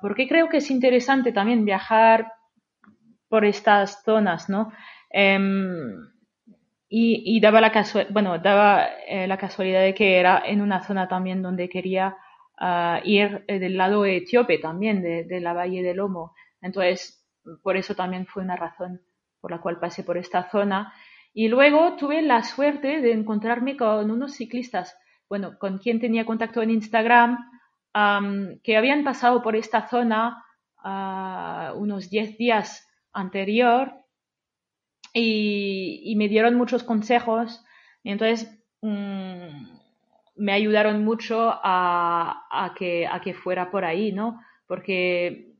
porque 0.00 0.28
creo 0.28 0.48
que 0.48 0.58
es 0.58 0.70
interesante 0.70 1.32
también 1.32 1.64
viajar 1.64 2.30
por 3.28 3.44
estas 3.44 4.02
zonas, 4.04 4.48
¿no? 4.48 4.72
Y, 6.90 7.38
daba, 7.40 7.60
la, 7.60 7.84
bueno, 8.10 8.38
daba 8.38 8.86
eh, 9.06 9.26
la 9.26 9.36
casualidad 9.36 9.82
de 9.82 9.94
que 9.94 10.18
era 10.18 10.42
en 10.46 10.62
una 10.62 10.82
zona 10.82 11.06
también 11.06 11.42
donde 11.42 11.68
quería 11.68 12.16
ah, 12.58 13.00
ir 13.04 13.44
eh, 13.46 13.58
del 13.58 13.76
lado 13.76 14.06
etíope 14.06 14.58
también, 14.58 15.02
de, 15.02 15.40
la 15.40 15.52
Valle 15.52 15.82
del 15.82 15.98
Lomo. 15.98 16.34
Entonces, 16.62 17.22
por 17.62 17.76
eso 17.76 17.94
también 17.94 18.26
fue 18.26 18.42
una 18.42 18.56
razón 18.56 19.02
por 19.40 19.50
la 19.50 19.60
cual 19.60 19.78
pasé 19.78 20.02
por 20.02 20.16
esta 20.16 20.48
zona. 20.50 20.94
Y 21.34 21.48
luego 21.48 21.96
tuve 21.96 22.22
la 22.22 22.42
suerte 22.42 23.02
de 23.02 23.12
encontrarme 23.12 23.76
con 23.76 24.10
unos 24.10 24.32
ciclistas, 24.32 24.96
bueno, 25.28 25.58
con 25.58 25.78
quien 25.78 26.00
tenía 26.00 26.24
contacto 26.24 26.62
en 26.62 26.70
Instagram, 26.70 27.38
que 28.62 28.76
habían 28.76 29.04
pasado 29.04 29.42
por 29.42 29.56
esta 29.56 29.88
zona 29.88 30.44
uh, 30.84 31.76
unos 31.78 32.10
10 32.10 32.38
días 32.38 32.88
anterior 33.12 33.92
y, 35.12 36.14
me 36.16 36.28
dieron 36.28 36.54
muchos 36.54 36.82
consejos. 36.82 37.64
Y 38.02 38.10
entonces 38.10 38.50
mm, 38.82 39.78
me 40.36 40.52
ayudaron 40.52 41.04
mucho 41.04 41.50
a, 41.50 42.74
que, 42.76 43.06
a 43.06 43.20
que 43.20 43.34
fuera 43.34 43.70
por 43.70 43.84
ahí, 43.84 44.12
¿no? 44.12 44.40
Porque 44.66 45.54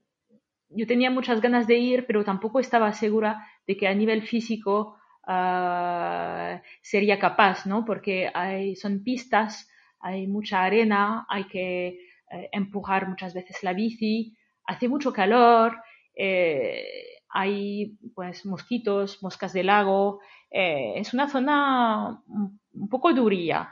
yo 0.70 0.86
tenía 0.86 1.11
muchas 1.11 1.40
ganas 1.40 1.66
de 1.66 1.78
ir, 1.78 2.07
pero 2.07 2.24
tampoco 2.24 2.61
estaba 2.61 2.92
segura 2.92 3.46
de 3.66 3.76
que 3.76 3.88
a 3.88 3.94
nivel 3.94 4.22
físico 4.22 4.96
ah, 5.26 6.62
sería 6.82 7.18
capaz, 7.18 7.66
¿no? 7.66 7.84
Porque 7.84 8.30
hay, 8.32 8.76
son 8.76 9.03
pistas, 9.03 9.68
hay 10.01 10.26
mucha 10.26 10.62
arena, 10.62 11.26
hay 11.28 11.44
que 11.44 12.01
eh, 12.30 12.49
empujar 12.53 13.09
muchas 13.09 13.34
veces 13.34 13.62
la 13.62 13.72
bici, 13.72 14.36
hace 14.64 14.88
mucho 14.88 15.12
calor. 15.12 15.80
Eh, 16.14 17.17
hay 17.30 17.98
pues 18.14 18.46
mosquitos, 18.46 19.22
moscas 19.22 19.52
de 19.52 19.64
lago, 19.64 20.20
eh, 20.50 20.94
es 20.96 21.12
una 21.14 21.28
zona 21.28 22.22
un 22.26 22.88
poco 22.88 23.12
duría. 23.12 23.70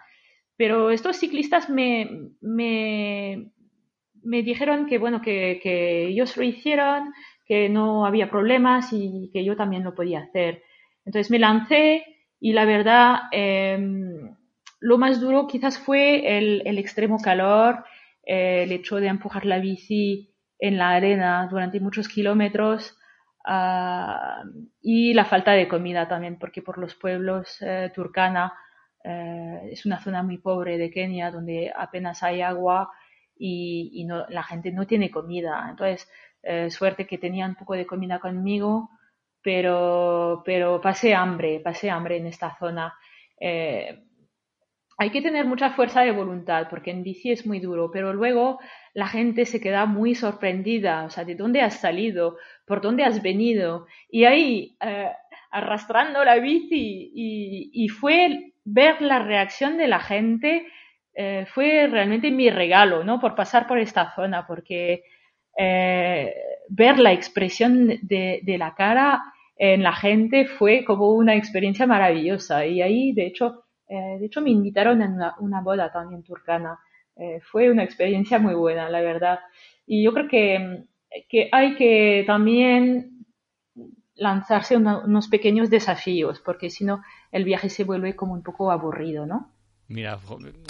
Pero 0.57 0.91
estos 0.91 1.17
ciclistas 1.17 1.69
me, 1.69 2.31
me, 2.41 3.51
me 4.23 4.43
dijeron 4.43 4.87
que 4.87 4.99
bueno, 4.99 5.21
que, 5.21 5.61
que, 5.63 6.07
ellos 6.07 6.37
lo 6.37 6.43
hicieron, 6.43 7.13
que 7.47 7.69
no 7.69 8.07
había 8.07 8.31
problemas 8.31 8.93
y 8.93 9.31
que 9.33 9.45
yo 9.45 9.57
también 9.57 9.85
lo 9.85 9.95
podía 9.95 10.21
hacer. 10.21 10.63
Entonces 11.05 11.31
me 11.31 11.39
lancé 11.39 12.05
y 12.41 12.53
la 12.53 12.65
verdad 12.65 13.21
em, 13.33 14.35
lo 14.81 14.99
más 14.99 15.21
duro 15.21 15.47
quizás 15.47 15.79
fue 15.79 16.39
el, 16.39 16.63
el 16.65 16.79
extremo 16.79 17.19
calor, 17.19 17.85
eh, 18.25 18.65
el 18.65 18.73
hecho 18.73 18.97
de 18.97 19.09
empujar 19.09 19.47
la 19.47 19.59
bici 19.59 20.35
en 20.59 20.79
la 20.79 20.91
arena 20.91 21.47
durante 21.51 21.81
muchos 21.81 22.09
kilómetros 22.09 22.97
Ah, 23.49 24.43
y 24.83 25.15
la 25.15 25.25
falta 25.25 25.53
de 25.53 25.69
comida 25.69 26.09
también, 26.09 26.37
porque 26.37 26.63
por 26.63 26.79
los 26.79 26.97
pueblos 26.97 27.59
eh, 27.63 27.93
Turkana 27.95 28.53
eh, 29.05 29.69
es 29.71 29.87
una 29.87 30.01
zona 30.01 30.25
muy 30.25 30.39
pobre 30.39 30.79
de 30.79 30.91
Kenia 30.91 31.31
donde 31.31 31.73
apenas 31.75 32.25
hay 32.25 32.43
agua 32.43 32.91
y, 33.39 34.05
no, 34.05 34.27
la 34.29 34.43
gente 34.43 34.73
no 34.73 34.85
tiene 34.87 35.13
comida. 35.13 35.67
Entonces, 35.71 36.11
eh, 36.43 36.71
suerte 36.71 37.07
que 37.07 37.19
tenía 37.19 37.47
un 37.47 37.55
poco 37.55 37.75
de 37.75 37.87
comida 37.87 38.19
conmigo, 38.19 38.91
pero, 39.43 40.43
pero 40.45 40.81
pasé 40.81 41.15
hambre, 41.15 41.61
pasé 41.61 41.89
hambre 41.91 42.17
en 42.17 42.27
esta 42.27 42.57
zona 42.59 42.95
hay 44.99 45.11
que 45.11 45.21
tener 45.21 45.45
mucha 45.45 45.71
fuerza 45.71 46.03
de 46.03 46.13
voluntad 46.13 46.69
porque 46.71 46.91
en 46.91 47.03
bici 47.03 47.31
es 47.31 47.47
muy 47.47 47.61
duro, 47.61 47.91
pero 47.91 48.15
luego 48.15 48.59
la 48.95 49.07
gente 49.07 49.45
se 49.45 49.61
queda 49.61 49.85
muy 49.85 50.15
sorprendida, 50.15 51.05
o 51.05 51.11
sea, 51.11 51.25
¿de 51.25 51.35
dónde 51.35 51.61
has 51.61 51.81
salido? 51.81 52.39
¿Por 52.67 52.81
dónde 52.81 53.05
has 53.05 53.23
venido? 53.23 53.87
Y 54.11 54.25
ahí, 54.25 54.77
eh, 54.81 55.11
arrastrando 55.51 56.25
la 56.25 56.37
bici 56.37 57.13
y, 57.15 57.89
fue 57.89 58.53
ver 58.65 59.01
la 59.03 59.19
reacción 59.19 59.77
de 59.77 59.89
la 59.89 60.01
gente, 60.01 60.67
eh, 61.15 61.47
fue 61.49 61.87
realmente 61.89 62.31
mi 62.31 62.51
regalo, 62.51 63.05
¿no? 63.05 63.21
Por 63.21 63.35
pasar 63.35 63.67
por 63.67 63.79
esta 63.79 64.15
zona, 64.15 64.47
porque 64.47 65.05
eh, 65.59 66.35
ver 66.69 66.99
la 66.99 67.13
expresión 67.13 67.99
de, 68.03 68.41
de 68.43 68.59
la 68.59 68.75
cara 68.75 69.23
en 69.57 69.83
la 69.83 69.93
gente 69.93 70.47
fue 70.47 70.85
como 70.85 71.11
una 71.13 71.35
experiencia 71.37 71.87
maravillosa. 71.87 72.67
Y 72.67 72.83
ahí, 72.83 73.13
de 73.13 73.27
hecho, 73.27 73.66
eh, 73.89 74.19
de 74.19 74.27
hecho, 74.27 74.41
me 74.41 74.51
invitaron 74.51 75.03
a 75.03 75.37
una, 75.39 75.61
boda 75.61 75.93
también 75.93 76.23
turcana. 76.23 76.79
Eh, 77.17 77.41
fue 77.41 77.71
una 77.71 77.85
experiencia 77.85 78.39
muy 78.39 78.55
buena, 78.55 78.89
la 78.91 79.01
verdad. 79.01 79.41
Y 79.87 80.05
yo 80.05 80.13
creo 80.13 80.29
que, 80.29 80.85
que 81.29 81.49
hay 81.53 81.77
que 81.77 82.25
también 82.27 83.25
lanzarse 84.15 84.77
unos 84.77 85.29
pequeños 85.29 85.71
desafíos, 85.71 86.41
porque 86.41 86.71
si 86.71 86.85
no, 86.85 87.03
el 87.31 87.45
viaje 87.45 87.69
se 87.69 87.85
vuelve 87.85 88.17
como 88.17 88.33
un 88.33 88.43
poco 88.43 88.71
aburrido, 88.71 89.27
¿no? 89.27 89.53
Mira, 89.89 90.19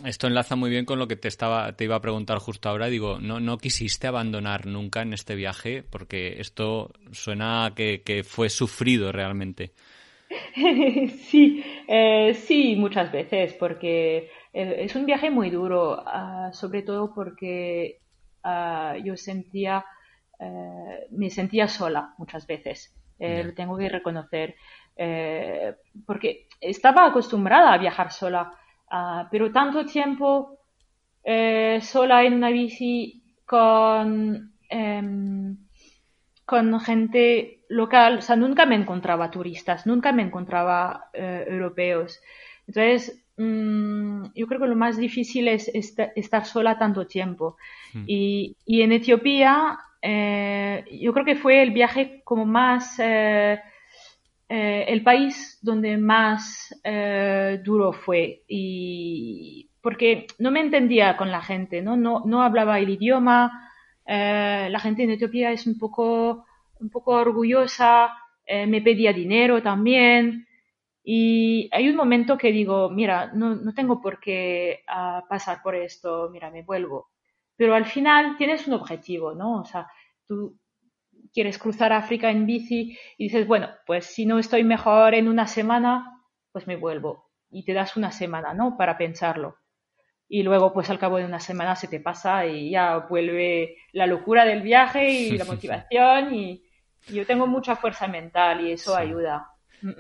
esto 0.04 0.26
enlaza 0.26 0.56
muy 0.56 0.68
bien 0.68 0.84
con 0.84 0.98
lo 0.98 1.08
que 1.08 1.16
te 1.16 1.28
estaba, 1.28 1.72
te 1.72 1.84
iba 1.84 1.96
a 1.96 2.02
preguntar 2.02 2.38
justo 2.38 2.68
ahora. 2.68 2.88
Digo, 2.88 3.18
no, 3.18 3.40
no 3.40 3.56
quisiste 3.56 4.06
abandonar 4.06 4.66
nunca 4.66 5.00
en 5.00 5.14
este 5.14 5.34
viaje, 5.34 5.82
porque 5.82 6.38
esto 6.38 6.92
suena 7.12 7.72
que, 7.74 8.02
que 8.02 8.24
fue 8.24 8.50
sufrido 8.50 9.12
realmente. 9.12 9.72
sí, 11.28 11.64
eh, 11.88 12.34
sí, 12.34 12.76
muchas 12.76 13.12
veces, 13.12 13.54
porque 13.54 14.30
eh, 14.52 14.76
es 14.80 14.94
un 14.96 15.06
viaje 15.06 15.30
muy 15.30 15.50
duro, 15.50 16.02
ah, 16.06 16.50
sobre 16.52 16.82
todo 16.82 17.14
porque 17.14 18.00
ah, 18.42 18.96
yo 19.02 19.16
sentía, 19.16 19.84
eh, 20.40 21.06
me 21.10 21.30
sentía 21.30 21.68
sola 21.68 22.14
muchas 22.18 22.46
veces, 22.46 22.94
lo 23.18 23.54
tengo 23.54 23.78
que 23.78 23.88
reconocer, 23.88 24.56
porque 26.06 26.48
estaba 26.60 27.06
acostumbrada 27.06 27.72
a 27.72 27.78
viajar 27.78 28.12
sola, 28.12 28.52
ah, 28.90 29.28
pero 29.30 29.52
tanto 29.52 29.84
tiempo 29.86 30.58
eh, 31.24 31.80
sola 31.82 32.24
en 32.24 32.34
una 32.34 32.50
bici 32.50 33.22
con, 33.46 34.54
em, 34.68 35.56
con 36.46 36.78
gente 36.80 37.64
local, 37.68 38.18
o 38.18 38.22
sea, 38.22 38.36
nunca 38.36 38.66
me 38.66 38.76
encontraba 38.76 39.32
turistas, 39.32 39.84
nunca 39.84 40.12
me 40.12 40.22
encontraba 40.22 41.10
eh, 41.12 41.44
europeos. 41.48 42.20
Entonces, 42.68 43.20
mm, 43.36 44.26
yo 44.34 44.46
creo 44.46 44.60
que 44.60 44.68
lo 44.68 44.76
más 44.76 44.96
difícil 44.96 45.48
es 45.48 45.68
estar 45.74 46.46
sola 46.46 46.78
tanto 46.78 47.06
tiempo. 47.06 47.56
Hmm. 47.92 48.04
Y, 48.06 48.56
y, 48.64 48.82
en 48.82 48.92
Etiopía, 48.92 49.76
eh, 50.00 50.84
yo 50.92 51.12
creo 51.12 51.24
que 51.24 51.34
fue 51.34 51.62
el 51.62 51.72
viaje 51.72 52.22
como 52.22 52.46
más, 52.46 52.96
eh, 53.00 53.60
el 54.48 55.02
país 55.02 55.58
donde 55.60 55.96
más 55.96 56.72
duro 57.64 57.92
fue. 57.92 58.44
Y 58.46 59.68
porque 59.80 60.28
no 60.38 60.52
me 60.52 60.60
entendía 60.60 61.16
con 61.16 61.32
la 61.32 61.42
gente, 61.42 61.82
¿no? 61.82 61.96
No, 61.96 62.22
no 62.24 62.42
hablaba 62.42 62.78
el 62.78 62.90
idioma. 62.90 63.72
La 64.06 64.80
gente 64.80 65.02
en 65.04 65.10
Etiopía 65.10 65.52
es 65.52 65.66
un 65.66 65.78
poco, 65.78 66.46
un 66.80 66.90
poco 66.90 67.12
orgullosa, 67.12 68.14
me 68.48 68.80
pedía 68.82 69.12
dinero 69.12 69.62
también. 69.62 70.46
Y 71.08 71.68
hay 71.72 71.88
un 71.88 71.94
momento 71.94 72.36
que 72.36 72.50
digo, 72.50 72.90
mira, 72.90 73.30
no, 73.32 73.54
no 73.54 73.72
tengo 73.74 74.00
por 74.00 74.18
qué 74.18 74.80
ah, 74.88 75.24
pasar 75.28 75.62
por 75.62 75.76
esto, 75.76 76.28
mira, 76.32 76.50
me 76.50 76.64
vuelvo. 76.64 77.10
Pero 77.56 77.74
al 77.76 77.86
final 77.86 78.36
tienes 78.36 78.66
un 78.66 78.74
objetivo, 78.74 79.32
¿no? 79.32 79.60
O 79.60 79.64
sea, 79.64 79.88
tú 80.26 80.58
quieres 81.32 81.58
cruzar 81.58 81.92
África 81.92 82.30
en 82.30 82.44
bici 82.46 82.98
y 83.18 83.24
dices, 83.24 83.46
bueno, 83.46 83.68
pues 83.86 84.06
si 84.06 84.26
no 84.26 84.38
estoy 84.40 84.64
mejor 84.64 85.14
en 85.14 85.28
una 85.28 85.46
semana, 85.46 86.22
pues 86.50 86.66
me 86.66 86.76
vuelvo. 86.76 87.30
Y 87.50 87.64
te 87.64 87.72
das 87.72 87.96
una 87.96 88.10
semana, 88.10 88.52
¿no? 88.52 88.76
Para 88.76 88.98
pensarlo. 88.98 89.58
Y 90.28 90.42
luego, 90.42 90.72
pues 90.72 90.90
al 90.90 90.98
cabo 90.98 91.18
de 91.18 91.24
una 91.24 91.38
semana 91.38 91.76
se 91.76 91.88
te 91.88 92.00
pasa 92.00 92.46
y 92.46 92.70
ya 92.70 92.98
vuelve 93.08 93.76
la 93.92 94.06
locura 94.06 94.44
del 94.44 94.62
viaje 94.62 95.08
y 95.08 95.38
la 95.38 95.44
motivación 95.44 96.34
y, 96.34 96.62
yo 97.08 97.24
tengo 97.24 97.46
mucha 97.46 97.76
fuerza 97.76 98.08
mental 98.08 98.66
y 98.66 98.72
eso 98.72 98.96
ayuda. 98.96 99.48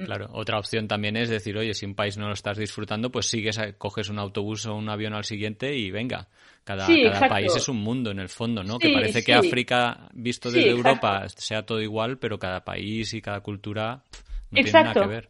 Claro, 0.06 0.28
otra 0.32 0.58
opción 0.58 0.88
también 0.88 1.16
es 1.16 1.28
decir, 1.28 1.56
oye, 1.56 1.72
si 1.72 1.86
un 1.86 1.94
país 1.94 2.18
no 2.18 2.26
lo 2.26 2.32
estás 2.32 2.56
disfrutando, 2.56 3.12
pues 3.12 3.26
sigues, 3.26 3.60
coges 3.78 4.08
un 4.08 4.18
autobús 4.18 4.66
o 4.66 4.74
un 4.74 4.88
avión 4.88 5.14
al 5.14 5.22
siguiente 5.22 5.76
y 5.76 5.92
venga. 5.92 6.28
Cada, 6.64 6.88
país 7.28 7.54
es 7.54 7.68
un 7.68 7.76
mundo 7.76 8.10
en 8.10 8.18
el 8.18 8.28
fondo, 8.28 8.64
¿no? 8.64 8.80
que 8.80 8.92
parece 8.92 9.22
que 9.22 9.34
África, 9.34 10.08
visto 10.14 10.50
desde 10.50 10.70
Europa, 10.70 11.28
sea 11.28 11.64
todo 11.64 11.80
igual, 11.80 12.18
pero 12.18 12.40
cada 12.40 12.64
país 12.64 13.14
y 13.14 13.20
cada 13.20 13.38
cultura 13.40 14.02
no 14.50 14.62
tiene 14.62 14.72
nada 14.72 14.94
que 14.94 15.06
ver. 15.06 15.28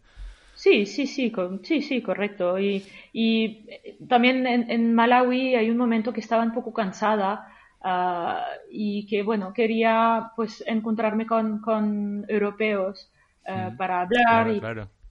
Sí, 0.57 0.87
sí, 0.87 1.07
sí, 1.07 1.31
sí, 1.63 1.83
sí, 1.83 2.03
correcto. 2.03 2.59
Y, 2.59 2.83
y 3.13 3.67
eh, 3.69 3.99
también 4.09 4.47
en, 4.47 4.95
Malawi 4.95 5.55
hay 5.55 5.69
un 5.69 5.77
momento 5.77 6.15
que 6.15 6.21
estaba 6.21 6.43
un 6.43 6.55
poco 6.55 6.73
cansada 6.73 7.47
ah, 7.83 8.43
y 8.71 9.07
que, 9.07 9.23
bueno, 9.23 9.53
quería 9.53 10.33
pues 10.35 10.65
encontrarme 10.67 11.27
con, 11.27 11.61
con 11.61 12.25
europeos 12.27 13.13
eh, 13.45 13.71
para 13.77 14.01
hablar. 14.01 14.49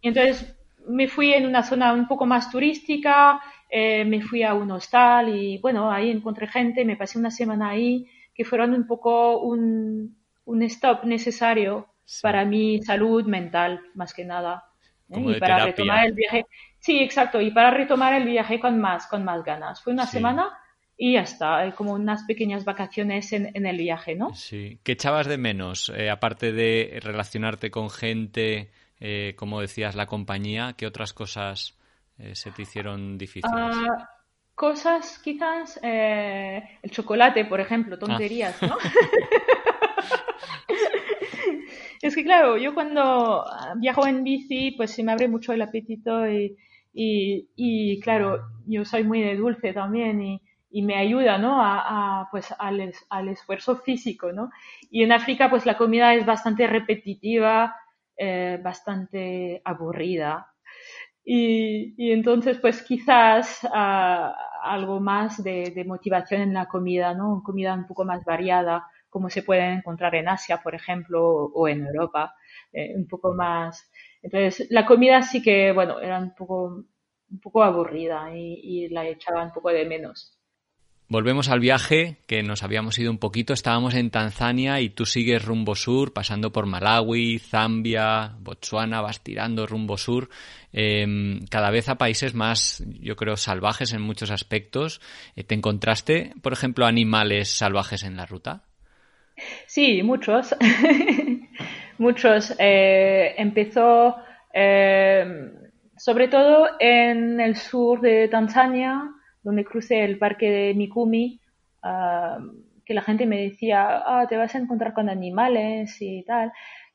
y, 0.02 0.08
entonces 0.08 0.58
me 0.88 1.08
fui 1.08 1.34
en 1.34 1.46
una 1.46 1.62
zona 1.62 1.94
un 1.94 2.08
poco 2.08 2.26
más 2.26 2.50
turística, 2.50 3.40
eh, 3.70 4.04
me 4.04 4.22
fui 4.22 4.42
a 4.42 4.56
un 4.56 4.72
hostal 4.72 5.30
y 5.30 5.60
bueno, 5.60 5.92
ahí 5.92 6.10
encontré 6.10 6.48
gente, 6.48 6.86
me 6.86 6.96
pasé 6.96 7.20
una 7.20 7.32
semana 7.32 7.70
ahí, 7.70 8.08
que 8.34 8.46
fueron 8.46 8.74
un 8.74 8.88
poco 8.88 9.40
un, 9.42 10.18
un 10.46 10.64
stop 10.64 11.04
necesario 11.04 11.88
para 12.22 12.46
mi 12.46 12.82
salud 12.82 13.26
mental, 13.26 13.82
más 13.94 14.14
que 14.14 14.26
nada. 14.26 14.64
¿Eh? 15.10 15.20
y 15.20 15.40
para 15.40 15.66
retomar 15.66 16.06
el 16.06 16.14
viaje. 16.14 16.46
Sí, 16.80 17.00
exacto, 17.00 17.42
y 17.42 17.52
para 17.52 17.72
retomar 17.72 18.14
el 18.14 18.26
viaje 18.26 18.60
con 18.60 18.80
más, 18.80 19.08
con 19.08 19.24
más 19.24 19.44
ganas. 19.44 19.82
Fue 19.82 19.94
una 19.94 20.06
semana 20.06 20.58
y 20.98 21.14
ya 21.14 21.22
está, 21.22 21.74
como 21.76 21.94
unas 21.94 22.24
pequeñas 22.24 22.64
vacaciones 22.64 23.34
en, 23.34 23.66
el 23.66 23.78
viaje, 23.78 24.16
¿no? 24.16 24.34
Sí. 24.34 24.80
¿Qué 24.84 24.94
echabas 24.94 25.28
de 25.28 25.38
menos, 25.38 25.92
eh, 25.96 26.10
aparte 26.10 26.54
de 26.54 27.00
relacionarte 27.02 27.70
con 27.70 27.90
gente, 27.90 28.72
eh, 29.00 29.34
como 29.36 29.62
decías, 29.62 29.96
la 29.96 30.06
compañía, 30.06 30.76
qué 30.78 30.88
otras 30.88 31.14
cosas 31.14 31.78
eh, 32.18 32.36
se 32.36 32.52
te 32.52 32.62
hicieron 32.62 33.18
difíciles? 33.18 33.52
Ah, 33.54 34.10
cosas, 34.54 35.20
quizás, 35.20 35.80
el 35.84 36.92
chocolate, 36.92 37.44
por 37.46 37.60
ejemplo, 37.60 38.00
tonterías, 38.00 38.62
¿no? 38.62 38.78
es 42.08 42.16
que 42.16 42.24
claro, 42.24 42.58
yo 42.58 42.74
cuando 42.74 43.46
viajo 43.78 44.08
en 44.08 44.24
bici, 44.24 44.72
pues 44.72 44.92
se 44.92 45.04
me 45.04 45.12
abre 45.12 45.28
mucho 45.28 45.54
el 45.54 45.62
apetito 45.62 46.30
y, 46.30 46.58
y, 46.94 48.00
claro, 48.00 48.42
yo 48.66 48.86
soy 48.86 49.04
muy 49.04 49.22
de 49.22 49.36
dulce 49.36 49.74
también 49.74 50.22
y 50.22 50.42
y 50.76 50.82
me 50.82 50.98
ayuda, 50.98 51.38
¿no? 51.38 51.62
A, 51.62 52.28
pues 52.32 52.54
al, 52.60 52.92
al, 53.10 53.30
esfuerzo 53.30 53.78
físico, 53.78 54.34
¿no? 54.34 54.50
Y 54.92 55.04
en 55.04 55.14
África, 55.14 55.50
pues 55.50 55.66
la 55.66 55.78
comida 55.78 56.14
es 56.14 56.26
bastante 56.26 56.68
repetitiva, 56.68 57.74
eh, 58.18 58.60
bastante 58.62 59.62
aburrida. 59.64 60.52
Y, 61.24 61.94
y, 61.98 62.12
entonces, 62.12 62.58
pues 62.60 62.82
quizás 62.82 63.66
ah, 63.74 64.36
algo 64.64 65.00
más 65.00 65.42
de, 65.42 65.72
de, 65.74 65.86
motivación 65.86 66.42
en 66.42 66.54
la 66.54 66.66
comida, 66.66 67.14
¿no? 67.14 67.42
Comida 67.42 67.74
un 67.74 67.88
poco 67.88 68.04
más 68.04 68.26
variada, 68.26 68.86
como 69.16 69.30
se 69.30 69.44
puede 69.44 69.72
encontrar 69.72 70.14
en 70.16 70.28
Asia, 70.28 70.58
por 70.62 70.76
ejemplo, 70.76 71.24
o, 71.24 71.70
en 71.70 71.88
Europa, 71.88 72.36
eh, 72.74 72.92
un 72.98 73.08
poco 73.08 73.34
más. 73.34 73.90
Entonces, 74.22 74.68
la 74.70 74.86
comida 74.86 75.22
sí 75.22 75.42
que, 75.42 75.72
bueno, 75.72 76.02
era 76.02 76.20
un 76.20 76.36
poco, 76.36 76.84
un 77.32 77.40
poco 77.40 77.64
aburrida 77.64 78.30
y, 78.36 78.90
la 78.90 79.08
echaba 79.08 79.42
un 79.42 79.54
poco 79.54 79.70
de 79.70 79.86
menos. 79.86 80.38
Volvemos 81.08 81.48
al 81.48 81.62
viaje, 81.62 82.18
que 82.28 82.44
nos 82.44 82.62
habíamos 82.62 83.00
ido 83.00 83.10
un 83.10 83.18
poquito, 83.18 83.54
estábamos 83.54 83.94
en 83.94 84.10
Tanzania 84.10 84.82
y 84.82 84.90
tú 84.90 85.06
sigues 85.06 85.46
rumbo 85.46 85.76
sur, 85.76 86.12
pasando 86.12 86.52
por 86.52 86.66
Malawi, 86.66 87.40
Zambia, 87.40 88.36
Botswana, 88.42 89.00
vas 89.00 89.24
tirando 89.24 89.66
rumbo 89.66 89.98
sur, 89.98 90.28
em, 90.74 91.46
cada 91.50 91.72
vez 91.72 91.88
a 91.88 91.96
países 91.96 92.34
más, 92.34 92.84
yo 92.86 93.16
creo, 93.16 93.38
salvajes 93.38 93.94
en 93.94 94.02
muchos 94.02 94.30
aspectos. 94.30 95.00
Eh, 95.38 95.46
¿Te 95.46 95.56
encontraste, 95.56 96.34
por 96.42 96.52
ejemplo, 96.52 96.86
animales 96.86 97.48
salvajes 97.48 98.04
en 98.04 98.18
la 98.18 98.26
ruta? 98.26 98.66
Sí, 99.68 100.04
muchos. 100.04 100.56
muchos. 101.98 102.56
Eh, 102.60 103.36
empezó 103.38 104.16
em, 104.54 105.52
sobre 105.98 106.28
todo 106.28 106.68
en 106.80 107.40
el 107.40 107.56
sur 107.56 108.02
de 108.02 108.28
Tanzania, 108.28 109.12
donde 109.44 109.66
crucé 109.66 110.04
el 110.04 110.18
parque 110.18 110.50
de 110.50 110.74
Mikumi, 110.74 111.40
ah, 111.84 112.40
que 112.86 112.94
la 112.94 113.02
gente 113.02 113.26
me 113.26 113.42
decía, 113.42 114.04
ah, 114.06 114.26
te 114.28 114.38
vas 114.38 114.54
a 114.56 114.60
encontrar 114.60 114.94
con 114.94 115.10
animales 115.10 115.98
y 116.02 116.24
tal. 116.24 116.52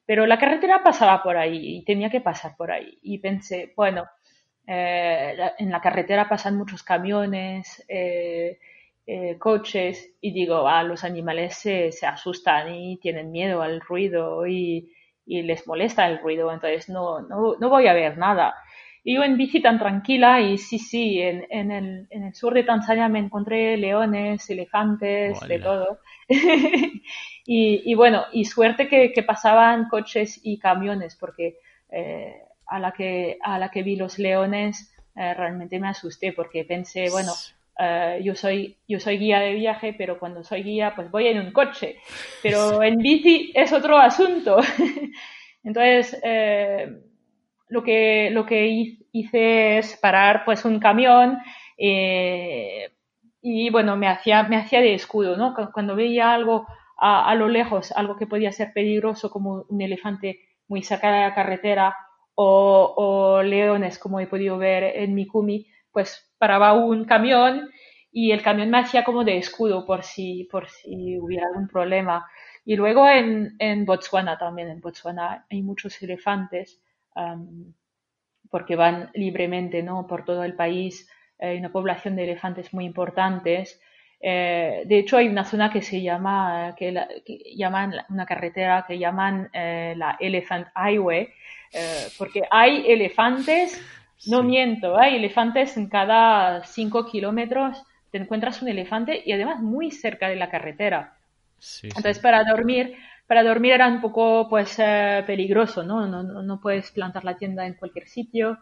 Pero 0.07 0.27
la 0.27 0.39
carretera 0.39 0.83
pasaba 0.83 1.23
por 1.23 1.37
ahí 1.37 1.79
y 1.79 1.85
tenía 1.85 2.11
que 2.11 2.21
pasar 2.21 2.57
por 2.57 2.71
ahí. 2.73 2.99
Y 3.03 3.19
pensé, 3.19 3.73
bueno, 3.77 4.07
eh, 4.67 5.37
en 5.59 5.71
la 5.71 5.81
carretera 5.81 6.29
pasan 6.29 6.57
muchos 6.57 6.83
camiones, 6.83 7.85
eh, 7.89 8.59
eh, 9.13 9.39
coches, 9.39 10.15
y 10.21 10.31
digo, 10.31 10.69
ah, 10.69 10.85
los 10.85 11.03
animales 11.03 11.57
se, 11.57 11.91
se, 11.91 12.07
asustan 12.07 12.73
y 12.73 12.97
tienen 12.99 13.33
miedo 13.33 13.61
al 13.61 13.81
ruido 13.81 14.47
y, 14.47 14.93
y 15.27 15.43
les 15.43 15.67
molesta 15.67 16.07
el 16.07 16.21
ruido, 16.21 16.53
entonces 16.53 16.89
no, 16.89 17.21
no, 17.23 17.57
no 17.59 17.69
voy 17.69 17.89
a 17.89 17.93
ver 17.93 18.19
nada. 18.19 18.55
Y 19.03 19.17
yo 19.17 19.25
en 19.25 19.37
bici 19.37 19.61
tan 19.61 19.81
tranquila 19.81 20.41
y 20.41 20.59
sí, 20.59 20.79
sí, 20.79 21.21
en, 21.21 21.45
en, 21.51 21.73
el, 21.73 22.07
en 22.11 22.23
el 22.23 22.35
sur 22.35 22.55
de 22.55 22.63
Tanzania 22.63 23.09
me 23.09 23.19
encontré 23.19 23.77
leones, 23.77 24.49
elefantes, 24.49 25.41
de 25.41 25.59
todo. 25.59 25.99
y, 26.29 27.83
y, 27.85 27.95
bueno, 27.97 28.27
y 28.33 28.45
suerte 28.45 28.87
que, 28.87 29.13
que, 29.13 29.25
pasaban 29.25 29.89
coches 29.89 30.39
y 30.45 30.61
camiones, 30.61 31.17
porque 31.17 31.57
eh, 31.91 32.37
a, 32.69 32.79
la 32.79 32.93
que, 32.93 33.39
a 33.43 33.59
la 33.59 33.73
que 33.73 33.83
vi 33.83 33.97
los 33.97 34.21
leones 34.21 34.95
eh, 35.17 35.35
realmente 35.35 35.81
me 35.81 35.89
asusté, 35.89 36.33
porque 36.33 36.65
pensé, 36.65 37.11
bueno, 37.11 37.33
eh, 37.81 38.21
yo, 38.23 38.35
soy, 38.35 38.77
yo 38.87 39.01
soy 39.01 39.19
guía 39.19 39.41
de 39.41 39.55
viaje, 39.55 39.95
pero 39.97 40.19
cuando 40.19 40.45
soy 40.45 40.63
guía, 40.63 40.93
pues 40.95 41.11
voy 41.11 41.29
en 41.29 41.41
un 41.41 41.53
coche. 41.53 41.97
Pero 42.43 42.83
en 42.83 42.99
bici 42.99 43.53
es 43.55 43.73
otro 43.73 43.97
asunto. 43.97 44.59
Entonces, 45.65 46.21
lo 47.71 47.83
que, 47.83 48.31
lo 48.31 48.45
que 48.45 48.97
hice 49.13 49.79
es 49.79 49.97
parar 49.97 50.45
pues 50.45 50.65
un 50.65 50.81
camión 50.81 51.39
eh, 51.79 52.91
y 53.41 53.71
bueno, 53.71 53.97
me 53.97 54.09
hacía, 54.09 54.43
me 54.43 54.57
hacía 54.57 54.81
de 54.81 54.95
escudo, 54.95 55.37
¿no? 55.37 55.55
Cuando 55.73 55.97
veía 55.97 56.35
algo 56.35 56.67
a, 56.99 57.31
a, 57.31 57.35
lo 57.35 57.49
lejos, 57.49 57.93
algo 57.93 58.17
que 58.17 58.27
podía 58.27 58.53
ser 58.53 58.73
peligroso 58.75 59.31
como 59.31 59.65
un 59.69 59.81
elefante 59.81 60.41
muy 60.69 60.83
cerca 60.83 61.11
de 61.11 61.21
la 61.21 61.35
carretera 61.35 61.97
o, 62.35 62.95
o 62.97 63.43
leones 63.43 63.99
como 63.99 64.21
he 64.21 64.27
podido 64.27 64.59
ver 64.59 64.85
en 64.97 65.15
Mikumi, 65.15 65.67
pues 65.93 66.33
paraba 66.39 66.73
un 66.73 67.05
camión 67.05 67.71
y 68.13 68.33
el 68.33 68.43
camión 68.43 68.71
me 68.71 68.79
hacía 68.79 69.05
como 69.05 69.25
de 69.25 69.39
escudo 69.39 69.87
por 69.87 70.03
si, 70.03 70.49
por 70.51 70.69
si 70.69 71.19
hubiera 71.19 71.47
algún 71.47 71.69
problema. 71.69 72.27
Y 72.65 72.77
luego 72.77 73.09
en, 73.09 73.57
en 73.59 73.85
Botswana 73.85 74.39
también, 74.39 74.69
en 74.69 74.81
Botswana 74.81 75.47
hay 75.51 75.63
muchos 75.63 76.01
elefantes 76.03 76.83
porque 78.51 78.77
van 78.77 79.11
libremente 79.15 79.83
¿no? 79.83 80.07
por 80.07 80.25
todo 80.25 80.45
el 80.45 80.55
país 80.55 81.09
hay 81.41 81.59
una 81.59 81.73
población 81.73 82.17
de 82.17 82.25
elefantes 82.25 82.73
muy 82.73 82.85
importantes. 82.85 83.81
de 84.21 84.87
hecho, 84.99 85.17
hay 85.17 85.29
una 85.29 85.45
zona 85.45 85.73
que 85.73 85.83
se 85.83 86.03
llama, 86.03 86.75
que, 86.77 86.93
llaman 87.57 87.95
una 88.09 88.27
carretera 88.27 88.85
que 88.87 88.99
llaman 88.99 89.49
la 89.53 90.17
Elephant 90.21 90.69
Highway, 90.77 91.29
porque 92.19 92.43
hay 92.51 92.91
elefantes, 92.91 93.83
no 94.27 94.43
miento, 94.43 94.99
hay 94.99 95.17
elefantes 95.17 95.77
en 95.77 95.89
cada 95.89 96.65
cinco 96.65 97.07
kilómetros 97.07 97.83
te 98.11 98.19
encuentras 98.19 98.61
un 98.63 98.69
elefante 98.69 99.23
y 99.25 99.33
además 99.33 99.61
muy 99.63 99.91
cerca 99.91 100.29
de 100.29 100.37
la 100.37 100.51
carretera. 100.51 101.17
Entonces, 101.83 102.19
para 102.19 102.43
dormir, 102.45 102.97
para 103.27 103.43
dormir 103.43 103.73
era 103.73 103.87
un 103.87 104.01
poco 104.01 104.49
pues 104.49 104.77
eh, 104.79 105.23
peligroso, 105.27 105.83
¿no? 105.83 106.07
¿no? 106.07 106.23
No, 106.23 106.61
puedes 106.61 106.91
plantar 106.91 107.25
la 107.25 107.37
tienda 107.37 107.67
en 107.67 107.75
cualquier 107.75 108.09
sitio. 108.09 108.59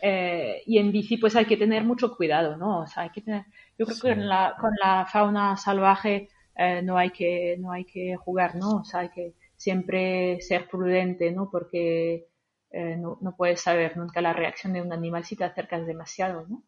Eh, 0.00 0.62
y 0.66 0.78
en 0.78 0.90
bici 0.90 1.16
pues 1.16 1.36
hay 1.36 1.44
que 1.44 1.56
tener 1.56 1.84
mucho 1.84 2.16
cuidado, 2.16 2.56
¿no? 2.56 2.80
O 2.80 2.86
sea, 2.88 3.04
hay 3.04 3.10
que 3.10 3.20
tener, 3.20 3.44
yo 3.78 3.86
creo 3.86 3.98
que 4.00 4.14
con 4.14 4.28
la, 4.28 4.56
con 4.60 4.72
la 4.82 5.06
fauna 5.06 5.56
salvaje 5.56 6.28
eh, 6.56 6.82
no 6.82 6.98
hay 6.98 7.10
que 7.10 7.56
no 7.60 7.70
hay 7.70 7.84
que 7.84 8.16
jugar, 8.16 8.56
¿no? 8.56 8.78
O 8.78 8.84
sea, 8.84 9.00
hay 9.00 9.10
que 9.10 9.34
siempre 9.56 10.40
ser 10.40 10.68
prudente, 10.68 11.30
¿no? 11.30 11.48
Porque 11.50 12.26
no, 12.72 13.18
no, 13.20 13.36
puedes 13.36 13.60
saber 13.60 13.96
nunca 13.96 14.20
la 14.20 14.32
reacción 14.32 14.72
de 14.72 14.82
un 14.82 14.92
animal 14.92 15.24
si 15.24 15.36
te 15.36 15.44
acercas 15.44 15.86
demasiado, 15.86 16.46
¿no? 16.48 16.62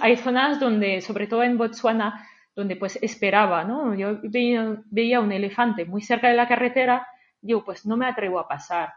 Hay 0.00 0.16
zonas 0.16 0.60
donde, 0.60 1.00
sobre 1.00 1.26
todo 1.26 1.42
en 1.42 1.58
Botswana, 1.58 2.28
donde 2.54 2.76
pues 2.76 2.98
esperaba, 3.02 3.64
¿no? 3.64 3.94
Yo 3.94 4.18
veía, 4.22 5.20
un 5.20 5.32
elefante 5.32 5.84
muy 5.84 6.02
cerca 6.02 6.28
de 6.28 6.34
la 6.36 6.48
carretera, 6.48 7.06
digo, 7.40 7.64
pues 7.64 7.86
no 7.86 7.96
me 7.96 8.06
atrevo 8.06 8.38
a 8.38 8.48
pasar, 8.48 8.92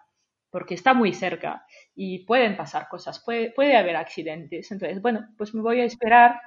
porque 0.52 0.76
está 0.76 0.94
muy 0.94 1.14
cerca 1.14 1.66
y 1.96 2.26
pueden 2.26 2.56
pasar 2.58 2.88
cosas, 2.90 3.24
puede, 3.24 3.52
puede 3.52 3.76
haber 3.78 3.96
accidentes. 3.96 4.72
Entonces, 4.72 5.02
bueno, 5.02 5.28
pues 5.38 5.54
me 5.54 5.62
voy 5.62 5.82
a 5.82 5.86
esperar 5.86 6.40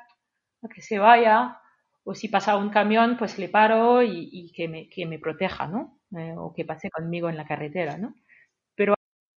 a 0.63 0.69
que 0.69 0.83
se 0.83 0.99
vaya, 0.99 1.59
o 2.05 2.15
si 2.15 2.29
pasa 2.29 2.57
un 2.57 2.71
camión, 2.71 3.17
pues 3.19 3.39
le 3.39 3.49
paro 3.49 4.03
y, 4.03 4.53
que, 4.55 4.69
me, 4.69 4.89
que 4.89 5.07
me 5.07 5.19
proteja, 5.19 5.67
¿no? 5.67 5.99
Eh, 6.17 6.35
o 6.37 6.53
que 6.55 6.65
pase 6.65 6.91
conmigo 6.91 7.29
en 7.29 7.37
la 7.37 7.47
carretera, 7.47 7.97
¿no? 7.99 8.15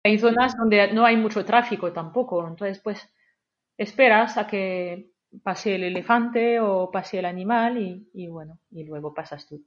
Hay 0.08 0.18
zonas 0.18 0.56
donde 0.56 0.90
no 0.92 1.04
hay 1.04 1.18
mucho 1.18 1.44
tráfico 1.44 1.92
tampoco, 1.92 2.46
entonces 2.48 2.80
pues 2.82 3.06
esperas 3.76 4.38
a 4.38 4.46
que 4.46 5.10
pase 5.42 5.74
el 5.74 5.84
elefante 5.84 6.60
o 6.60 6.90
pase 6.90 7.18
el 7.18 7.26
animal 7.26 7.76
y, 8.14 8.26
bueno, 8.28 8.58
y 8.70 8.84
luego 8.84 9.12
pasas 9.12 9.46
tú. 9.46 9.62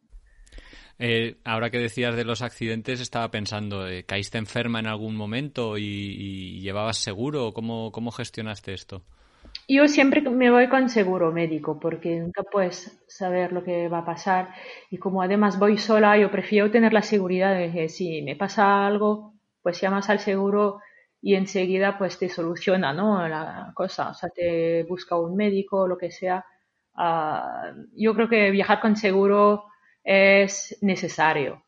Eh, 0.98 1.38
ahora 1.46 1.70
que 1.70 1.78
decías 1.78 2.16
de 2.16 2.26
los 2.26 2.42
accidentes, 2.42 3.02
estaba 3.02 3.30
pensando, 3.30 3.88
eh, 3.88 4.04
¿caíste 4.04 4.40
enferma 4.40 4.80
en 4.80 4.88
algún 4.88 5.16
momento 5.16 5.78
y, 5.78 6.60
llevabas 6.60 6.98
seguro? 6.98 7.54
¿Cómo, 7.54 7.92
¿Cómo 7.92 8.10
gestionaste 8.12 8.74
esto? 8.74 9.04
Yo 9.68 9.88
siempre 9.88 10.22
me 10.22 10.50
voy 10.50 10.70
con 10.70 10.90
seguro 10.90 11.32
médico 11.32 11.80
porque 11.80 12.20
nunca 12.20 12.42
puedes 12.42 13.00
saber 13.08 13.54
lo 13.54 13.64
que 13.64 13.90
va 13.90 14.00
a 14.00 14.06
pasar 14.06 14.56
y 14.90 14.98
como 14.98 15.22
además 15.22 15.60
voy 15.60 15.78
sola, 15.78 16.18
yo 16.18 16.32
prefiero 16.32 16.72
tener 16.72 16.94
la 16.94 17.04
seguridad 17.04 17.56
de 17.56 17.72
que 17.72 17.90
si 17.90 18.24
me 18.24 18.36
pasa 18.36 18.88
algo, 18.88 19.36
pues 19.62 19.80
llamas 19.82 20.10
al 20.10 20.20
seguro 20.20 20.80
y 21.22 21.36
enseguida 21.36 21.98
pues 21.98 22.18
te 22.18 22.30
soluciona 22.30 22.94
¿no? 22.94 23.28
la 23.28 23.72
cosa, 23.76 24.10
o 24.10 24.14
sea, 24.14 24.30
te 24.30 24.84
busca 24.84 25.16
un 25.18 25.36
médico 25.36 25.88
lo 25.88 25.98
que 25.98 26.12
sea. 26.12 26.46
Ah, 26.96 27.72
yo 27.96 28.14
creo 28.16 28.28
que 28.30 28.52
viajar 28.52 28.82
con 28.82 28.96
seguro 28.96 29.66
es 30.04 30.78
necesario. 30.82 31.64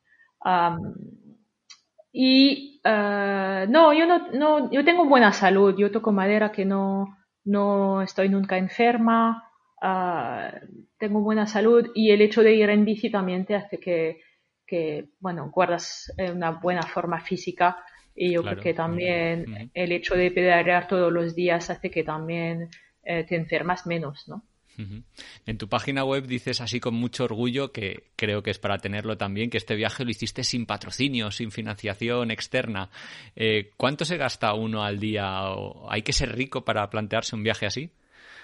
y 2.11 2.81
ah, 2.83 3.65
no, 3.67 3.93
yo 3.93 4.05
no, 4.05 4.31
no, 4.31 4.71
yo 4.71 4.83
tengo 4.85 5.05
buena 5.05 5.31
salud, 5.33 5.75
yo 5.77 5.91
toco 5.91 6.11
madera 6.11 6.51
que 6.51 6.65
no, 6.65 7.17
no 7.45 8.01
estoy 8.01 8.29
nunca 8.29 8.57
enferma, 8.57 9.49
ah, 9.81 10.51
tengo 10.97 11.21
buena 11.21 11.47
salud 11.47 11.91
y 11.95 12.11
el 12.11 12.21
hecho 12.21 12.43
de 12.43 12.53
ir 12.55 12.69
en 12.69 12.85
bici 12.85 13.09
también 13.11 13.45
te 13.45 13.55
hace 13.55 13.79
que, 13.79 14.21
que 14.73 15.05
bueno, 15.19 15.51
guardas 15.53 16.11
una 16.17 16.49
buena 16.49 16.81
forma 16.81 17.21
física 17.21 17.77
y 18.15 18.31
yo 18.31 18.41
creo 18.41 18.57
que 18.59 18.73
también 18.73 19.69
el 19.71 19.91
hecho 19.91 20.15
de 20.15 20.31
pedalear 20.31 20.87
todos 20.87 21.13
los 21.13 21.35
días 21.35 21.69
hace 21.69 21.91
que 21.91 22.03
también 22.03 22.69
eh, 23.03 23.23
te 23.23 23.35
enfermas 23.35 23.85
menos, 23.85 24.27
¿no? 24.27 24.43
En 25.45 25.59
tu 25.59 25.69
página 25.69 26.03
web 26.03 26.25
dices 26.25 26.59
así 26.59 26.79
con 26.79 26.95
mucho 26.95 27.25
orgullo, 27.25 27.71
que 27.71 28.05
creo 28.15 28.41
que 28.41 28.49
es 28.49 28.57
para 28.57 28.79
tenerlo 28.79 29.15
también, 29.15 29.51
que 29.51 29.59
este 29.59 29.75
viaje 29.75 30.03
lo 30.03 30.09
hiciste 30.09 30.43
sin 30.43 30.65
patrocinio, 30.65 31.29
sin 31.29 31.51
financiación 31.51 32.31
externa. 32.31 32.89
Eh, 33.35 33.69
¿Cuánto 33.77 34.05
se 34.05 34.17
gasta 34.17 34.55
uno 34.55 34.83
al 34.83 34.99
día? 34.99 35.43
¿Hay 35.87 36.01
que 36.01 36.13
ser 36.13 36.35
rico 36.35 36.65
para 36.65 36.89
plantearse 36.89 37.35
un 37.35 37.43
viaje 37.43 37.67
así? 37.67 37.91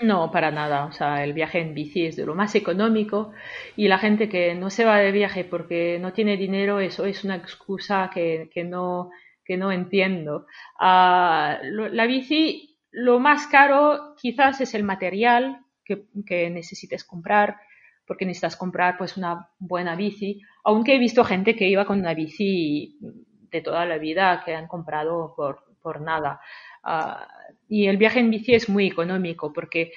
No, 0.01 0.31
para 0.31 0.49
nada. 0.51 0.85
O 0.85 0.91
sea, 0.93 1.23
el 1.23 1.33
viaje 1.33 1.59
en 1.59 1.73
bici 1.73 2.05
es 2.05 2.15
de 2.15 2.25
lo 2.25 2.33
más 2.35 2.55
económico 2.55 3.33
y 3.75 3.87
la 3.89 3.97
gente 3.99 4.29
que 4.29 4.55
no 4.55 4.69
se 4.69 4.85
va 4.85 4.97
de 4.97 5.11
viaje 5.11 5.43
porque 5.43 5.99
no 5.99 6.13
tiene 6.13 6.37
dinero, 6.37 6.79
eso 6.79 7.05
es 7.05 7.23
una 7.25 7.35
excusa 7.35 8.09
que, 8.13 8.49
que 8.53 8.63
no 8.63 9.09
que 9.43 9.55
entiendo. 9.55 10.45
Ah, 10.79 11.57
la 11.63 12.05
bici, 12.05 12.77
lo 12.91 13.19
más 13.19 13.47
caro 13.47 14.15
quizás 14.21 14.61
es 14.61 14.75
el 14.75 14.83
material 14.83 15.65
que, 15.83 16.49
necesites 16.51 17.03
comprar, 17.03 17.57
porque 18.05 18.25
necesitas 18.25 18.55
comprar 18.55 18.95
pues 18.97 19.17
una 19.17 19.49
buena 19.57 19.95
bici, 19.95 20.39
aunque 20.63 20.95
he 20.95 20.99
visto 20.99 21.23
gente 21.25 21.55
que 21.55 21.67
iba 21.67 21.85
con 21.85 21.99
una 21.99 22.13
bici 22.13 22.99
de 23.01 23.61
toda 23.61 23.85
la 23.87 23.97
vida 23.97 24.43
que 24.45 24.53
han 24.53 24.67
comprado 24.67 25.33
por, 25.35 25.63
por 25.81 25.99
nada. 25.99 26.39
Ah, 26.83 27.27
y 27.69 27.87
el 27.87 27.97
viaje 27.97 28.19
en 28.19 28.29
bici 28.31 28.53
es 28.55 28.67
muy 28.67 28.87
económico 28.87 29.53
porque 29.53 29.93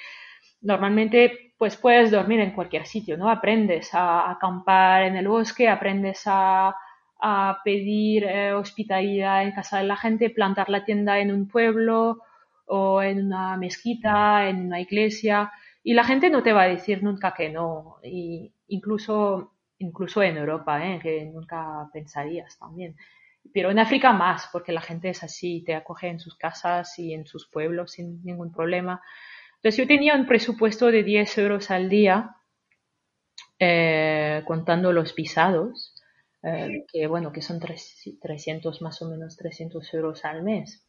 normalmente 0.61 1.53
pues 1.57 1.75
puedes 1.77 2.11
dormir 2.11 2.39
en 2.39 2.51
cualquier 2.51 2.85
sitio, 2.85 3.17
¿no? 3.17 3.29
Aprendes 3.29 3.93
a 3.93 4.31
acampar 4.31 5.03
en 5.03 5.17
el 5.17 5.27
bosque, 5.27 5.67
aprendes 5.67 6.23
a 6.25 6.75
pedir 7.63 8.25
eh, 8.25 8.53
hospitalidad 8.53 9.43
en 9.43 9.53
casa 9.53 9.79
de 9.79 9.85
la 9.85 9.95
gente, 9.95 10.29
plantar 10.29 10.69
la 10.69 10.83
tienda 10.83 11.19
en 11.19 11.31
un 11.31 11.47
pueblo 11.47 12.19
o 12.65 13.01
en 13.01 13.25
una 13.27 13.57
mezquita, 13.57 14.49
en 14.49 14.65
una 14.67 14.81
iglesia, 14.81 15.51
y 15.83 15.93
la 15.93 16.03
gente 16.03 16.29
no 16.29 16.43
te 16.43 16.53
va 16.53 16.63
a 16.63 16.67
decir 16.67 17.03
nunca 17.03 17.33
que 17.33 17.49
no, 17.49 17.97
y 18.03 18.53
incluso, 18.67 19.53
incluso 19.79 20.21
en 20.23 20.37
Europa, 20.37 20.85
¿eh? 20.85 20.99
que 21.01 21.25
nunca 21.25 21.89
pensarías 21.93 22.57
también. 22.57 22.95
Pero 23.51 23.71
en 23.71 23.79
África 23.79 24.13
más, 24.13 24.47
porque 24.51 24.71
la 24.71 24.81
gente 24.81 25.09
es 25.09 25.23
así, 25.23 25.63
te 25.65 25.75
acoge 25.75 26.07
en 26.07 26.19
sus 26.19 26.35
casas 26.37 26.97
y 26.97 27.13
en 27.13 27.25
sus 27.25 27.49
pueblos 27.49 27.93
sin 27.93 28.23
ningún 28.23 28.51
problema. 28.51 29.01
Entonces 29.55 29.77
yo 29.77 29.87
tenía 29.87 30.15
un 30.15 30.25
presupuesto 30.25 30.87
de 30.87 31.03
10 31.03 31.37
euros 31.39 31.71
al 31.71 31.89
día, 31.89 32.35
eh, 33.59 34.43
contando 34.45 34.91
los 34.91 35.13
pisados, 35.13 35.95
eh, 36.43 36.85
que 36.91 37.07
bueno, 37.07 37.31
que 37.31 37.41
son 37.41 37.59
300 37.59 38.81
más 38.81 39.01
o 39.01 39.09
menos 39.09 39.37
300 39.37 39.93
euros 39.93 40.25
al 40.25 40.43
mes. 40.43 40.85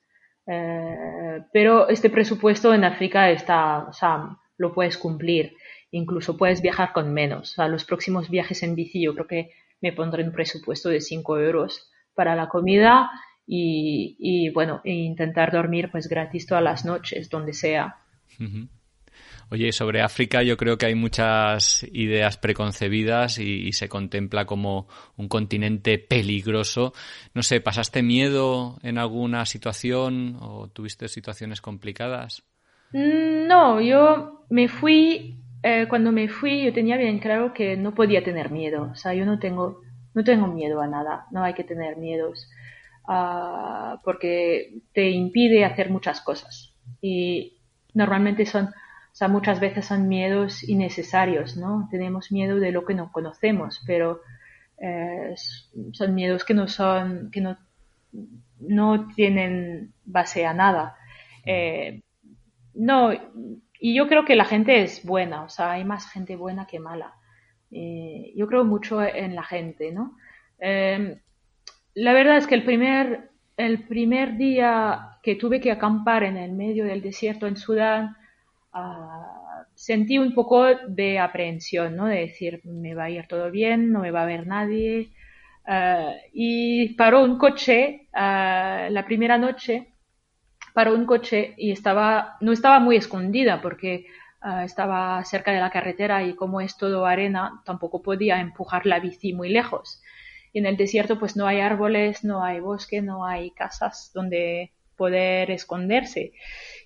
Eh, 0.47 1.45
pero 1.53 1.89
este 1.89 2.11
presupuesto 2.11 2.75
en 2.75 2.85
África 2.85 3.31
está, 3.31 3.87
o 3.89 3.93
sea, 3.93 4.37
lo 4.59 4.75
puedes 4.75 4.99
cumplir. 4.99 5.57
Incluso 5.91 6.37
puedes 6.37 6.61
viajar 6.61 6.93
con 6.93 7.13
menos. 7.13 7.53
O 7.53 7.55
sea, 7.55 7.69
los 7.69 7.85
próximos 7.85 8.29
viajes 8.29 8.63
en 8.63 8.75
bici 8.75 9.03
yo 9.03 9.15
creo 9.15 9.27
que 9.27 9.51
me 9.81 9.93
pondré 9.93 10.25
un 10.25 10.33
presupuesto 10.33 10.89
de 10.89 11.01
5 11.01 11.39
euros 11.39 11.91
para 12.15 12.35
la 12.35 12.49
comida 12.49 13.11
y, 13.47 14.17
y 14.19 14.51
bueno, 14.51 14.81
e 14.85 14.93
intentar 14.93 15.53
dormir 15.53 15.91
pues 15.91 16.09
gratis 16.09 16.47
todas 16.47 16.65
las 16.65 16.85
noches, 16.85 17.29
donde 17.29 17.53
sea. 17.53 17.97
Oye, 19.51 19.73
sobre 19.73 20.01
África 20.01 20.43
yo 20.43 20.57
creo 20.57 20.79
que 20.79 20.87
hay 20.87 20.95
muchas 20.95 21.85
ideas 21.93 22.39
preconcebidas 22.39 23.39
y, 23.39 23.73
se 23.73 23.89
contempla 23.89 24.47
como 24.47 24.89
un 25.17 25.29
continente 25.29 25.99
peligroso. 25.99 26.93
No 27.35 27.43
sé, 27.43 27.61
¿pasaste 27.61 28.03
miedo 28.03 28.79
en 28.83 28.99
alguna 28.99 29.45
situación 29.47 30.39
o 30.41 30.69
tuviste 30.69 31.09
situaciones 31.09 31.61
complicadas? 31.61 32.45
Mm, 32.93 33.47
no, 33.47 33.81
yo 33.81 34.47
me 34.51 34.69
fui, 34.69 35.41
eh, 35.63 35.87
cuando 35.89 36.13
me 36.13 36.29
fui 36.29 36.65
yo 36.65 36.73
tenía 36.73 36.97
bien 36.97 37.19
claro 37.19 37.53
que 37.53 37.77
no 37.77 37.95
podía 37.95 38.25
tener 38.25 38.51
miedo. 38.51 38.91
O 38.93 38.95
sea, 38.95 39.15
yo 39.15 39.27
no 39.27 39.39
tengo, 39.39 39.83
no 40.15 40.25
tengo 40.25 40.47
miedo 40.47 40.81
a 40.81 40.87
nada, 40.87 41.27
no 41.31 41.43
hay 41.43 41.55
que 41.55 41.65
tener 41.65 41.97
miedos. 41.97 42.49
Ah, 43.07 44.01
porque 44.05 44.79
te 44.93 45.11
impide 45.11 45.65
hacer 45.65 45.91
muchas 45.91 46.21
cosas. 46.21 46.75
Y 47.03 47.59
normalmente 47.93 48.47
son 48.47 48.71
o 49.15 49.17
sea, 49.17 49.29
muchas 49.29 49.61
veces 49.61 49.87
son 49.87 50.09
miedos 50.09 50.69
innecesarios, 50.69 51.57
¿no? 51.57 51.87
Tenemos 51.89 52.33
miedo 52.33 52.59
de 52.59 52.73
lo 52.73 52.85
que 52.85 52.95
no 52.95 53.13
conocemos, 53.13 53.81
pero 53.87 54.21
eh, 54.79 55.37
son 55.93 56.15
miedos 56.17 56.45
que 56.45 56.53
no 56.53 56.67
son, 56.67 57.31
que 57.31 57.41
no, 57.41 57.57
no 58.59 59.07
tienen 59.15 59.93
base 60.05 60.47
a 60.47 60.53
nada. 60.53 60.97
Eh, 61.47 62.03
no, 62.75 63.13
y 63.79 63.95
yo 63.95 64.09
creo 64.09 64.25
que 64.25 64.35
la 64.35 64.47
gente 64.47 64.83
es 64.83 65.05
buena, 65.05 65.45
o 65.45 65.49
sea, 65.49 65.71
hay 65.71 65.85
más 65.85 66.11
gente 66.11 66.35
buena 66.35 66.67
que 66.67 66.81
mala. 66.81 67.15
Eh, 67.77 68.33
yo 68.37 68.47
creo 68.47 68.65
mucho 68.65 69.03
en 69.03 69.35
la 69.35 69.43
gente, 69.43 69.93
¿no? 69.93 70.17
la 71.95 72.13
verdad 72.15 72.39
es 72.39 72.47
que 72.47 72.55
el 72.55 72.65
primer, 72.65 73.29
el 73.59 73.83
primer 73.87 74.39
día 74.39 75.19
que 75.23 75.35
tuve 75.35 75.61
que 75.61 75.71
acampar 75.71 76.23
en 76.23 76.39
el 76.39 76.53
medio 76.53 76.87
del 76.87 77.03
desierto 77.03 77.47
en 77.47 77.59
Sudán, 77.59 78.17
sentí 79.75 80.17
un 80.17 80.33
poco 80.33 80.65
de 80.65 81.19
aprehensión, 81.19 81.97
¿no? 81.97 82.07
De 82.07 82.21
decir, 82.21 82.63
me 82.65 82.95
va 82.95 83.05
a 83.05 83.11
ir 83.11 83.27
todo 83.27 83.51
bien, 83.51 83.93
no 83.93 84.01
me 84.01 84.11
va 84.11 84.23
a 84.23 84.27
ver 84.27 84.47
nadie. 84.47 85.11
y 86.33 86.95
paró 86.95 87.23
un 87.25 87.37
coche 87.37 88.09
la 88.15 89.05
primera 89.07 89.37
noche, 89.37 89.93
paró 90.73 90.95
un 90.95 91.05
coche 91.05 91.55
y 91.59 91.73
estaba, 91.73 92.37
no 92.41 92.53
estaba 92.53 92.81
muy 92.81 92.97
escondida 92.97 93.61
porque 93.61 94.07
estaba 94.65 95.25
cerca 95.25 95.53
de 95.53 95.61
la 95.61 95.71
carretera 95.71 96.23
y 96.23 96.35
como 96.35 96.61
es 96.61 96.77
todo 96.77 97.07
arena, 97.07 97.63
tampoco 97.65 98.03
podía 98.03 98.41
empujar 98.41 98.85
la 98.87 99.01
bici 99.01 99.33
muy 99.33 99.49
lejos. 99.49 100.03
Y 100.53 100.59
en 100.59 100.67
el 100.67 100.77
desierto 100.77 101.19
pues 101.19 101.37
no 101.37 101.47
hay 101.47 101.61
árboles, 101.61 102.25
no 102.25 102.45
hay 102.45 102.61
bosque, 102.61 103.03
no 103.03 103.27
hay 103.27 103.51
casas 103.53 104.11
donde 104.15 104.73
poder 104.97 105.51
esconderse. 105.51 106.33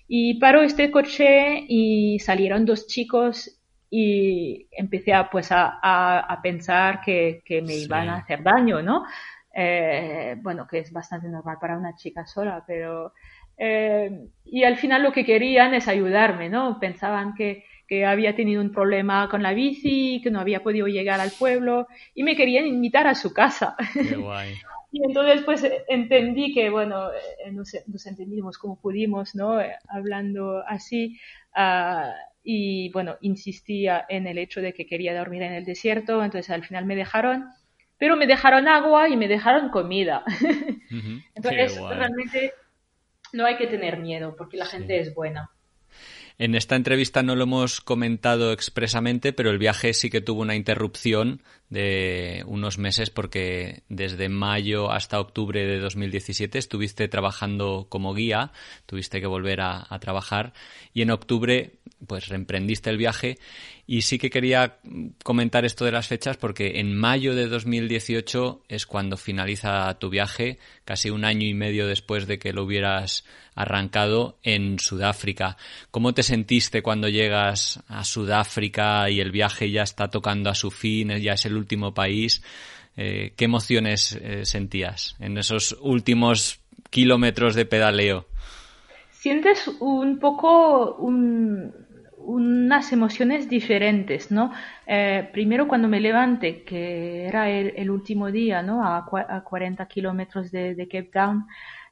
Y 0.07 0.39
paró 0.39 0.63
este 0.63 0.89
coche 0.89 1.65
y 1.67 2.19
salieron 2.19 2.65
dos 2.65 2.87
chicos 2.87 3.59
y 3.89 4.67
empecé 4.71 5.13
a, 5.13 5.29
pues 5.29 5.49
a, 5.51 6.39
pensar 6.41 7.01
que, 7.01 7.43
me 7.65 7.75
iban 7.75 8.09
a 8.09 8.17
hacer 8.17 8.41
daño, 8.43 8.81
¿no? 8.81 9.05
Eh, 9.53 10.35
bueno, 10.41 10.67
que 10.67 10.79
es 10.79 10.91
bastante 10.91 11.27
normal 11.27 11.57
para 11.59 11.77
una 11.77 11.95
chica 11.95 12.25
sola, 12.25 12.63
pero... 12.65 13.13
Eh, 13.59 14.27
y 14.45 14.63
al 14.63 14.77
final 14.77 15.03
lo 15.03 15.11
que 15.11 15.25
querían 15.25 15.73
es 15.73 15.87
ayudarme, 15.87 16.49
¿no? 16.49 16.79
Pensaban 16.79 17.35
que, 17.35 17.65
que 17.87 18.05
había 18.05 18.35
tenido 18.35 18.61
un 18.61 18.71
problema 18.71 19.27
con 19.29 19.43
la 19.43 19.53
bici, 19.53 20.21
que 20.23 20.31
no 20.31 20.39
había 20.39 20.63
podido 20.63 20.87
llegar 20.87 21.19
al 21.19 21.31
pueblo 21.31 21.87
y 22.15 22.23
me 22.23 22.35
querían 22.35 22.65
invitar 22.65 23.05
a 23.05 23.15
su 23.15 23.33
casa. 23.33 23.75
Qué 23.93 24.15
guay. 24.15 24.55
Y 24.91 25.05
entonces 25.05 25.43
pues 25.43 25.67
entendí 25.87 26.53
que, 26.53 26.69
bueno, 26.69 27.11
eh, 27.11 27.51
nos, 27.51 27.75
entendimos 28.07 28.57
como 28.57 28.79
pudimos, 28.81 29.35
¿no? 29.35 29.61
Eh, 29.61 29.75
hablando 29.87 30.63
así. 30.67 31.19
Ah, 31.53 32.11
y 32.43 32.89
bueno, 32.91 33.17
insistía 33.21 34.05
en 34.09 34.25
el 34.25 34.37
hecho 34.37 34.61
de 34.61 34.73
que 34.73 34.87
quería 34.87 35.15
dormir 35.15 35.43
en 35.43 35.53
el 35.53 35.65
desierto, 35.65 36.23
entonces 36.23 36.49
al 36.49 36.63
final 36.63 36.85
me 36.85 36.95
dejaron, 36.95 37.49
pero 37.97 38.15
me 38.15 38.25
dejaron 38.25 38.67
agua 38.67 39.09
y 39.09 39.17
me 39.17 39.27
dejaron 39.27 39.69
comida. 39.69 40.23
entonces 41.35 41.79
realmente 41.79 42.53
no 43.33 43.45
hay 43.45 43.57
que 43.57 43.67
tener 43.67 43.99
miedo 43.99 44.35
porque 44.37 44.57
la 44.57 44.65
gente 44.65 44.99
es 44.99 45.13
buena. 45.13 45.51
En 46.37 46.55
esta 46.55 46.77
entrevista 46.77 47.21
no 47.21 47.35
lo 47.35 47.43
hemos 47.43 47.81
comentado 47.81 48.53
expresamente, 48.53 49.33
pero 49.33 49.49
el 49.49 49.57
viaje 49.57 49.93
sí 49.93 50.09
que 50.09 50.21
tuvo 50.21 50.41
una 50.41 50.55
interrupción 50.55 51.41
de 51.69 52.43
unos 52.47 52.77
meses 52.77 53.09
porque 53.09 53.83
desde 53.89 54.27
mayo 54.27 54.91
hasta 54.91 55.19
octubre 55.19 55.65
de 55.65 55.79
2017 55.79 56.57
estuviste 56.57 57.07
trabajando 57.07 57.85
como 57.89 58.13
guía, 58.13 58.51
tuviste 58.85 59.21
que 59.21 59.27
volver 59.27 59.61
a, 59.61 59.87
trabajar 59.99 60.53
y 60.93 61.01
en 61.01 61.11
octubre 61.11 61.73
pues 62.07 62.29
reemprendiste 62.29 62.89
el 62.89 62.97
viaje 62.97 63.37
y 63.85 64.03
sí 64.03 64.17
que 64.17 64.29
quería 64.29 64.77
comentar 65.23 65.65
esto 65.65 65.83
de 65.83 65.91
las 65.91 66.07
fechas 66.07 66.37
porque 66.37 66.79
en 66.79 66.95
mayo 66.95 67.35
de 67.35 67.47
2018 67.47 68.63
es 68.69 68.85
cuando 68.85 69.17
finaliza 69.17 69.93
tu 69.99 70.09
viaje, 70.09 70.57
casi 70.85 71.09
un 71.09 71.25
año 71.25 71.45
y 71.45 71.53
medio 71.53 71.87
después 71.87 72.25
de 72.27 72.39
que 72.39 72.53
lo 72.53 72.63
hubieras 72.63 73.25
arrancado 73.59 74.39
en 74.41 74.79
Sudáfrica. 74.79 75.57
¿Cómo 75.91 76.13
te 76.13 76.23
sentiste 76.23 76.81
cuando 76.81 77.09
llegas 77.09 77.83
a 77.89 78.05
Sudáfrica 78.05 79.09
y 79.09 79.19
el 79.19 79.31
viaje 79.31 79.69
ya 79.69 79.83
está 79.83 80.07
tocando 80.07 80.49
a 80.49 80.55
su 80.55 80.71
fin, 80.71 81.09
ya 81.17 81.33
es 81.33 81.45
el 81.45 81.57
último 81.59 81.93
país? 81.93 82.43
Eh, 82.97 83.33
¿Qué 83.37 83.45
emociones 83.45 84.13
eh, 84.21 84.45
sentías 84.45 85.15
en 85.19 85.37
esos 85.37 85.77
últimos 85.81 86.59
kilómetros 86.89 87.55
de 87.55 87.65
pedaleo? 87.65 88.25
Sientes 89.11 89.67
un 89.79 90.19
poco 90.19 90.95
un, 90.95 91.71
unas 92.17 92.91
emociones 92.91 93.49
diferentes, 93.49 94.31
¿no? 94.31 94.51
Eh, 94.85 95.29
primero 95.31 95.67
cuando 95.67 95.87
me 95.87 95.99
levanté, 95.99 96.63
que 96.63 97.25
era 97.25 97.49
el, 97.49 97.89
último 97.89 98.31
día, 98.31 98.61
¿no? 98.61 98.83
A, 98.83 99.05
40 99.05 99.85
kilómetros 99.87 100.51
de, 100.51 100.87
Cape 100.91 101.09
Town, 101.11 101.47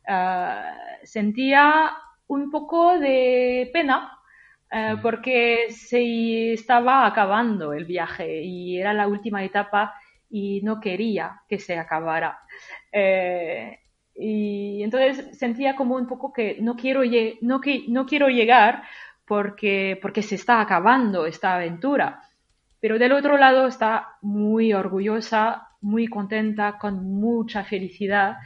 ah, 0.08 0.74
sentía 1.04 1.92
un 2.28 2.52
poco 2.52 3.00
de 3.00 3.70
pena 3.72 4.17
eh, 4.72 4.96
porque 5.02 5.68
se 5.70 6.54
estaba 6.54 7.06
acabando 7.06 7.74
el 7.74 7.86
viaje 7.86 8.44
y 8.44 8.80
era 8.80 8.94
la 8.94 9.08
última 9.08 9.44
etapa 9.44 9.94
y 10.30 10.62
no 10.62 10.80
quería 10.80 11.42
que 11.48 11.60
se 11.60 11.78
acabara. 11.78 12.40
Eh, 12.92 13.80
y 14.16 14.82
entonces 14.84 15.38
sentía 15.38 15.76
como 15.76 15.96
un 15.96 16.08
poco 16.08 16.34
que 16.34 16.58
no 16.60 16.76
quiero, 16.76 17.02
no, 17.42 17.62
que, 17.62 17.86
no 17.88 18.06
quiero 18.06 18.28
llegar 18.30 18.84
porque, 19.26 20.00
porque 20.02 20.24
se 20.24 20.36
está 20.36 20.60
acabando 20.60 21.26
esta 21.26 21.56
aventura. 21.56 22.22
Pero 22.80 23.00
del 23.00 23.14
otro 23.14 23.38
lado 23.38 23.68
está 23.68 24.18
muy 24.22 24.74
orgullosa, 24.74 25.70
muy 25.82 26.08
contenta, 26.08 26.78
con 26.78 27.04
mucha 27.20 27.64
felicidad. 27.64 28.38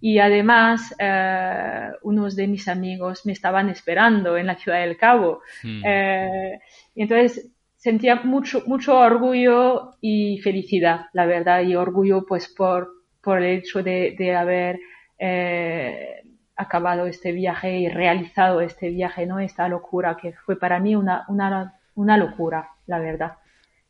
Y 0.00 0.18
además, 0.18 0.94
eh, 0.98 1.88
unos 2.02 2.36
de 2.36 2.46
mis 2.46 2.68
amigos 2.68 3.24
me 3.24 3.32
estaban 3.32 3.70
esperando 3.70 4.36
en 4.36 4.46
la 4.46 4.56
ciudad 4.56 4.80
del 4.80 4.96
Cabo. 4.96 5.40
Hmm. 5.62 5.82
Eh, 5.84 6.58
y 6.94 7.02
entonces 7.02 7.50
sentía 7.76 8.16
mucho, 8.16 8.62
mucho 8.66 8.98
orgullo 8.98 9.96
y 10.00 10.38
felicidad, 10.38 11.06
la 11.12 11.26
verdad, 11.26 11.62
y 11.62 11.74
orgullo 11.74 12.24
pues 12.26 12.48
por, 12.48 12.90
por 13.22 13.42
el 13.42 13.58
hecho 13.58 13.82
de, 13.82 14.14
de 14.18 14.34
haber 14.34 14.78
eh, 15.18 16.22
acabado 16.56 17.06
este 17.06 17.32
viaje 17.32 17.78
y 17.78 17.88
realizado 17.88 18.60
este 18.60 18.90
viaje, 18.90 19.26
¿no? 19.26 19.40
Esta 19.40 19.68
locura 19.68 20.16
que 20.20 20.32
fue 20.32 20.58
para 20.58 20.80
mí 20.80 20.94
una, 20.94 21.24
una, 21.28 21.74
una 21.94 22.16
locura, 22.16 22.70
la 22.86 22.98
verdad. 22.98 23.32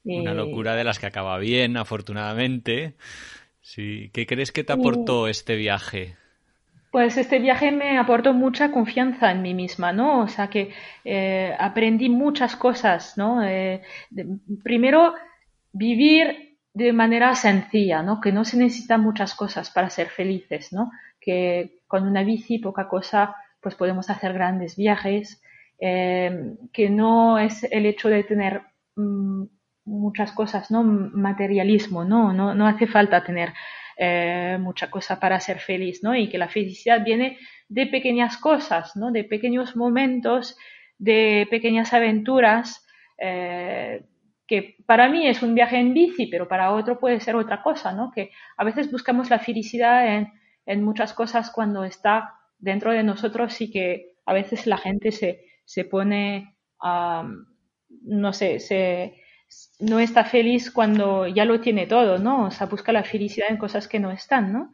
Una 0.05 0.35
locura 0.35 0.75
de 0.75 0.85
las 0.85 0.99
que 0.99 1.07
acaba 1.07 1.39
bien, 1.39 1.77
afortunadamente. 1.77 2.95
Sí. 3.65 4.11
¿Qué 4.12 4.27
crees 4.27 4.53
que 4.53 4.62
te 4.62 4.75
aportó 4.75 5.27
este 5.27 5.57
viaje? 5.57 6.17
Pues 6.93 7.17
este 7.17 7.39
viaje 7.39 7.73
me 7.73 7.97
aportó 7.99 8.35
mucha 8.35 8.71
confianza 8.71 9.33
en 9.33 9.41
mí 9.41 9.55
misma, 9.55 9.91
¿no? 9.91 10.21
O 10.21 10.29
sea 10.29 10.49
que 10.49 10.71
eh, 11.03 11.57
aprendí 11.59 12.11
muchas 12.11 12.57
cosas, 12.57 13.17
¿no? 13.17 13.43
Eh, 13.43 13.81
primero, 14.62 15.15
vivir 15.73 16.59
de 16.75 16.93
manera 16.93 17.35
sencilla, 17.35 18.03
¿no? 18.03 18.21
Que 18.21 18.33
no 18.33 18.45
se 18.45 18.59
necesitan 18.59 19.01
muchas 19.01 19.35
cosas 19.35 19.71
para 19.71 19.89
ser 19.89 20.09
felices, 20.09 20.71
¿no? 20.71 20.91
Que 21.19 21.79
con 21.87 22.07
una 22.07 22.23
bici, 22.23 22.59
poca 22.59 22.87
cosa, 22.87 23.35
pues 23.61 23.75
podemos 23.77 24.11
hacer 24.11 24.35
grandes 24.35 24.77
viajes, 24.77 25.43
eh, 25.81 26.55
que 26.71 26.91
no 26.91 27.39
es 27.39 27.65
el 27.65 27.87
hecho 27.87 28.11
de 28.11 28.25
tener 28.25 28.61
mm, 28.95 29.45
muchas 29.85 30.32
cosas, 30.32 30.70
¿no? 30.70 30.82
Materialismo, 30.82 32.05
¿no? 32.05 32.32
No, 32.32 32.55
no 32.55 32.66
hace 32.66 32.87
falta 32.87 33.24
tener 33.24 33.53
eh, 33.97 34.59
mucha 34.61 34.91
cosa 34.91 35.20
para 35.20 35.41
ser 35.41 35.59
feliz, 35.61 36.03
¿no? 36.03 36.14
Y 36.14 36.28
que 36.28 36.39
la 36.39 36.49
felicidad 36.49 37.05
viene 37.05 37.39
de 37.68 37.87
pequeñas 37.87 38.37
cosas, 38.39 38.97
¿no? 38.97 39.11
De 39.12 39.24
pequeños 39.24 39.76
momentos, 39.76 40.57
de 40.99 41.47
pequeñas 41.51 41.93
aventuras, 41.93 42.87
eh, 43.18 44.05
que 44.47 44.76
para 44.87 45.09
mí 45.09 45.26
es 45.26 45.43
un 45.43 45.55
viaje 45.55 45.78
en 45.78 45.95
bici, 45.95 46.26
pero 46.26 46.49
para 46.49 46.72
otro 46.72 46.99
puede 46.99 47.20
ser 47.20 47.37
otra 47.37 47.62
cosa, 47.62 47.93
¿no? 47.93 48.11
Que 48.11 48.30
a 48.57 48.64
veces 48.64 48.91
buscamos 48.91 49.30
la 49.30 49.39
felicidad 49.39 50.14
en 50.16 50.32
en 50.66 50.82
muchas 50.82 51.12
cosas 51.12 51.51
cuando 51.51 51.85
está 51.85 52.35
dentro 52.59 52.93
de 52.93 53.03
nosotros 53.03 53.61
y 53.61 53.70
que 53.70 54.14
a 54.24 54.32
veces 54.32 54.66
la 54.66 54.78
gente 54.78 55.12
se, 55.12 55.45
se 55.64 55.85
pone, 55.85 56.57
no 56.82 58.32
sé, 58.32 58.61
se, 58.61 59.14
no 59.81 59.99
está 59.99 60.25
feliz 60.25 60.71
cuando 60.71 61.27
ya 61.27 61.45
lo 61.45 61.61
tiene 61.61 61.87
todo, 61.87 62.19
¿no? 62.19 62.47
O 62.47 62.51
sea, 62.51 62.67
busca 62.67 62.93
la 62.93 63.05
felicidad 63.05 63.51
en 63.51 63.57
cosas 63.57 63.89
que 63.89 63.99
no 63.99 64.11
están, 64.11 64.53
¿no? 64.53 64.73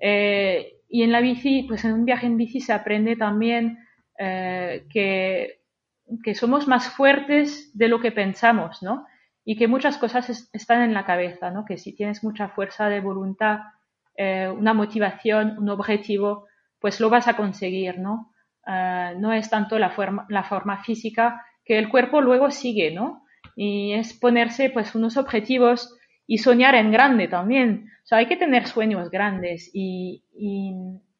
Eh, 0.00 0.80
y 0.88 1.02
en 1.02 1.12
la 1.12 1.20
bici, 1.20 1.64
pues 1.66 1.84
en 1.84 1.92
un 1.92 2.04
viaje 2.04 2.26
en 2.26 2.36
bici 2.36 2.60
se 2.60 2.72
aprende 2.72 3.16
también 3.16 3.78
eh, 4.18 4.86
que, 4.90 5.60
que, 6.22 6.34
somos 6.34 6.68
más 6.68 6.88
fuertes 6.88 7.76
de 7.76 7.88
lo 7.88 8.00
que 8.00 8.12
pensamos, 8.12 8.82
¿no? 8.82 9.06
Y 9.44 9.56
que 9.56 9.68
muchas 9.68 9.98
cosas 9.98 10.50
están 10.52 10.82
en 10.82 10.94
la 10.94 11.04
cabeza, 11.04 11.50
¿no? 11.50 11.64
Que 11.64 11.78
si 11.78 11.94
tienes 11.94 12.22
mucha 12.22 12.48
fuerza 12.48 12.88
de 12.88 13.00
voluntad 13.00 13.60
eh, 14.16 14.48
una 14.48 14.74
motivación, 14.74 15.58
un 15.58 15.68
objetivo, 15.70 16.46
pues 16.78 17.00
lo 17.00 17.10
vas 17.10 17.28
a 17.28 17.36
conseguir, 17.36 17.98
¿no? 17.98 18.30
No 18.66 19.32
es 19.34 19.50
tanto 19.50 19.78
la 19.78 19.90
forma 19.90 20.82
física 20.82 21.44
que 21.66 21.78
el 21.78 21.90
cuerpo 21.90 22.22
luego 22.22 22.50
sigue, 22.50 22.90
¿no? 22.92 23.23
Y 23.56 23.92
es 23.92 24.14
ponerse 24.14 24.70
pues 24.70 24.94
unos 24.94 25.16
objetivos 25.16 25.96
y 26.26 26.38
soñar 26.38 26.74
en 26.74 26.90
grande 26.90 27.28
también. 27.28 27.90
O 28.10 28.14
hay 28.14 28.26
que 28.26 28.36
tener 28.36 28.66
sueños 28.66 29.10
grandes 29.10 29.70
y, 29.72 30.24
y, 30.36 30.72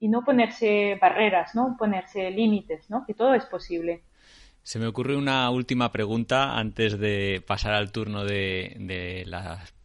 no 0.09 0.22
ponerse 0.22 0.99
barreras, 1.01 1.55
¿no? 1.55 1.77
Ponerse 1.79 2.31
límites, 2.31 2.91
¿no? 2.91 3.05
Que 3.07 3.14
todo 3.14 3.35
es 3.35 3.47
posible. 3.47 4.03
Se 4.62 4.79
me 4.79 4.87
ocurre 4.87 5.16
una 5.16 5.49
última 5.51 5.93
pregunta 5.93 6.59
antes 6.59 6.99
de 6.99 7.43
pasar 7.47 7.72
al 7.72 7.91
turno 7.91 8.25
de, 8.25 8.77
de, 8.81 9.25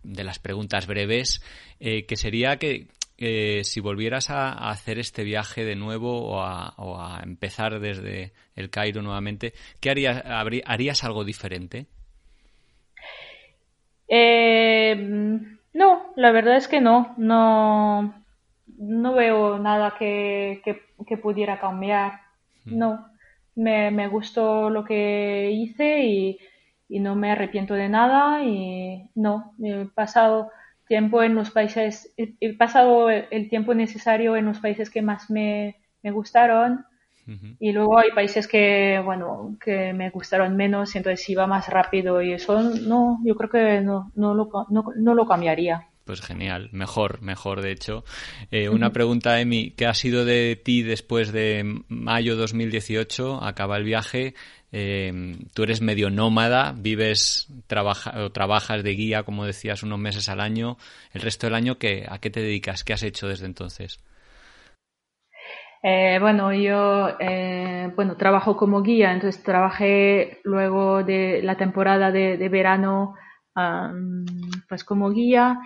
de 0.04 0.24
las 0.24 0.40
preguntas 0.40 0.88
breves, 0.88 1.42
eh, 1.80 2.06
que 2.06 2.18
sería 2.18 2.58
que 2.58 2.88
eh, 3.22 3.66
si 3.66 3.82
volvieras 3.82 4.30
a, 4.30 4.70
hacer 4.70 4.98
este 4.98 5.26
viaje 5.26 5.66
de 5.66 5.76
nuevo 5.76 6.30
o 6.30 6.42
a, 6.42 7.20
empezar 7.22 7.82
desde 7.82 8.32
el 8.56 8.70
Cairo 8.70 9.02
nuevamente, 9.02 9.54
¿qué 9.82 9.90
harías? 9.90 10.24
¿Harías 10.26 11.04
algo 11.04 11.26
diferente? 11.26 11.88
Eh, 14.10 14.96
no, 15.74 16.02
la 16.16 16.32
verdad 16.32 16.58
es 16.58 16.68
que 16.68 16.82
no. 16.82 17.14
No, 17.18 18.14
no 18.78 19.14
veo 19.14 19.60
nada 19.60 19.96
que, 19.98 20.62
pudiera 21.22 21.60
cambiar. 21.60 22.22
Hmm. 22.66 22.78
No, 22.78 23.06
me, 23.56 23.92
me, 23.92 24.08
gustó 24.08 24.70
lo 24.70 24.84
que 24.84 25.52
hice 25.52 26.04
y, 26.04 26.40
y, 26.88 27.00
no 27.00 27.16
me 27.16 27.32
arrepiento 27.32 27.76
de 27.76 27.90
nada 27.90 28.44
y 28.44 29.10
no, 29.16 29.54
he 29.64 29.86
pasado 29.94 30.52
tiempo 30.88 31.22
en 31.22 31.36
los 31.36 31.52
países, 31.52 32.14
he 32.18 32.54
pasado 32.54 33.12
el 33.12 33.50
tiempo 33.50 33.76
necesario 33.76 34.36
en 34.36 34.48
los 34.48 34.60
países 34.60 34.90
que 34.90 35.04
más 35.04 35.30
me, 35.30 35.76
me 36.02 36.10
gustaron 36.10 36.86
y 37.60 37.72
luego 37.72 38.00
hay 38.00 38.12
países 38.12 38.48
que, 38.48 39.02
bueno, 39.04 39.56
que 39.64 39.94
me 39.94 40.10
gustaron 40.10 40.56
menos 40.56 40.96
entonces 40.96 41.30
iba 41.30 41.48
más 41.48 41.68
rápido 41.68 42.22
y 42.22 42.34
eso 42.34 42.62
no, 42.62 43.20
yo 43.24 43.36
creo 43.36 43.50
que 43.50 43.82
no, 43.82 44.12
no, 44.16 44.34
lo, 44.34 44.50
no, 44.70 44.86
no 44.96 45.14
lo 45.14 45.28
cambiaría. 45.28 45.88
Pues 46.10 46.22
genial, 46.22 46.70
mejor, 46.72 47.22
mejor 47.22 47.62
de 47.62 47.72
hecho. 47.72 48.04
Eh, 48.50 48.68
una 48.68 48.92
pregunta, 48.92 49.40
Emi, 49.40 49.72
¿qué 49.78 49.86
ha 49.86 49.94
sido 49.94 50.26
de 50.26 50.56
ti 50.56 50.82
después 50.82 51.32
de 51.32 51.84
mayo 51.88 52.36
2018? 52.36 53.44
Acaba 53.44 53.78
el 53.78 53.84
viaje, 53.84 54.34
eh, 54.72 55.38
tú 55.54 55.62
eres 55.62 55.82
medio 55.82 56.10
nómada, 56.10 56.74
vives 56.76 57.48
trabaja, 57.68 58.24
o 58.24 58.32
trabajas 58.32 58.84
de 58.84 58.96
guía, 58.96 59.22
como 59.22 59.46
decías, 59.46 59.84
unos 59.84 60.00
meses 60.00 60.30
al 60.30 60.42
año. 60.42 60.78
El 61.14 61.22
resto 61.22 61.46
del 61.46 61.54
año, 61.54 61.78
¿qué, 61.78 62.08
¿a 62.10 62.18
qué 62.18 62.32
te 62.32 62.42
dedicas? 62.42 62.84
¿Qué 62.84 62.94
has 62.94 63.04
hecho 63.04 63.28
desde 63.28 63.46
entonces? 63.46 64.00
Eh, 65.82 66.18
bueno, 66.20 66.54
yo 66.54 67.18
bueno 67.96 68.18
trabajo 68.18 68.58
como 68.58 68.82
guía, 68.82 69.14
entonces 69.14 69.42
trabajé 69.44 70.40
luego 70.44 71.04
de 71.04 71.42
la 71.44 71.56
temporada 71.56 72.12
de, 72.12 72.50
verano 72.50 73.16
pues 74.68 74.84
como 74.84 75.10
guía 75.10 75.60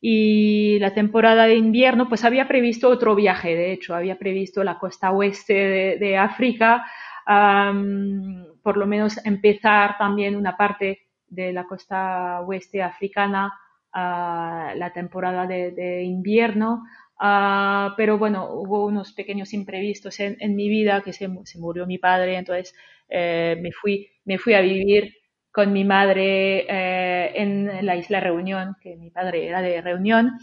y 0.00 0.78
la 0.80 0.92
temporada 0.92 1.46
de 1.46 1.56
invierno, 1.56 2.08
pues 2.08 2.24
había 2.24 2.46
previsto 2.46 2.90
otro 2.90 3.14
viaje, 3.14 3.54
de 3.56 3.72
hecho, 3.72 3.94
había 3.94 4.18
previsto 4.18 4.62
la 4.62 4.78
costa 4.78 5.10
oeste 5.12 5.54
de, 5.98 6.16
África, 6.18 6.84
por 7.26 8.76
lo 8.76 8.86
menos 8.86 9.18
empezar 9.24 9.96
también 9.96 10.36
una 10.36 10.58
parte 10.58 11.08
de 11.26 11.54
la 11.54 11.64
costa 11.64 12.42
oeste 12.42 12.82
africana 12.82 13.52
a 13.94 14.74
la 14.76 14.92
temporada 14.92 15.46
de, 15.46 16.02
invierno. 16.02 16.82
Ah, 17.18 17.94
pero 17.96 18.18
bueno, 18.18 18.48
hubo 18.50 18.86
unos 18.86 19.12
pequeños 19.12 19.52
imprevistos 19.54 20.18
en, 20.20 20.56
mi 20.56 20.68
vida, 20.68 21.02
que 21.02 21.12
se, 21.12 21.28
murió 21.58 21.86
mi 21.86 21.98
padre, 21.98 22.36
entonces 22.36 22.74
eh, 23.08 23.56
me, 23.60 23.72
fui, 23.72 24.08
me 24.24 24.38
fui 24.38 24.54
a 24.54 24.60
vivir 24.60 25.14
con 25.52 25.72
mi 25.72 25.84
madre 25.84 26.66
eh, 26.68 27.32
en 27.36 27.86
la 27.86 27.96
isla 27.96 28.20
Reunión, 28.20 28.76
que 28.82 28.96
mi 28.96 29.10
padre 29.10 29.46
era 29.46 29.62
de 29.62 29.80
Reunión. 29.80 30.38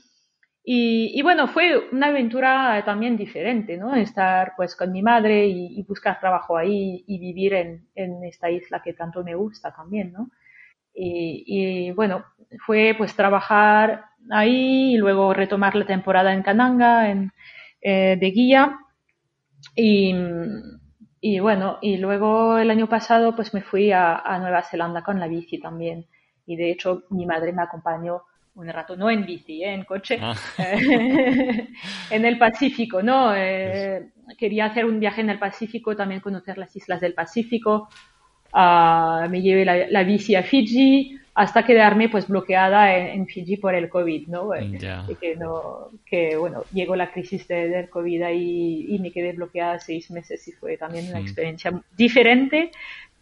Y, 0.64 1.22
bueno, 1.24 1.48
fue 1.48 1.90
una 1.92 2.08
aventura 2.08 2.84
también 2.86 3.18
diferente, 3.18 3.78
¿no? 3.78 3.96
Estar 3.96 4.54
pues 4.56 4.76
con 4.76 4.92
mi 4.92 5.02
madre 5.02 5.48
y, 5.48 5.84
buscar 5.84 6.20
trabajo 6.20 6.56
ahí 6.56 7.04
y 7.08 7.20
vivir 7.20 7.54
en, 7.54 8.24
esta 8.24 8.50
isla 8.52 8.82
que 8.84 8.94
tanto 8.94 9.24
me 9.24 9.36
gusta 9.36 9.74
también, 9.74 10.14
¿no? 10.14 10.30
Y, 10.94 11.92
bueno, 11.92 12.26
fue 12.66 12.96
pues 12.98 13.16
trabajar 13.16 14.06
ahí 14.30 14.94
y 14.94 14.98
luego 14.98 15.34
retomar 15.34 15.76
la 15.76 15.86
temporada 15.86 16.34
en 16.34 16.44
Cananga 16.44 17.10
en, 17.10 17.32
eh, 17.82 18.18
de 18.20 18.32
guía. 18.32 18.78
Y, 19.76 20.14
y 21.20 21.40
bueno, 21.40 21.78
y 21.82 21.98
luego 21.98 22.58
el 22.58 22.72
año 22.72 22.88
pasado 22.88 23.36
pues 23.36 23.54
me 23.54 23.62
fui 23.62 23.92
a, 23.92 24.24
Nueva 24.40 24.64
Zelanda 24.64 25.04
con 25.04 25.20
la 25.20 25.28
bici 25.28 25.60
también. 25.60 26.06
Y 26.46 26.56
de 26.56 26.72
hecho 26.72 27.04
mi 27.10 27.26
madre 27.26 27.54
me 27.54 27.62
acompañó 27.62 28.24
un 28.56 28.68
rato, 28.68 28.98
no 28.98 29.10
en 29.10 29.26
bici, 29.26 29.64
¿eh? 29.64 29.74
en 29.74 29.86
coche, 29.86 30.20
ah. 30.22 30.36
en 32.10 32.26
el 32.26 32.38
Pacífico, 32.38 33.02
¿no? 33.02 33.34
Eh, 33.34 34.12
quería 34.38 34.66
hacer 34.66 34.86
un 34.86 35.00
viaje 35.00 35.22
en 35.22 35.30
el 35.30 35.40
Pacífico, 35.40 35.96
también 35.96 36.20
conocer 36.20 36.58
las 36.58 36.76
islas 36.76 37.00
del 37.00 37.14
Pacífico. 37.14 37.88
Ah, 38.52 39.28
me 39.30 39.42
llevé 39.42 39.64
la, 39.64 39.88
la, 39.88 40.04
bici 40.04 40.36
a 40.36 40.44
Fiji, 40.44 41.18
hasta 41.34 41.64
quedarme 41.64 42.10
pues 42.10 42.28
bloqueada 42.28 42.98
en, 42.98 43.26
Fiji 43.28 43.58
por 43.58 43.74
el 43.74 43.90
COVID, 43.90 44.28
¿no? 44.28 44.50
Que, 44.52 45.36
no 45.38 45.90
que, 46.06 46.36
bueno, 46.36 46.64
llegó 46.74 46.96
la 46.96 47.12
crisis 47.12 47.48
del 47.48 47.90
COVID 47.90 48.22
ahí 48.24 48.86
y 48.90 49.00
me 49.00 49.12
quedé 49.12 49.32
bloqueada 49.34 49.80
seis 49.80 50.12
meses 50.12 50.46
y 50.48 50.52
fue 50.52 50.78
también 50.78 51.08
una 51.10 51.20
experiencia 51.20 51.72
diferente, 51.96 52.72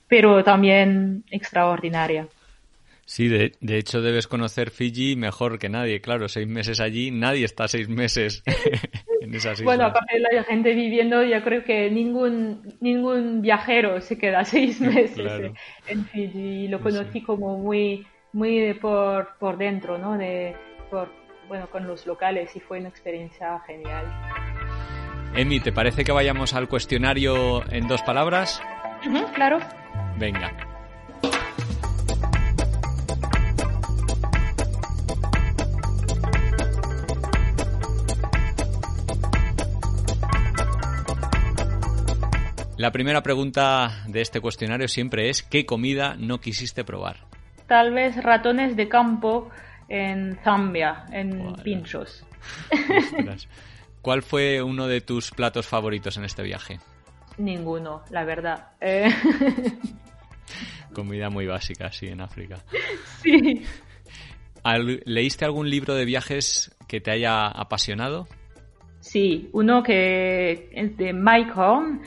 pero 0.08 0.44
también 0.44 1.24
extraordinaria. 1.30 2.28
Sí, 3.10 3.28
de, 3.28 3.54
de, 3.60 3.80
hecho 3.80 4.04
debes 4.04 4.28
conocer 4.28 4.70
Fiji 4.70 5.16
mejor 5.16 5.58
que 5.58 5.68
nadie, 5.68 6.00
claro, 6.00 6.28
seis 6.30 6.48
meses 6.48 6.80
allí, 6.80 7.10
nadie 7.10 7.44
está 7.44 7.68
seis 7.68 7.90
meses 7.90 8.44
en 9.22 9.34
esas 9.34 9.54
islas. 9.54 9.66
Bueno, 9.66 9.86
aparte 9.86 10.20
de 10.20 10.36
la 10.36 10.44
gente 10.44 10.76
viviendo, 10.76 11.24
yo 11.24 11.44
creo 11.44 11.64
que 11.64 11.90
ningún, 11.90 12.78
ningún 12.82 13.42
viajero 13.42 14.00
se 14.00 14.20
queda 14.20 14.46
seis 14.46 14.80
meses 14.80 15.52
en 15.88 16.06
Fiji. 16.06 16.68
Lo 16.68 16.82
conocí 16.82 17.24
como 17.24 17.58
muy, 17.58 18.06
muy 18.32 18.76
por, 18.76 19.30
por 19.40 19.58
dentro, 19.58 19.98
¿no? 19.98 20.16
De, 20.16 20.56
por, 20.92 21.12
bueno, 21.48 21.68
con 21.72 21.88
los 21.88 22.06
locales 22.06 22.56
y 22.56 22.60
fue 22.60 22.78
una 22.78 22.90
experiencia 22.90 23.60
genial. 23.66 24.06
Emi, 25.34 25.60
¿te 25.60 25.72
parece 25.72 26.04
que 26.04 26.12
vayamos 26.12 26.54
al 26.54 26.70
cuestionario 26.70 27.68
en 27.72 27.88
dos 27.88 28.04
palabras? 28.04 28.62
claro. 29.34 29.58
Venga. 30.20 30.69
La 42.80 42.94
primera 42.94 43.22
pregunta 43.22 44.06
de 44.08 44.22
este 44.22 44.40
cuestionario 44.40 44.88
siempre 44.88 45.30
es 45.30 45.44
¿qué 45.44 45.66
comida 45.66 46.16
no 46.18 46.40
quisiste 46.40 46.86
probar? 46.86 47.18
Tal 47.68 47.94
vez 47.94 48.16
ratones 48.24 48.78
de 48.78 48.88
campo 48.88 49.50
en 49.90 50.40
Zambia, 50.46 51.04
en 51.12 51.56
Pinchos. 51.62 52.26
¿Cuál 54.02 54.24
fue 54.24 54.64
uno 54.64 54.88
de 54.88 55.02
tus 55.02 55.32
platos 55.32 55.68
favoritos 55.68 56.16
en 56.16 56.24
este 56.24 56.42
viaje? 56.42 56.80
Ninguno, 57.38 58.04
la 58.12 58.24
verdad. 58.24 58.70
Eh, 58.80 59.10
comida 60.94 61.30
muy 61.30 61.48
básica, 61.48 61.92
sí, 61.92 62.08
en 62.08 62.22
África. 62.22 62.60
Sí. 63.22 63.66
¿Leíste 65.04 65.44
algún 65.44 65.70
libro 65.70 65.96
de 65.96 66.06
viajes 66.06 66.74
que 66.88 67.02
te 67.02 67.12
haya 67.12 67.46
apasionado? 67.46 68.30
Sí, 69.02 69.50
uno 69.52 69.84
que 69.84 70.70
es 70.72 70.96
de 70.96 71.12
Mike 71.12 71.52
Horn, 71.54 72.02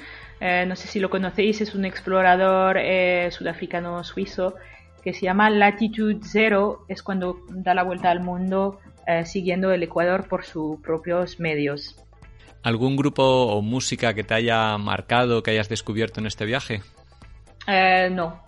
eh, 0.44 0.66
no 0.66 0.74
sé 0.74 0.88
si 0.88 0.98
lo 0.98 1.08
conocéis, 1.08 1.60
es 1.60 1.72
un 1.72 1.84
explorador 1.84 2.76
eh, 2.76 3.30
sudafricano 3.30 4.02
suizo 4.02 4.56
que 5.00 5.12
se 5.12 5.20
llama 5.20 5.50
Latitude 5.50 6.18
Zero, 6.24 6.84
es 6.88 7.00
cuando 7.04 7.36
da 7.48 7.74
la 7.74 7.84
vuelta 7.84 8.10
al 8.10 8.18
mundo 8.18 8.80
eh, 9.06 9.24
siguiendo 9.24 9.70
el 9.70 9.84
Ecuador 9.84 10.26
por 10.26 10.44
sus 10.44 10.80
propios 10.80 11.38
medios. 11.38 11.94
¿Algún 12.64 12.96
grupo 12.96 13.22
o 13.22 13.62
música 13.62 14.14
que 14.14 14.24
te 14.24 14.34
haya 14.34 14.76
marcado, 14.78 15.44
que 15.44 15.52
hayas 15.52 15.68
descubierto 15.68 16.18
en 16.18 16.26
este 16.26 16.44
viaje? 16.44 16.82
no. 18.10 18.42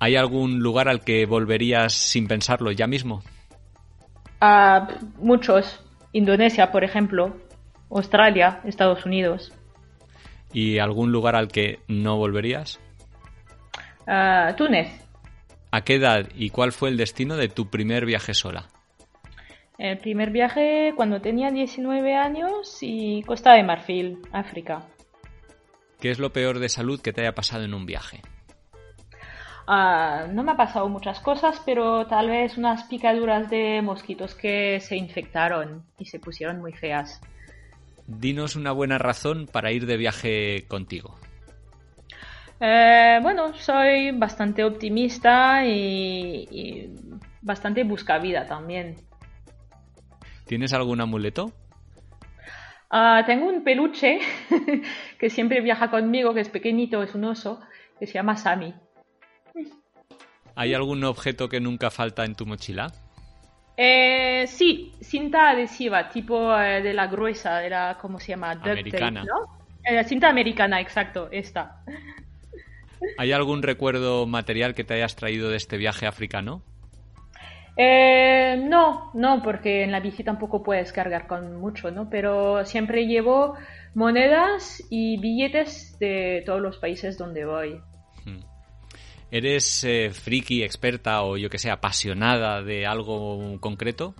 ¿Hay 0.00 0.16
algún 0.16 0.58
lugar 0.58 0.88
al 0.88 1.04
que 1.04 1.26
volverías 1.26 1.92
sin 1.92 2.26
pensarlo 2.26 2.72
ya 2.72 2.88
mismo? 2.88 3.22
Ah, 4.40 4.88
muchos. 5.18 5.80
Indonesia, 6.12 6.72
por 6.72 6.82
ejemplo. 6.82 7.36
Australia, 7.88 8.60
Estados 8.64 9.06
Unidos. 9.06 9.55
¿Y 10.52 10.78
algún 10.78 11.12
lugar 11.12 11.36
al 11.36 11.48
que 11.48 11.80
no 11.88 12.16
volverías? 12.16 12.80
Túnez. 14.56 14.88
¿A 15.70 15.82
qué 15.82 15.96
edad 15.96 16.28
y 16.34 16.50
cuál 16.50 16.72
fue 16.72 16.88
el 16.88 16.96
destino 16.96 17.36
de 17.36 17.48
tu 17.48 17.68
primer 17.68 18.06
viaje 18.06 18.34
sola? 18.34 18.68
El 19.78 19.98
primer 19.98 20.30
viaje 20.30 20.94
cuando 20.96 21.20
tenía 21.20 21.50
19 21.50 22.14
años 22.14 22.78
y 22.80 23.22
Costa 23.24 23.52
de 23.54 23.62
Marfil, 23.62 24.18
África. 24.32 24.86
¿Qué 26.00 26.10
es 26.10 26.18
lo 26.18 26.32
peor 26.32 26.60
de 26.60 26.68
salud 26.68 27.00
que 27.00 27.12
te 27.12 27.22
haya 27.22 27.34
pasado 27.34 27.64
en 27.64 27.74
un 27.74 27.84
viaje? 27.84 28.22
no 29.68 30.44
me 30.44 30.52
ha 30.52 30.56
pasado 30.56 30.88
muchas 30.88 31.18
cosas, 31.18 31.60
pero 31.66 32.06
tal 32.06 32.28
vez 32.28 32.56
unas 32.56 32.84
picaduras 32.84 33.50
de 33.50 33.82
mosquitos 33.82 34.36
que 34.36 34.78
se 34.78 34.96
infectaron 34.96 35.84
y 35.98 36.04
se 36.04 36.20
pusieron 36.20 36.60
muy 36.60 36.72
feas 36.72 37.20
dinos 38.06 38.56
una 38.56 38.72
buena 38.72 38.98
razón 38.98 39.48
para 39.50 39.72
ir 39.72 39.86
de 39.86 39.96
viaje 39.96 40.64
contigo. 40.68 41.18
Eh, 42.60 43.18
bueno, 43.22 43.54
soy 43.54 44.12
bastante 44.12 44.64
optimista 44.64 45.66
y, 45.66 46.90
bastante 47.42 47.84
busca 47.84 48.18
vida 48.18 48.46
también. 48.46 48.96
¿Tienes 50.46 50.72
algún 50.72 51.00
amuleto? 51.00 51.52
Ah, 52.88 53.24
tengo 53.26 53.46
un 53.46 53.64
peluche 53.64 54.20
que 55.18 55.28
siempre 55.28 55.60
viaja 55.60 55.90
conmigo, 55.90 56.32
que 56.32 56.40
es 56.40 56.48
pequeñito, 56.48 57.02
es 57.02 57.14
un 57.14 57.24
oso, 57.24 57.60
que 57.98 58.06
se 58.06 58.14
llama 58.14 58.36
Sammy. 58.36 58.74
¿Hay 60.54 60.72
algún 60.72 61.04
objeto 61.04 61.48
que 61.48 61.60
nunca 61.60 61.90
falta 61.90 62.24
en 62.24 62.34
tu 62.34 62.46
mochila? 62.46 62.92
Eh, 63.76 64.46
sí, 64.46 64.94
cinta 65.00 65.50
adhesiva, 65.50 66.08
tipo 66.08 66.58
eh, 66.58 66.80
de 66.80 66.94
la 66.94 67.06
gruesa, 67.08 67.58
de 67.58 67.70
la, 67.70 67.98
¿cómo 68.00 68.18
se 68.18 68.28
llama? 68.28 68.52
americana. 68.52 69.24
¿no? 69.24 69.58
Eh, 69.84 70.02
cinta 70.04 70.28
americana, 70.28 70.80
exacto, 70.80 71.28
esta. 71.30 71.82
¿Hay 73.18 73.32
algún 73.32 73.62
recuerdo 73.62 74.26
material 74.26 74.74
que 74.74 74.84
te 74.84 74.94
hayas 74.94 75.14
traído 75.14 75.50
de 75.50 75.56
este 75.56 75.76
viaje 75.76 76.06
africano? 76.06 76.62
Eh, 77.76 78.58
no, 78.66 79.10
no, 79.12 79.42
porque 79.42 79.82
en 79.82 79.92
la 79.92 80.00
bici 80.00 80.24
tampoco 80.24 80.62
puedes 80.62 80.92
cargar 80.92 81.26
con 81.26 81.56
mucho, 81.56 81.90
¿no? 81.90 82.08
Pero 82.08 82.64
siempre 82.64 83.06
llevo 83.06 83.54
monedas 83.94 84.82
y 84.88 85.18
billetes 85.20 85.98
de 85.98 86.42
todos 86.46 86.62
los 86.62 86.78
países 86.78 87.18
donde 87.18 87.44
voy. 87.44 87.80
¿Eres 89.30 89.84
eh, 89.84 90.10
friki, 90.12 90.62
experta 90.62 91.22
o 91.22 91.36
yo 91.36 91.50
que 91.50 91.58
sé, 91.58 91.70
apasionada 91.70 92.62
de 92.62 92.86
algo 92.86 93.58
concreto? 93.60 94.14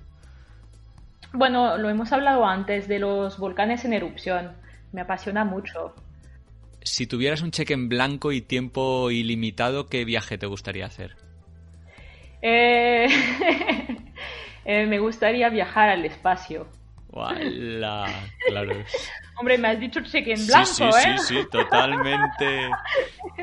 Bueno, 1.32 1.78
lo 1.78 1.88
hemos 1.88 2.12
hablado 2.12 2.46
antes 2.46 2.88
de 2.88 2.98
los 2.98 3.38
volcanes 3.38 3.84
en 3.84 3.92
erupción. 3.92 4.52
Me 4.92 5.02
apasiona 5.02 5.44
mucho. 5.44 5.94
Si 6.82 7.06
tuvieras 7.06 7.42
un 7.42 7.50
cheque 7.50 7.74
en 7.74 7.88
blanco 7.88 8.32
y 8.32 8.40
tiempo 8.40 9.10
ilimitado, 9.10 9.88
¿qué 9.88 10.04
viaje 10.04 10.38
te 10.38 10.46
gustaría 10.46 10.86
hacer? 10.86 11.16
Eh, 12.42 13.06
eh, 14.64 14.86
me 14.86 14.98
gustaría 14.98 15.48
viajar 15.48 15.88
al 15.88 16.04
espacio. 16.04 16.68
Claro. 18.48 18.72
Hombre, 19.38 19.58
me 19.58 19.68
has 19.68 19.80
dicho 19.80 20.00
cheque 20.02 20.32
en 20.32 20.46
blanco, 20.46 20.66
sí, 20.66 20.84
sí, 20.92 21.08
¿eh? 21.08 21.18
Sí, 21.18 21.34
sí, 21.34 21.46
totalmente. 21.50 22.70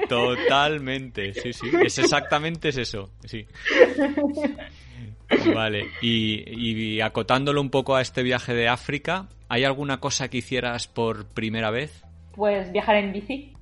Totalmente, 0.09 1.33
sí, 1.33 1.53
sí. 1.53 1.67
Es 1.83 1.99
exactamente 1.99 2.69
es 2.69 2.77
eso, 2.77 3.11
sí. 3.25 3.45
Vale, 5.53 5.87
y, 6.01 6.43
y, 6.47 7.01
acotándolo 7.01 7.61
un 7.61 7.69
poco 7.69 7.95
a 7.95 8.01
este 8.01 8.23
viaje 8.23 8.53
de 8.53 8.67
África, 8.67 9.27
¿hay 9.49 9.63
alguna 9.63 9.99
cosa 9.99 10.29
que 10.29 10.37
hicieras 10.37 10.87
por 10.87 11.25
primera 11.27 11.71
vez? 11.71 12.03
Pues 12.35 12.71
viajar 12.71 12.97
en 12.97 13.13
bici. 13.13 13.53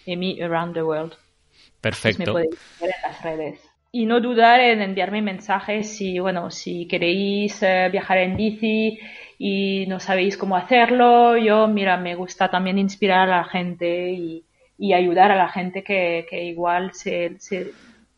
Emi 0.06 0.40
around 0.42 0.74
the 0.74 0.82
world. 0.82 1.14
Perfecto. 1.80 2.20
me 2.20 2.26
podéis 2.32 2.58
ver 2.80 2.90
en 2.90 3.02
las 3.02 3.22
redes 3.22 3.71
y 3.94 4.06
no 4.06 4.20
dudar 4.20 4.58
en 4.60 4.80
enviarme 4.80 5.20
mensajes 5.20 5.98
si, 5.98 6.18
bueno, 6.18 6.50
si 6.50 6.88
queréis 6.88 7.62
eh, 7.62 7.90
viajar 7.92 8.18
en 8.18 8.36
bici 8.38 8.98
y 9.38 9.84
no 9.86 10.00
sabéis 10.00 10.38
cómo 10.38 10.56
hacerlo. 10.56 11.36
Yo, 11.36 11.68
mira, 11.68 11.98
me 11.98 12.14
gusta 12.14 12.50
también 12.50 12.78
inspirar 12.78 13.28
a 13.28 13.36
la 13.36 13.44
gente 13.44 14.12
y, 14.12 14.44
ayudar 14.94 15.30
a 15.30 15.36
la 15.36 15.48
gente 15.48 15.84
que, 15.84 16.26
igual 16.32 16.92
se, 16.92 17.36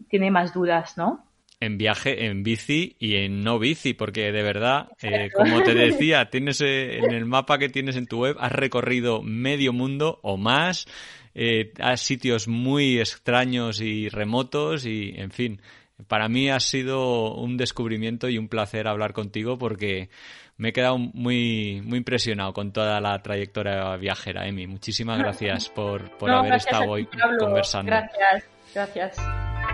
tiene 0.08 0.30
más 0.30 0.54
dudas, 0.54 0.96
¿no? 0.96 1.26
En 1.60 1.76
viaje, 1.76 2.26
en 2.26 2.42
bici 2.42 2.96
y 2.98 3.16
en 3.16 3.42
no 3.42 3.58
bici, 3.58 3.92
porque 3.92 4.32
de 4.32 4.42
verdad, 4.42 4.88
eh, 5.02 5.28
como 5.34 5.62
te 5.62 5.74
decía, 5.74 6.30
tienes 6.30 6.62
eh, 6.62 6.98
en 6.98 7.12
el 7.12 7.26
mapa 7.26 7.58
que 7.58 7.68
tienes 7.68 7.96
en 7.96 8.06
tu 8.06 8.22
web, 8.22 8.36
has 8.40 8.52
recorrido 8.52 9.22
medio 9.22 9.74
mundo 9.74 10.20
o 10.22 10.38
más 10.38 10.86
eh, 11.34 11.72
a 11.80 11.96
sitios 11.96 12.48
muy 12.48 12.98
extraños 13.00 13.80
y 13.80 14.08
remotos 14.08 14.86
y, 14.86 15.14
en 15.16 15.30
fin, 15.30 15.60
para 16.08 16.28
mí 16.28 16.50
ha 16.50 16.60
sido 16.60 17.34
un 17.34 17.56
descubrimiento 17.56 18.28
y 18.28 18.38
un 18.38 18.48
placer 18.48 18.88
hablar 18.88 19.12
contigo 19.12 19.58
porque 19.58 20.10
me 20.56 20.68
he 20.68 20.72
quedado 20.72 20.98
muy, 20.98 21.82
muy 21.84 21.98
impresionado 21.98 22.52
con 22.52 22.72
toda 22.72 23.00
la 23.00 23.20
trayectoria 23.22 23.96
viajera, 23.96 24.46
Emi. 24.46 24.66
Muchísimas 24.66 25.18
gracias 25.20 25.68
por, 25.68 26.16
por 26.18 26.30
haber 26.30 26.54
estado 26.54 26.90
hoy 26.90 27.08
conversando. 27.38 27.90
Gracias, 27.90 28.44
gracias. 28.72 29.73